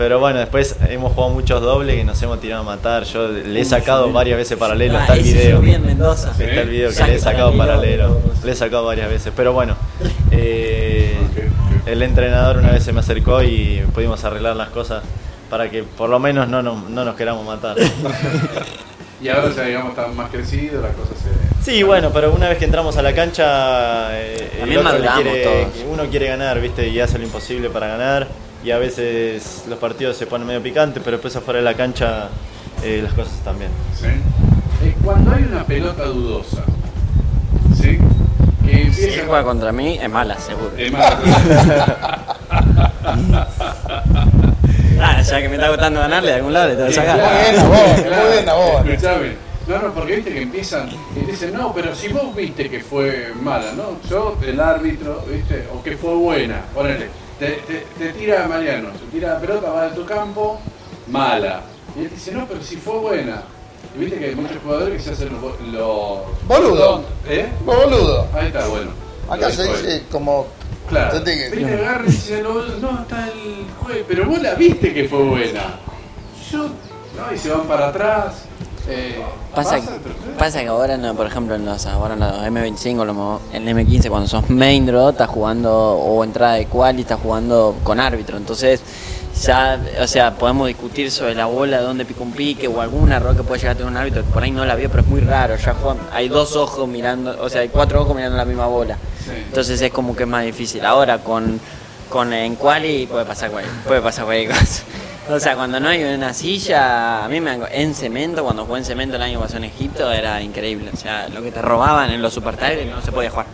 Pero 0.00 0.18
bueno, 0.18 0.38
después 0.38 0.76
hemos 0.88 1.12
jugado 1.12 1.34
muchos 1.34 1.60
dobles 1.60 1.94
que 1.94 2.04
nos 2.04 2.22
hemos 2.22 2.40
tirado 2.40 2.62
a 2.62 2.64
matar. 2.64 3.04
Yo 3.04 3.28
le 3.28 3.60
he 3.60 3.64
sacado 3.66 4.10
varias 4.10 4.38
veces 4.38 4.56
paralelo, 4.56 4.98
está 4.98 5.12
el 5.12 5.20
Ah, 5.20 5.22
video. 5.22 5.50
yo 5.50 5.60
vi 5.60 5.74
en 5.74 5.84
Mendoza. 5.84 6.30
Está 6.30 6.44
el 6.62 6.70
video 6.70 6.88
que 6.88 6.94
Saque 6.94 7.10
le 7.10 7.16
he 7.18 7.20
sacado 7.20 7.52
paralelo. 7.54 8.08
paralelo. 8.14 8.34
Le 8.42 8.52
he 8.52 8.54
sacado 8.54 8.86
varias 8.86 9.10
veces. 9.10 9.30
Pero 9.36 9.52
bueno, 9.52 9.76
eh, 10.30 11.18
el 11.84 12.00
entrenador 12.00 12.56
una 12.56 12.70
vez 12.70 12.82
se 12.82 12.94
me 12.94 13.00
acercó 13.00 13.42
y 13.42 13.82
pudimos 13.92 14.24
arreglar 14.24 14.56
las 14.56 14.70
cosas 14.70 15.02
para 15.50 15.68
que 15.70 15.82
por 15.82 16.08
lo 16.08 16.18
menos 16.18 16.48
no, 16.48 16.62
no, 16.62 16.82
no 16.88 17.04
nos 17.04 17.14
queramos 17.14 17.44
matar. 17.44 17.76
Y 19.22 19.28
ahora 19.28 19.50
ya 19.54 19.64
digamos 19.64 19.90
están 19.90 20.16
más 20.16 20.30
crecidos, 20.30 20.82
la 20.82 20.88
cosa 20.94 21.10
se. 21.12 21.70
Sí, 21.70 21.82
bueno, 21.82 22.08
pero 22.10 22.32
una 22.32 22.48
vez 22.48 22.56
que 22.56 22.64
entramos 22.64 22.96
a 22.96 23.02
la 23.02 23.14
cancha, 23.14 24.18
eh, 24.18 24.48
el 24.54 24.60
También 24.60 24.86
otro 24.86 24.98
quiere- 25.22 25.66
uno 25.90 26.04
quiere 26.06 26.26
ganar, 26.28 26.58
¿viste? 26.58 26.88
Y 26.88 26.98
hace 27.00 27.18
lo 27.18 27.24
imposible 27.24 27.68
para 27.68 27.88
ganar. 27.88 28.28
Y 28.62 28.70
a 28.70 28.78
veces 28.78 29.64
los 29.68 29.78
partidos 29.78 30.16
se 30.16 30.26
ponen 30.26 30.46
medio 30.46 30.62
picantes, 30.62 31.02
pero 31.02 31.16
después 31.16 31.34
afuera 31.36 31.58
de 31.58 31.64
la 31.64 31.74
cancha 31.74 32.28
eh, 32.82 33.00
las 33.02 33.12
cosas 33.14 33.34
están 33.34 33.58
bien. 33.58 33.70
¿sí? 33.94 34.06
Eh, 34.86 34.94
cuando 35.02 35.32
hay 35.32 35.44
una 35.44 35.64
pelota 35.64 36.04
dudosa, 36.04 36.62
¿sí? 37.74 37.98
que 38.64 38.82
empieza 38.82 39.22
juega 39.26 39.44
contra 39.44 39.72
mí, 39.72 39.98
es 40.00 40.10
mala, 40.10 40.38
seguro. 40.38 40.72
Es 40.76 40.92
más, 40.92 41.14
Ah, 45.02 45.22
ya 45.22 45.40
que 45.40 45.48
me 45.48 45.54
está 45.54 45.70
gustando 45.70 46.00
ganarle 46.00 46.30
de 46.30 46.36
algún 46.36 46.52
lado, 46.52 46.68
le 46.68 46.74
tengo 46.74 46.88
que 46.88 46.94
sacar. 46.94 47.16
Muy 47.16 47.50
bien, 47.50 47.58
a 47.58 47.64
vos, 47.64 47.96
muy 47.96 48.32
bien 48.32 48.48
a 48.48 48.52
vos. 48.52 48.86
Escuchame. 48.86 49.50
No, 49.66 49.78
no, 49.78 49.94
porque 49.94 50.16
viste 50.16 50.32
que 50.32 50.42
empiezan 50.42 50.90
y 51.16 51.30
dicen, 51.30 51.54
no, 51.54 51.72
pero 51.72 51.94
si 51.94 52.08
vos 52.08 52.34
viste 52.34 52.68
que 52.68 52.80
fue 52.80 53.32
mala, 53.40 53.72
¿no? 53.72 53.96
Yo, 54.10 54.36
el 54.44 54.60
árbitro, 54.60 55.24
viste, 55.30 55.66
o 55.72 55.82
que 55.82 55.96
fue 55.96 56.14
buena, 56.14 56.62
ponele, 56.74 57.06
te, 57.40 57.52
te, 57.66 57.86
te 57.98 58.12
tira 58.12 58.46
Mariano, 58.46 58.90
se 58.92 59.06
tira 59.10 59.34
la 59.34 59.40
pelota, 59.40 59.70
va 59.70 59.88
de 59.88 59.96
tu 59.96 60.04
campo, 60.04 60.60
mala. 61.08 61.62
Y 61.96 62.00
él 62.00 62.10
dice, 62.10 62.32
no, 62.32 62.46
pero 62.46 62.62
si 62.62 62.76
fue 62.76 62.98
buena. 62.98 63.42
Y 63.96 63.98
viste 63.98 64.18
que 64.18 64.26
hay 64.26 64.34
muchos 64.34 64.58
jugadores 64.62 64.98
que 64.98 65.02
se 65.02 65.10
hacen 65.12 65.30
los... 65.72 66.20
Boludo. 66.46 67.02
¿Eh? 67.26 67.48
Boludo. 67.64 68.28
Ahí 68.34 68.48
está, 68.48 68.68
bueno. 68.68 68.90
Acá 69.28 69.50
se 69.50 69.64
dice 69.64 70.04
como. 70.10 70.46
Claro. 70.88 71.20
Viste, 71.20 71.64
agarra 71.64 72.04
y 72.04 72.10
dice, 72.10 72.42
no, 72.42 72.54
no, 72.54 73.02
está 73.02 73.28
el 73.28 73.64
juez, 73.80 74.04
pero 74.06 74.26
vos 74.26 74.42
la 74.42 74.54
viste 74.54 74.92
que 74.92 75.08
fue 75.08 75.22
buena. 75.22 75.78
Yo, 76.50 76.66
no, 77.16 77.34
y 77.34 77.38
se 77.38 77.50
van 77.50 77.62
para 77.62 77.88
atrás. 77.88 78.44
Eh, 78.90 79.22
Pasa, 79.54 79.80
pasa 80.38 80.60
que 80.60 80.68
ahora, 80.68 80.96
no, 80.96 81.14
por 81.14 81.26
ejemplo, 81.26 81.56
en 81.56 81.64
los, 81.66 81.84
ahora 81.86 82.14
en 82.14 82.20
los 82.20 82.32
M25, 82.32 83.04
los 83.04 83.16
mo- 83.16 83.40
en 83.52 83.66
el 83.66 83.76
M15, 83.76 84.08
cuando 84.08 84.28
sos 84.28 84.48
main 84.48 84.86
draw, 84.86 85.10
estás 85.10 85.28
jugando, 85.28 85.72
o 85.94 86.22
entrada 86.22 86.54
de 86.54 86.66
quali, 86.66 87.02
estás 87.02 87.18
jugando 87.20 87.74
con 87.82 87.98
árbitro. 87.98 88.36
Entonces, 88.36 88.80
ya, 89.42 89.80
o 90.00 90.06
sea, 90.06 90.34
podemos 90.34 90.68
discutir 90.68 91.10
sobre 91.10 91.34
la 91.34 91.46
bola, 91.46 91.80
dónde 91.80 92.04
pica 92.04 92.22
un 92.22 92.30
pique, 92.30 92.68
o 92.68 92.80
algún 92.80 93.10
error 93.10 93.36
que 93.36 93.42
puede 93.42 93.60
llegar 93.60 93.74
a 93.74 93.78
tener 93.78 93.90
un 93.90 93.96
árbitro, 93.96 94.22
que 94.24 94.30
por 94.30 94.42
ahí 94.44 94.52
no 94.52 94.64
la 94.64 94.76
vio, 94.76 94.88
pero 94.88 95.02
es 95.02 95.08
muy 95.08 95.20
raro. 95.20 95.56
Ya 95.56 95.74
juegan- 95.74 95.98
hay 96.12 96.28
dos 96.28 96.54
ojos 96.54 96.86
mirando, 96.88 97.36
o 97.42 97.48
sea, 97.48 97.62
hay 97.62 97.68
cuatro 97.70 98.02
ojos 98.02 98.14
mirando 98.14 98.36
la 98.36 98.44
misma 98.44 98.66
bola. 98.66 98.96
Sí. 99.24 99.30
Entonces 99.48 99.80
es 99.82 99.90
como 99.92 100.14
que 100.14 100.22
es 100.22 100.28
más 100.28 100.44
difícil. 100.44 100.84
Ahora 100.84 101.18
con, 101.18 101.58
con 102.08 102.32
en 102.32 102.54
quali 102.54 103.06
puede 103.08 103.24
pasar 103.24 103.50
puede 103.86 104.00
pasar 104.00 104.24
cualquier 104.26 104.50
cosa. 104.50 104.82
O 105.32 105.38
sea, 105.38 105.54
cuando 105.54 105.78
no 105.78 105.88
hay 105.88 106.02
una 106.02 106.34
silla, 106.34 107.24
a 107.24 107.28
mí 107.28 107.40
me 107.40 107.56
en 107.70 107.94
cemento, 107.94 108.42
cuando 108.42 108.64
jugué 108.64 108.80
en 108.80 108.84
cemento 108.84 109.14
el 109.14 109.22
año 109.22 109.38
pasado 109.38 109.58
en 109.58 109.64
Egipto, 109.64 110.10
era 110.10 110.42
increíble. 110.42 110.90
O 110.92 110.96
sea, 110.96 111.28
lo 111.28 111.40
que 111.40 111.52
te 111.52 111.62
robaban 111.62 112.10
en 112.10 112.20
los 112.20 112.34
super 112.34 112.56
tigers 112.56 112.86
no 112.86 113.00
se 113.00 113.12
podía 113.12 113.30
jugar. 113.30 113.46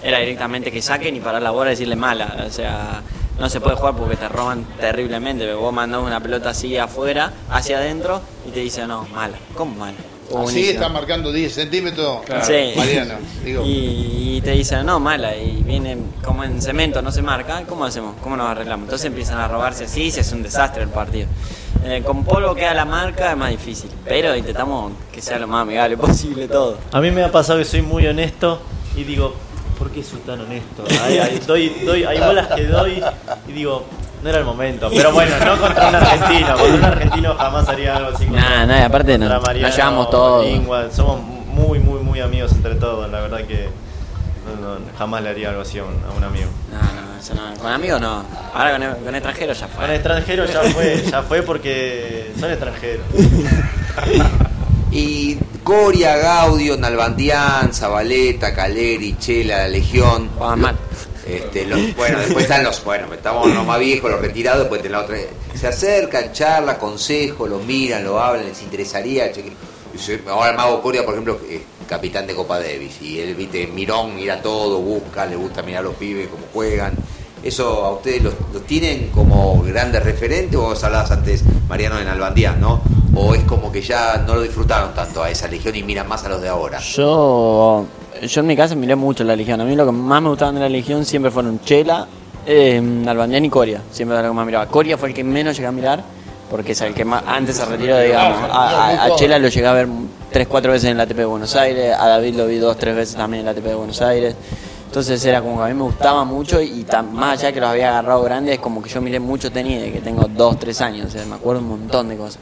Era 0.00 0.20
directamente 0.20 0.70
que 0.70 0.80
saquen 0.80 1.16
y 1.16 1.20
parar 1.20 1.42
la 1.42 1.50
bola 1.50 1.70
y 1.70 1.72
decirle 1.72 1.96
mala. 1.96 2.44
O 2.46 2.50
sea, 2.50 3.02
no 3.40 3.50
se 3.50 3.60
puede 3.60 3.74
jugar 3.74 3.96
porque 3.96 4.14
te 4.16 4.28
roban 4.28 4.64
terriblemente. 4.78 5.52
Vos 5.54 5.72
mandás 5.72 6.02
una 6.02 6.20
pelota 6.20 6.50
así 6.50 6.78
afuera, 6.78 7.32
hacia 7.50 7.78
adentro, 7.78 8.20
y 8.46 8.52
te 8.52 8.60
dicen, 8.60 8.86
no, 8.86 9.04
mala. 9.12 9.36
¿Cómo 9.56 9.74
mala? 9.74 10.13
Así 10.36 10.68
está 10.68 10.88
marcando 10.88 11.32
10 11.32 11.52
centímetros. 11.54 12.22
Claro. 12.24 12.44
Sí. 12.44 12.72
Mariano, 12.76 13.14
digo. 13.44 13.62
Y, 13.64 14.36
y 14.36 14.40
te 14.40 14.52
dicen, 14.52 14.84
no, 14.86 14.98
mala, 15.00 15.36
y 15.36 15.62
vienen 15.62 16.06
como 16.24 16.44
en 16.44 16.60
cemento, 16.60 17.02
no 17.02 17.12
se 17.12 17.22
marca, 17.22 17.62
¿cómo 17.68 17.84
hacemos? 17.84 18.14
¿Cómo 18.22 18.36
nos 18.36 18.48
arreglamos? 18.48 18.84
Entonces 18.84 19.06
empiezan 19.06 19.38
a 19.38 19.48
robarse 19.48 19.84
así 19.84 20.04
y 20.04 20.10
se 20.10 20.20
hace 20.20 20.34
un 20.34 20.42
desastre 20.42 20.82
el 20.82 20.88
partido. 20.88 21.28
Eh, 21.84 22.02
con 22.04 22.24
polvo 22.24 22.54
queda 22.54 22.72
la 22.74 22.84
marca, 22.86 23.30
es 23.32 23.36
más 23.36 23.50
difícil, 23.50 23.90
pero 24.06 24.34
intentamos 24.34 24.92
que 25.12 25.20
sea 25.20 25.38
lo 25.38 25.46
más 25.46 25.62
amigable 25.62 25.96
posible 25.98 26.48
todo. 26.48 26.78
A 26.92 27.00
mí 27.00 27.10
me 27.10 27.22
ha 27.22 27.30
pasado 27.30 27.58
que 27.58 27.64
soy 27.66 27.82
muy 27.82 28.06
honesto 28.06 28.60
y 28.96 29.04
digo, 29.04 29.34
¿por 29.78 29.90
qué 29.90 30.02
soy 30.02 30.20
tan 30.20 30.40
honesto? 30.40 30.84
Hay, 31.02 31.18
hay- 31.18 31.40
doy, 31.46 31.68
doy, 31.84 32.04
hay 32.04 32.18
bolas 32.20 32.48
que 32.48 32.64
doy 32.64 33.02
y 33.48 33.52
digo, 33.52 33.84
no 34.24 34.30
era 34.30 34.38
el 34.38 34.44
momento. 34.44 34.88
Pero 34.90 35.12
bueno, 35.12 35.32
no 35.44 35.60
contra 35.60 35.88
un 35.88 35.94
argentino. 35.94 36.48
Contra 36.56 36.74
un 36.74 36.84
argentino 36.84 37.34
jamás 37.36 37.68
haría 37.68 37.96
algo 37.96 38.16
así. 38.16 38.24
contra- 38.24 38.42
Nah, 38.42 38.66
nah, 38.66 38.78
y 38.78 38.82
aparte 38.82 39.18
nos 39.18 39.42
Mariano, 39.42 39.76
llevamos 39.76 40.10
todos. 40.10 40.46
Lingua. 40.46 40.90
Somos 40.90 41.20
muy, 41.22 41.78
muy, 41.78 42.00
muy 42.00 42.20
amigos 42.20 42.50
entre 42.52 42.74
todos. 42.76 43.10
La 43.10 43.20
verdad 43.20 43.42
que 43.46 43.68
no, 44.60 44.76
no, 44.78 44.78
jamás 44.98 45.22
le 45.22 45.28
haría 45.28 45.50
algo 45.50 45.60
así 45.60 45.78
a 45.78 45.84
un, 45.84 45.94
a 46.10 46.16
un 46.16 46.24
amigo. 46.24 46.48
No, 46.72 46.78
no, 46.78 47.18
eso 47.20 47.34
no. 47.34 47.54
Con 47.60 47.70
amigos 47.70 48.00
no. 48.00 48.24
Ahora 48.54 48.72
con, 48.78 49.04
con 49.04 49.14
extranjeros 49.14 49.60
ya 49.60 49.66
Con 49.68 49.76
fue. 49.84 49.94
extranjeros 49.94 50.52
ya 50.52 50.60
fue, 50.62 51.04
ya 51.10 51.22
fue 51.22 51.42
porque 51.42 52.32
son 52.40 52.50
extranjeros. 52.50 53.04
Y 54.90 55.36
Coria, 55.64 56.16
Gaudio, 56.16 56.76
Nalbandián, 56.76 57.72
Zabaleta, 57.74 58.54
Caleri, 58.54 59.16
Chela, 59.18 59.58
La 59.58 59.68
Legión. 59.68 60.28
Juegan 60.38 60.60
mal. 60.60 60.76
Este, 61.26 61.64
los- 61.66 61.94
bueno, 61.96 62.18
después 62.20 62.44
están 62.44 62.62
los, 62.64 62.82
bueno, 62.84 63.12
estamos 63.14 63.48
los 63.52 63.64
más 63.66 63.78
viejos, 63.78 64.10
los 64.10 64.20
retirados, 64.20 64.60
después 64.60 64.82
de 64.82 64.88
la 64.90 65.00
otra. 65.00 65.16
Se 65.54 65.66
acercan, 65.66 66.32
charlan, 66.32 66.76
consejo, 66.76 67.46
lo 67.46 67.58
miran, 67.60 68.04
lo 68.04 68.18
hablan, 68.20 68.46
les 68.46 68.62
interesaría. 68.62 69.32
cheque- 69.32 69.52
Ahora 70.28 70.52
Mago 70.54 70.82
Coria, 70.82 71.04
por 71.04 71.14
ejemplo, 71.14 71.38
es 71.48 71.60
capitán 71.88 72.26
de 72.26 72.34
Copa 72.34 72.58
Davis. 72.58 73.00
Y 73.00 73.20
él, 73.20 73.34
viste, 73.34 73.66
mirón, 73.68 74.16
mira 74.16 74.42
todo, 74.42 74.78
busca, 74.80 75.24
le 75.26 75.36
gusta 75.36 75.62
mirar 75.62 75.80
a 75.80 75.84
los 75.84 75.94
pibes, 75.94 76.28
cómo 76.28 76.44
juegan. 76.52 76.94
¿Eso 77.44 77.84
a 77.84 77.92
ustedes 77.92 78.22
los, 78.22 78.34
los 78.52 78.66
tienen 78.66 79.10
como 79.14 79.62
grandes 79.62 80.02
referentes? 80.02 80.56
O 80.58 80.62
vos 80.62 80.82
hablabas 80.82 81.10
antes, 81.10 81.44
Mariano, 81.68 82.00
en 82.00 82.08
Albandián, 82.08 82.60
¿no? 82.60 82.82
¿O 83.14 83.34
es 83.34 83.44
como 83.44 83.70
que 83.70 83.82
ya 83.82 84.16
no 84.26 84.34
lo 84.34 84.42
disfrutaron 84.42 84.94
tanto 84.94 85.22
a 85.22 85.30
esa 85.30 85.46
legión 85.46 85.76
y 85.76 85.82
miran 85.84 86.08
más 86.08 86.24
a 86.24 86.28
los 86.30 86.40
de 86.42 86.48
ahora? 86.48 86.80
Yo, 86.80 87.86
yo 88.22 88.40
en 88.40 88.46
mi 88.46 88.56
casa 88.56 88.74
miré 88.74 88.96
mucho 88.96 89.24
la 89.24 89.36
Legión. 89.36 89.60
A 89.60 89.64
mí 89.64 89.74
lo 89.76 89.86
que 89.86 89.92
más 89.92 90.22
me 90.22 90.28
gustaban 90.28 90.54
de 90.54 90.60
la 90.60 90.68
Legión 90.68 91.04
siempre 91.04 91.30
fueron 91.30 91.60
Chela, 91.60 92.06
eh, 92.46 92.82
Albandián 93.06 93.44
y 93.44 93.50
Coria. 93.50 93.82
Siempre 93.90 94.16
era 94.16 94.26
lo 94.26 94.32
que 94.32 94.36
más 94.36 94.46
miraba. 94.46 94.66
Coria 94.66 94.96
fue 94.96 95.08
el 95.08 95.14
que 95.14 95.24
menos 95.24 95.56
llegué 95.56 95.68
a 95.68 95.72
mirar, 95.72 96.02
porque 96.50 96.72
es 96.72 96.80
el 96.80 96.94
que 96.94 97.04
más 97.04 97.22
antes 97.26 97.56
se 97.56 97.64
retiró, 97.64 97.98
digamos. 97.98 98.38
A, 98.50 99.10
Chela 99.16 99.38
lo 99.38 99.48
llegué 99.48 99.66
a 99.66 99.72
ver 99.72 99.88
tres, 100.30 100.46
cuatro 100.46 100.72
veces 100.72 100.90
en 100.90 100.96
la 100.96 101.04
ATP 101.04 101.16
de 101.16 101.24
Buenos 101.24 101.54
Aires, 101.56 101.94
a 101.98 102.08
David 102.08 102.34
lo 102.36 102.46
vi 102.46 102.58
dos, 102.58 102.76
tres 102.76 102.94
veces 102.94 103.16
también 103.16 103.40
en 103.40 103.46
la 103.46 103.52
ATP 103.52 103.64
de 103.64 103.74
Buenos 103.74 104.00
Aires. 104.02 104.34
Entonces 104.86 105.24
era 105.24 105.42
como 105.42 105.56
que 105.56 105.64
a 105.64 105.66
mí 105.66 105.74
me 105.74 105.82
gustaba 105.82 106.24
mucho 106.24 106.62
y 106.62 106.86
más 107.10 107.40
allá 107.40 107.52
que 107.52 107.60
los 107.60 107.68
había 107.68 107.88
agarrado 107.88 108.22
grandes, 108.22 108.54
es 108.54 108.60
como 108.60 108.80
que 108.80 108.88
yo 108.88 109.00
miré 109.00 109.18
mucho 109.18 109.50
tenis 109.50 109.92
que 109.92 110.00
tengo 110.00 110.28
dos, 110.28 110.56
tres 110.60 110.80
años, 110.80 111.06
o 111.06 111.10
sea, 111.10 111.24
me 111.26 111.34
acuerdo 111.34 111.62
un 111.62 111.68
montón 111.68 112.08
de 112.08 112.16
cosas. 112.16 112.38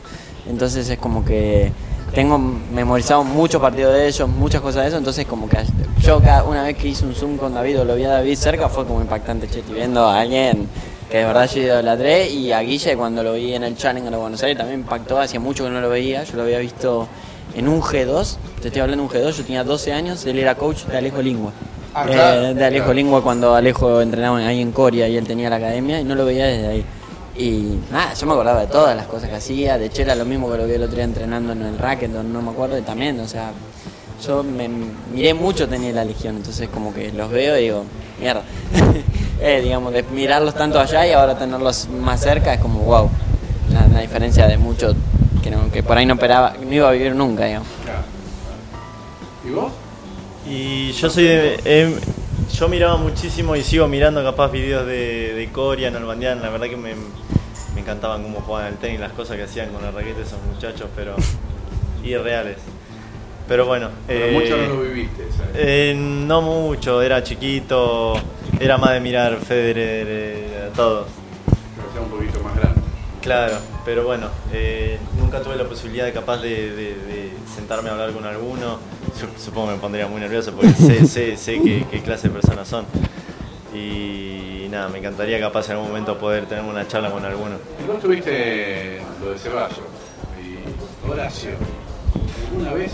Entonces 0.46 0.86
es 0.90 0.98
como 0.98 1.24
que 1.24 1.72
tengo 2.14 2.38
memorizado 2.38 3.24
muchos 3.24 3.60
partidos 3.60 3.94
de 3.94 4.06
ellos, 4.08 4.28
muchas 4.28 4.60
cosas 4.60 4.82
de 4.82 4.88
eso, 4.88 4.98
entonces 4.98 5.26
como 5.26 5.48
que 5.48 5.58
yo 6.00 6.20
cada 6.20 6.44
una 6.44 6.62
vez 6.62 6.76
que 6.76 6.88
hice 6.88 7.06
un 7.06 7.14
zoom 7.14 7.36
con 7.38 7.54
David 7.54 7.80
o 7.80 7.84
lo 7.84 7.94
vi 7.96 8.04
a 8.04 8.10
David 8.10 8.36
cerca 8.36 8.68
fue 8.68 8.84
como 8.86 9.00
impactante, 9.00 9.48
che, 9.48 9.60
estoy 9.60 9.76
viendo 9.76 10.06
a 10.06 10.20
alguien 10.20 10.68
que 11.10 11.18
de 11.18 11.24
verdad 11.24 11.48
yo 11.48 11.62
idolatré 11.62 12.28
y 12.30 12.52
a 12.52 12.60
Guille 12.60 12.96
cuando 12.96 13.22
lo 13.22 13.32
vi 13.34 13.54
en 13.54 13.64
el 13.64 13.76
Challenger 13.76 14.10
de 14.10 14.16
Buenos 14.16 14.42
Aires 14.42 14.58
también 14.58 14.80
impactó, 14.80 15.18
hacía 15.20 15.40
mucho 15.40 15.64
que 15.64 15.70
no 15.70 15.80
lo 15.80 15.88
veía, 15.88 16.24
yo 16.24 16.36
lo 16.36 16.42
había 16.42 16.58
visto 16.58 17.08
en 17.54 17.68
un 17.68 17.80
G2, 17.80 18.36
te 18.60 18.68
estoy 18.68 18.82
hablando 18.82 19.06
de 19.06 19.08
un 19.08 19.22
G2, 19.22 19.32
yo 19.36 19.44
tenía 19.44 19.64
12 19.64 19.92
años, 19.92 20.24
él 20.26 20.38
era 20.38 20.54
coach 20.54 20.84
de 20.84 20.98
Alejo 20.98 21.20
Lingua. 21.22 21.52
Ah, 21.94 22.06
Eh, 22.08 22.54
de 22.54 22.64
Alejo 22.64 22.92
Lingua 22.92 23.22
cuando 23.22 23.54
Alejo 23.54 24.00
entrenaba 24.00 24.38
ahí 24.38 24.62
en 24.62 24.72
Coria 24.72 25.06
y 25.08 25.16
él 25.16 25.26
tenía 25.26 25.50
la 25.50 25.56
academia 25.56 26.00
y 26.00 26.04
no 26.04 26.14
lo 26.14 26.24
veía 26.24 26.46
desde 26.46 26.66
ahí. 26.66 26.84
Y 27.36 27.78
nada, 27.90 28.12
yo 28.14 28.26
me 28.26 28.32
acordaba 28.32 28.60
de 28.60 28.66
todas 28.66 28.94
las 28.94 29.06
cosas 29.06 29.30
que 29.30 29.36
hacía, 29.36 29.78
de 29.78 29.88
Chela 29.90 30.14
lo 30.14 30.24
mismo 30.26 30.50
que 30.50 30.58
lo 30.58 30.66
vi 30.66 30.74
el 30.74 30.82
otro 30.82 30.96
día 30.96 31.04
entrenando 31.04 31.52
en 31.52 31.62
el 31.62 31.78
Racketon, 31.78 32.30
no 32.32 32.42
me 32.42 32.50
acuerdo, 32.50 32.76
y 32.78 32.82
también, 32.82 33.18
o 33.20 33.26
sea, 33.28 33.52
yo 34.26 34.42
me 34.42 34.68
miré 35.14 35.32
mucho 35.34 35.66
tenía 35.68 35.92
la 35.92 36.04
Legión, 36.04 36.36
entonces 36.36 36.68
como 36.68 36.92
que 36.92 37.10
los 37.12 37.30
veo 37.30 37.58
y 37.58 37.62
digo, 37.62 37.84
mierda. 38.20 38.42
Eh, 39.44 39.60
digamos, 39.60 39.92
de 39.92 40.04
mirarlos 40.04 40.54
tanto 40.54 40.78
allá 40.78 41.04
y 41.04 41.10
ahora 41.10 41.36
tenerlos 41.36 41.88
más 41.88 42.20
cerca 42.20 42.54
es 42.54 42.60
como 42.60 42.78
wow. 42.84 43.10
Una 43.90 44.00
diferencia 44.00 44.46
de 44.46 44.56
mucho 44.56 44.94
que, 45.42 45.50
no- 45.50 45.68
que 45.72 45.82
por 45.82 45.96
ahí 45.98 46.06
no 46.06 46.14
esperaba, 46.14 46.54
no 46.64 46.72
iba 46.72 46.88
a 46.88 46.92
vivir 46.92 47.12
nunca, 47.16 47.46
digamos. 47.46 47.66
¿Y 49.44 49.50
vos? 49.50 49.72
Y 50.48 50.92
yo 50.92 51.10
soy 51.10 51.24
de, 51.24 51.60
em, 51.64 51.94
yo 52.52 52.68
miraba 52.68 52.96
muchísimo 52.96 53.56
y 53.56 53.62
sigo 53.62 53.88
mirando 53.88 54.22
capaz 54.22 54.50
videos 54.50 54.86
de, 54.86 55.34
de 55.34 55.48
Coria, 55.50 55.90
Nalbandián, 55.90 56.42
la 56.42 56.50
verdad 56.50 56.66
que 56.68 56.76
me, 56.76 56.94
me 57.74 57.80
encantaban 57.80 58.22
cómo 58.22 58.40
jugaban 58.40 58.68
el 58.68 58.78
tenis, 58.78 59.00
las 59.00 59.12
cosas 59.12 59.36
que 59.36 59.44
hacían 59.44 59.70
con 59.70 59.82
la 59.82 59.90
raqueta 59.90 60.20
esos 60.20 60.38
muchachos, 60.42 60.88
pero 60.94 61.14
irreales. 62.04 62.58
Pero 63.48 63.66
bueno, 63.66 63.90
Pero 64.06 64.26
eh, 64.26 64.30
mucho 64.32 64.56
no 64.56 64.74
lo 64.74 64.82
viviste. 64.82 65.24
¿sabes? 65.36 65.50
eh, 65.54 65.94
no 65.96 66.42
mucho, 66.42 67.02
era 67.02 67.22
chiquito, 67.22 68.14
era 68.60 68.78
más 68.78 68.92
de 68.92 69.00
mirar 69.00 69.38
Federer, 69.40 70.06
eh, 70.08 70.68
a 70.70 70.76
todos. 70.76 71.08
Pero 71.92 72.04
un 72.04 72.10
poquito. 72.10 72.41
Claro, 73.22 73.56
pero 73.84 74.04
bueno, 74.04 74.28
eh, 74.52 74.98
nunca 75.16 75.40
tuve 75.42 75.54
la 75.56 75.64
posibilidad 75.64 76.04
de 76.04 76.12
capaz 76.12 76.38
de, 76.38 76.70
de- 76.74 76.94
de 76.96 77.32
sentarme 77.54 77.88
a 77.88 77.92
hablar 77.92 78.12
con 78.12 78.24
alguno. 78.26 78.78
Yo 79.20 79.28
supongo 79.38 79.68
que 79.68 79.74
me 79.74 79.78
pondría 79.80 80.08
muy 80.08 80.20
nervioso 80.20 80.52
porque 80.52 80.72
sé, 80.72 81.06
sé, 81.06 81.36
sé 81.36 81.60
qué, 81.62 81.86
qué 81.90 82.02
clase 82.02 82.28
de 82.28 82.34
personas 82.34 82.66
son. 82.66 82.84
Y 83.72 84.66
nada, 84.70 84.88
me 84.88 84.98
encantaría 84.98 85.38
capaz 85.38 85.66
en 85.66 85.72
algún 85.72 85.88
momento 85.88 86.18
poder 86.18 86.46
tener 86.46 86.64
una 86.64 86.86
charla 86.88 87.10
con 87.10 87.24
alguno. 87.24 87.56
Y 87.82 87.86
vos 87.90 88.00
tuviste 88.00 89.00
lo 89.22 89.30
de 89.30 89.38
Ceballos 89.38 89.78
y 90.42 91.08
Horacio. 91.08 91.50
¿Alguna 92.50 92.74
vez 92.74 92.92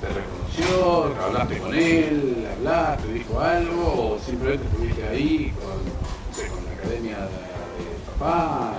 te 0.00 0.08
reconoció? 0.08 1.14
¿Hablaste 1.22 1.58
con 1.58 1.74
él? 1.74 2.46
¿Hablaste? 2.58 3.12
¿Dijo 3.12 3.40
algo? 3.40 4.14
¿O 4.14 4.18
simplemente 4.24 4.64
estuviste 4.72 5.06
ahí 5.06 5.52
con, 5.60 5.68
no 5.68 6.34
sé, 6.34 6.48
con 6.48 6.64
la 6.64 6.72
academia 6.72 7.16
de, 7.18 7.22
de 7.22 8.18
papá? 8.18 8.72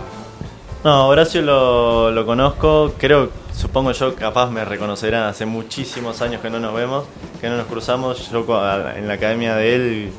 No, 0.88 1.10
Horacio 1.10 1.42
lo, 1.42 2.12
lo 2.12 2.26
conozco, 2.26 2.94
creo, 2.98 3.30
supongo 3.54 3.92
yo, 3.92 4.16
capaz 4.16 4.50
me 4.50 4.64
reconocerán, 4.64 5.24
hace 5.24 5.46
muchísimos 5.46 6.22
años 6.22 6.42
que 6.42 6.50
no 6.50 6.62
nos 6.62 6.74
vemos, 6.74 7.04
que 7.42 7.50
no 7.50 7.58
nos 7.58 7.66
cruzamos. 7.66 8.32
Yo 8.32 8.46
en 8.96 9.06
la 9.06 9.16
academia 9.16 9.54
de 9.58 9.76
él 9.76 10.12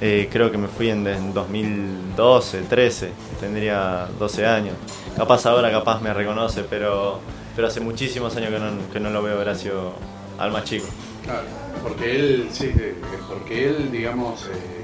eh, 0.00 0.28
creo 0.30 0.52
que 0.52 0.58
me 0.58 0.68
fui 0.68 0.90
en, 0.90 1.04
en 1.08 1.34
2012, 1.34 2.60
13, 2.68 3.10
tendría 3.40 4.06
12 4.16 4.46
años. 4.46 4.76
Capaz 5.16 5.44
ahora, 5.46 5.72
capaz 5.72 6.00
me 6.00 6.14
reconoce, 6.14 6.62
pero, 6.70 7.18
pero 7.56 7.66
hace 7.66 7.80
muchísimos 7.80 8.36
años 8.36 8.50
que 8.50 8.60
no, 8.60 8.92
que 8.92 9.00
no 9.00 9.10
lo 9.10 9.24
veo 9.24 9.40
Horacio 9.40 9.90
al 10.38 10.52
más 10.52 10.62
chico. 10.62 10.86
Claro, 11.24 11.48
porque 11.82 12.14
él, 12.14 12.48
sí, 12.52 12.72
porque 13.28 13.70
él, 13.70 13.90
digamos, 13.90 14.44
eh, 14.44 14.79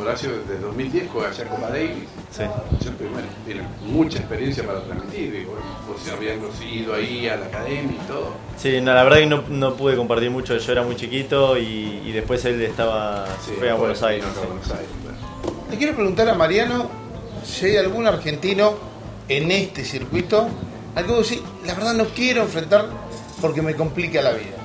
Horacio 0.00 0.30
desde 0.38 0.60
2010 0.60 1.08
juega 1.12 1.28
allá 1.28 1.48
Copa 1.48 1.68
Davis. 1.68 2.08
Sí. 2.30 2.42
Siempre, 2.80 3.08
bueno, 3.08 3.28
tiene 3.44 3.62
mucha 3.84 4.18
experiencia 4.18 4.66
para 4.66 4.82
transmitir. 4.82 5.46
Bueno, 5.46 5.62
vos 5.86 6.08
habías 6.12 6.36
ido 6.62 6.94
ahí 6.94 7.28
a 7.28 7.36
la 7.36 7.46
academia 7.46 7.96
y 7.96 8.06
todo. 8.06 8.34
Sí, 8.56 8.80
no, 8.80 8.94
la 8.94 9.04
verdad 9.04 9.18
que 9.18 9.26
no, 9.26 9.44
no 9.48 9.74
pude 9.74 9.96
compartir 9.96 10.30
mucho, 10.30 10.56
yo 10.56 10.72
era 10.72 10.82
muy 10.82 10.96
chiquito 10.96 11.58
y, 11.58 12.02
y 12.04 12.12
después 12.12 12.44
él 12.44 12.60
estaba, 12.62 13.26
Sí, 13.44 13.52
fue 13.58 13.70
a 13.70 13.74
Buenos 13.74 14.02
Aires. 14.02 14.24
Buenos 14.34 14.66
claro. 14.66 14.82
Le 15.70 15.76
quiero 15.76 15.94
preguntar 15.94 16.28
a 16.28 16.34
Mariano 16.34 16.88
si 17.44 17.66
hay 17.66 17.76
algún 17.76 18.06
argentino 18.06 18.74
en 19.28 19.50
este 19.50 19.84
circuito 19.84 20.48
al 20.94 21.06
que 21.06 21.12
vos 21.12 21.28
decís, 21.28 21.44
la 21.64 21.74
verdad 21.74 21.94
no 21.94 22.04
quiero 22.06 22.42
enfrentar 22.42 22.86
porque 23.40 23.62
me 23.62 23.74
complica 23.74 24.20
la 24.22 24.32
vida. 24.32 24.56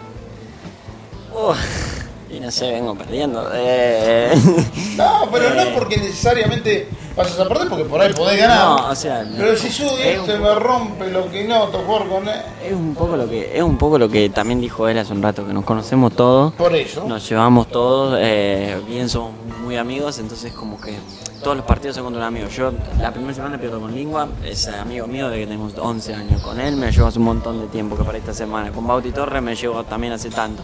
Uf, 1.33 1.94
y 2.29 2.39
no 2.39 2.51
sé, 2.51 2.71
vengo 2.71 2.95
perdiendo. 2.95 3.49
Eh, 3.53 4.31
No, 4.97 5.27
pero 5.31 5.53
no 5.53 5.77
porque 5.77 5.97
necesariamente 5.97 6.87
pasas 7.15 7.37
a 7.39 7.47
perder, 7.49 7.67
porque 7.67 7.83
por 7.85 7.99
ahí 8.01 8.13
podés 8.13 8.39
ganar. 8.39 8.57
No, 8.81 8.89
o 8.89 8.95
sea, 8.95 9.25
pero 9.37 9.55
si 9.57 9.69
yo 9.69 9.85
es 9.97 10.19
un 10.19 10.41
me 10.41 10.55
rompe 10.55 11.07
lo 11.11 11.29
que 11.29 11.43
noto, 11.43 11.79
jugar 11.85 12.07
con 12.07 12.27
él. 12.27 12.41
es 12.65 12.73
un 12.73 12.95
poco 12.95 13.17
lo 13.17 13.27
que 13.29 13.57
es 13.57 13.61
un 13.63 13.77
poco 13.77 13.97
lo 13.99 14.07
que 14.09 14.29
también 14.29 14.61
dijo 14.61 14.87
él 14.87 14.97
hace 14.97 15.11
un 15.11 15.21
rato 15.21 15.45
que 15.45 15.53
nos 15.53 15.65
conocemos 15.65 16.13
todos 16.15 16.53
Por 16.53 16.73
eso. 16.75 17.03
nos 17.05 17.27
llevamos 17.29 17.67
todos 17.67 18.17
eh, 18.21 18.79
bien 18.87 19.09
somos 19.09 19.31
amigos 19.79 20.19
entonces 20.19 20.53
como 20.53 20.79
que 20.79 20.95
todos 21.43 21.57
los 21.57 21.65
partidos 21.65 21.95
son 21.95 22.05
contra 22.05 22.21
un 22.21 22.27
amigo. 22.27 22.47
Yo 22.47 22.73
la 22.99 23.11
primera 23.11 23.33
semana 23.33 23.59
pierdo 23.59 23.79
con 23.79 23.93
Lingua 23.93 24.27
es 24.43 24.67
amigo 24.67 25.07
mío 25.07 25.29
de 25.29 25.39
que 25.39 25.45
tenemos 25.45 25.73
11 25.77 26.15
años 26.15 26.41
con 26.41 26.59
él 26.59 26.75
me 26.75 26.91
llevo 26.91 27.07
hace 27.07 27.19
un 27.19 27.25
montón 27.25 27.61
de 27.61 27.67
tiempo 27.67 27.95
que 27.95 28.03
para 28.03 28.17
esta 28.17 28.33
semana. 28.33 28.71
Con 28.71 28.87
Bauti 28.87 29.11
Torres 29.11 29.41
me 29.41 29.55
llevo 29.55 29.83
también 29.83 30.13
hace 30.13 30.29
tanto. 30.29 30.63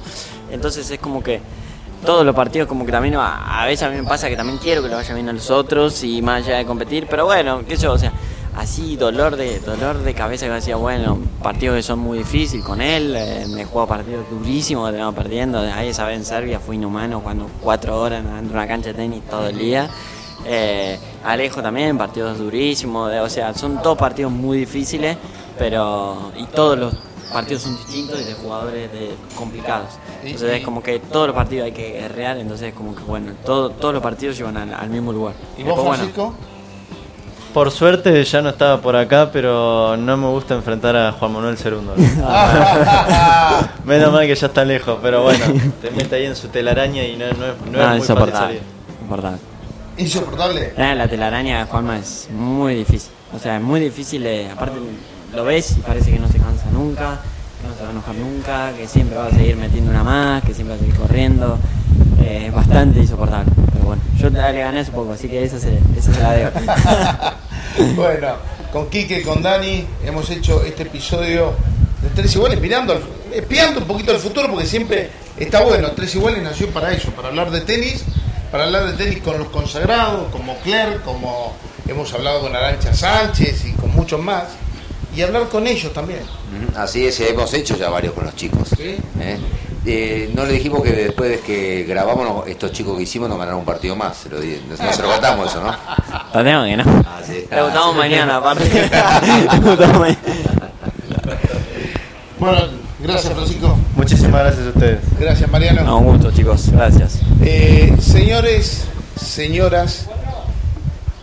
Entonces 0.50 0.90
es 0.90 1.00
como 1.00 1.22
que 1.22 1.42
todos 2.06 2.26
los 2.26 2.36
partidos 2.36 2.68
como 2.68 2.86
que 2.86 2.92
también 2.92 3.16
a, 3.16 3.64
veces 3.66 3.84
a 3.84 3.90
mí 3.90 3.98
me 3.98 4.08
pasa 4.08 4.28
que 4.28 4.36
también 4.36 4.58
quiero 4.58 4.82
que 4.82 4.90
lo 4.90 4.96
vayan 4.96 5.14
viendo 5.16 5.34
los 5.34 5.52
otros 5.52 6.04
y 6.04 6.22
más 6.22 6.46
allá 6.46 6.58
de 6.58 6.66
competir 6.66 7.06
pero 7.08 7.26
bueno 7.26 7.62
qué 7.68 7.76
sé 7.78 7.84
yo 7.84 7.94
o 7.94 7.98
sea 7.98 8.12
así 8.56 8.98
dolor 8.98 9.36
de 9.38 9.60
dolor 9.60 10.00
de 10.00 10.14
cabeza 10.14 10.46
que 10.46 10.52
decía 10.52 10.76
bueno 10.76 11.18
partidos 11.42 11.78
que 11.78 11.84
son 11.84 12.00
muy 12.00 12.18
difíciles 12.20 12.66
con 12.66 12.82
él 12.82 13.16
eh, 13.16 13.46
me 13.50 13.64
juego 13.66 13.88
partidos 13.88 14.26
durísimos 14.30 14.86
que 14.86 14.92
terminamos 14.92 15.16
perdiendo. 15.16 15.60
Ahí 15.60 15.90
esa 15.90 16.06
vez 16.06 16.18
en 16.18 16.26
Serbia 16.26 16.60
fue 16.60 16.76
inhumano 16.76 17.22
cuando 17.22 17.48
cuatro 17.62 18.00
horas 18.00 18.24
de 18.24 18.50
una 18.54 18.68
cancha 18.68 18.90
de 18.90 18.96
tenis 18.96 19.22
todo 19.30 19.48
el 19.48 19.58
día. 19.58 19.90
Eh, 20.46 20.98
Alejo 21.24 21.62
también 21.62 21.98
partidos 21.98 22.40
durísimos 22.40 23.12
o 23.14 23.30
sea 23.30 23.54
son 23.54 23.82
todos 23.82 23.98
partidos 23.98 24.32
muy 24.32 24.58
difíciles 24.58 25.16
pero 25.58 26.32
y 26.36 26.46
todos 26.46 26.78
los 26.80 26.96
partidos 27.32 27.62
son 27.62 27.78
distintos 27.78 28.20
y 28.20 28.24
de 28.26 28.34
jugadores 28.34 28.92
de, 28.92 29.12
complicados. 29.38 29.90
Entonces 30.24 30.58
es 30.60 30.66
como 30.66 30.82
que 30.84 31.00
todos 31.00 31.28
los 31.28 31.36
partidos 31.36 31.66
hay 31.68 31.72
que 31.72 31.92
guerrear 31.94 32.38
entonces 32.38 32.70
es 32.70 32.74
como 32.74 32.96
que 32.96 33.04
bueno 33.04 33.32
todo- 33.46 33.70
todos 33.70 33.94
los 33.94 34.04
partidos 34.04 34.36
llevan 34.38 34.58
al, 34.58 34.74
al 34.74 34.90
mismo 34.90 35.14
lugar. 35.14 35.36
¿Y 35.58 35.64
vos, 35.64 35.76
Después, 35.76 35.86
bueno, 35.86 35.94
Francisco? 35.96 36.34
Por 37.54 37.70
suerte 37.72 38.24
ya 38.24 38.42
no 38.42 38.50
estaba 38.50 38.80
por 38.82 38.96
acá, 38.96 39.30
pero 39.32 39.98
no 39.98 40.16
me 40.16 40.28
gusta 40.28 40.54
enfrentar 40.56 40.96
a 40.96 41.12
Juan 41.12 41.34
Manuel 41.34 41.58
Cerundo. 41.58 41.94
Menos 43.86 44.12
mal 44.14 44.26
que 44.26 44.36
ya 44.36 44.48
está 44.48 44.64
lejos, 44.64 45.00
pero 45.02 45.24
bueno, 45.24 45.46
te 45.82 45.92
mete 45.92 46.16
ahí 46.16 46.26
en 46.28 46.36
su 46.36 46.48
telaraña 46.48 47.04
y 47.04 47.18
no, 47.18 47.26
no 47.26 47.32
es, 47.32 47.38
no 47.72 47.80
Ah, 47.82 47.96
es 47.96 48.00
muy 48.00 48.00
fácil 48.00 48.00
insoportable, 48.00 48.38
salir. 48.48 48.62
insoportable. 49.02 49.38
Insoportable. 49.98 50.74
Ah, 50.78 50.96
la 50.96 51.08
telaraña 51.10 51.60
de 51.60 51.66
Juanma 51.66 51.98
es 51.98 52.30
muy 52.32 52.76
difícil. 52.76 53.12
O 53.36 53.40
sea, 53.40 53.58
es 53.58 53.62
muy 53.62 53.80
difícil. 53.82 54.26
eh, 54.26 54.50
aparte, 54.52 54.78
lo 55.36 55.44
ves 55.44 55.78
y 55.78 55.82
parece 55.82 56.12
que 56.12 56.20
no 56.20 56.28
se 56.30 56.38
cansa 56.38 56.66
nunca, 56.72 57.20
que 57.62 57.68
no 57.68 57.76
se 57.76 57.82
va 57.84 57.90
a 57.90 57.92
enojar 57.92 58.16
nunca, 58.16 58.74
que 58.74 58.88
siempre 58.88 59.18
va 59.18 59.28
a 59.28 59.32
seguir 59.32 59.56
metiendo 59.56 59.92
una 59.92 60.04
más, 60.04 60.44
que 60.44 60.54
siempre 60.54 60.76
va 60.76 60.82
a 60.82 60.84
seguir 60.84 60.96
corriendo. 60.96 61.58
Eh, 62.24 62.52
bastante 62.54 63.00
insoportable. 63.00 63.52
Pero 63.74 63.86
bueno, 63.86 64.02
yo 64.18 64.30
le 64.30 64.40
gané 64.40 64.80
hace 64.80 64.92
poco, 64.92 65.14
así 65.14 65.28
que 65.28 65.44
esa 65.44 65.60
se, 65.60 65.80
esa 65.98 66.14
se 66.14 66.20
la 66.20 66.32
debo. 66.34 66.52
bueno, 67.96 68.36
con 68.72 68.90
Quique, 68.90 69.22
con 69.24 69.42
Dani, 69.42 69.86
hemos 70.04 70.30
hecho 70.30 70.64
este 70.64 70.84
episodio 70.84 71.54
de 72.02 72.10
Tres 72.10 72.36
Iguales, 72.36 72.60
mirando, 72.62 73.00
espiando 73.34 73.82
un 73.82 73.88
poquito 73.88 74.12
al 74.12 74.20
futuro, 74.20 74.50
porque 74.50 74.66
siempre 74.66 75.10
está 75.38 75.62
bueno. 75.64 75.92
Tres 75.92 76.16
Iguales 76.16 76.42
nació 76.44 76.70
para 76.70 76.94
eso, 76.94 77.12
para 77.12 77.30
hablar 77.30 77.52
de 77.52 77.62
tenis, 77.62 78.04
para 78.52 78.66
hablar 78.66 78.86
de 78.86 78.94
tenis 79.04 79.22
con 79.22 79.38
los 79.38 79.50
consagrados, 79.50 80.32
como 80.32 80.58
Claire, 80.60 80.98
como 81.04 81.54
hemos 81.88 82.14
hablado 82.14 82.42
con 82.42 82.56
Arancha 82.56 82.94
Sánchez 82.94 83.66
y 83.66 83.72
con 83.74 83.94
muchos 83.94 84.22
más, 84.22 84.44
y 85.16 85.22
hablar 85.22 85.48
con 85.50 85.68
ellos 85.68 85.92
también. 85.94 86.22
Así 86.76 87.06
es, 87.06 87.20
hemos 87.22 87.54
hecho 87.54 87.76
ya 87.78 87.90
varios 87.90 88.14
con 88.14 88.26
los 88.26 88.36
chicos. 88.36 88.70
¿sí? 88.76 88.96
¿eh? 89.20 89.38
Eh, 89.86 90.32
no 90.36 90.46
le 90.46 90.54
dijimos 90.54 90.84
que 90.84 90.92
después 90.92 91.30
de 91.32 91.40
que 91.40 91.84
grabamos 91.86 92.48
estos 92.48 92.72
chicos 92.72 92.96
que 92.98 93.04
hicimos 93.04 93.28
nos 93.30 93.38
ganaron 93.40 93.60
un 93.62 93.66
partido 93.66 93.96
más. 93.96 94.16
Se 94.18 94.30
lo 94.30 94.40
di- 94.40 94.62
no, 94.70 94.84
no 94.84 94.94
se 94.94 95.02
lo 95.02 95.10
contamos 95.10 95.50
eso, 95.50 95.62
¿no? 95.64 95.76
Lo 96.34 96.44
tengo 96.44 96.64
que 96.66 96.78
no. 96.78 97.04
Ah, 97.06 97.20
sí. 97.26 97.46
Mañana, 97.98 98.38
aparte. 98.38 98.64
Le 98.70 99.60
gustamos 99.60 100.00
mañana. 100.00 100.18
Bueno, 102.40 102.58
gracias 103.00 103.34
Francisco, 103.34 103.78
Muchísimas 103.96 104.42
gracias 104.42 104.66
a 104.66 104.70
ustedes. 104.70 105.00
gracias 105.20 105.50
Mariano. 105.52 105.84
No, 105.84 105.98
un 106.00 106.06
gusto, 106.06 106.32
chicos. 106.32 106.70
Gracias. 106.72 107.20
Eh, 107.42 107.96
señores, 108.00 108.86
señoras, 109.20 110.08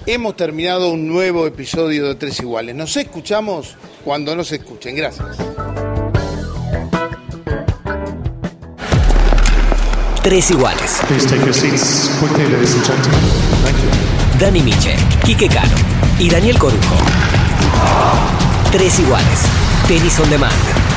hemos 0.09 0.37
terminado 0.37 0.91
un 0.91 1.07
nuevo 1.07 1.47
episodio 1.47 2.09
de 2.09 2.15
Tres 2.15 2.41
Iguales. 2.41 2.75
Nos 2.75 2.97
escuchamos 2.97 3.77
cuando 4.05 4.35
nos 4.35 4.51
escuchen. 4.53 4.97
Gracias. 4.97 5.37
Tres 10.23 10.51
iguales. 10.51 10.99
Please 11.09 11.27
take 11.27 11.45
your 11.45 11.55
seats 11.55 12.11
quickly, 12.21 12.49
ladies 12.49 12.75
and 12.75 12.85
gentlemen. 12.85 13.21
Thank 13.63 13.77
you. 13.77 14.39
Dani 14.39 14.61
Miche, 14.63 14.97
Quique 15.25 15.49
Cano 15.49 15.77
y 16.19 16.29
Daniel 16.31 16.59
Corujo. 16.59 16.97
Tres 18.73 18.99
iguales. 18.99 19.41
Tenis 19.87 20.19
on 20.21 20.31
demand. 20.31 20.88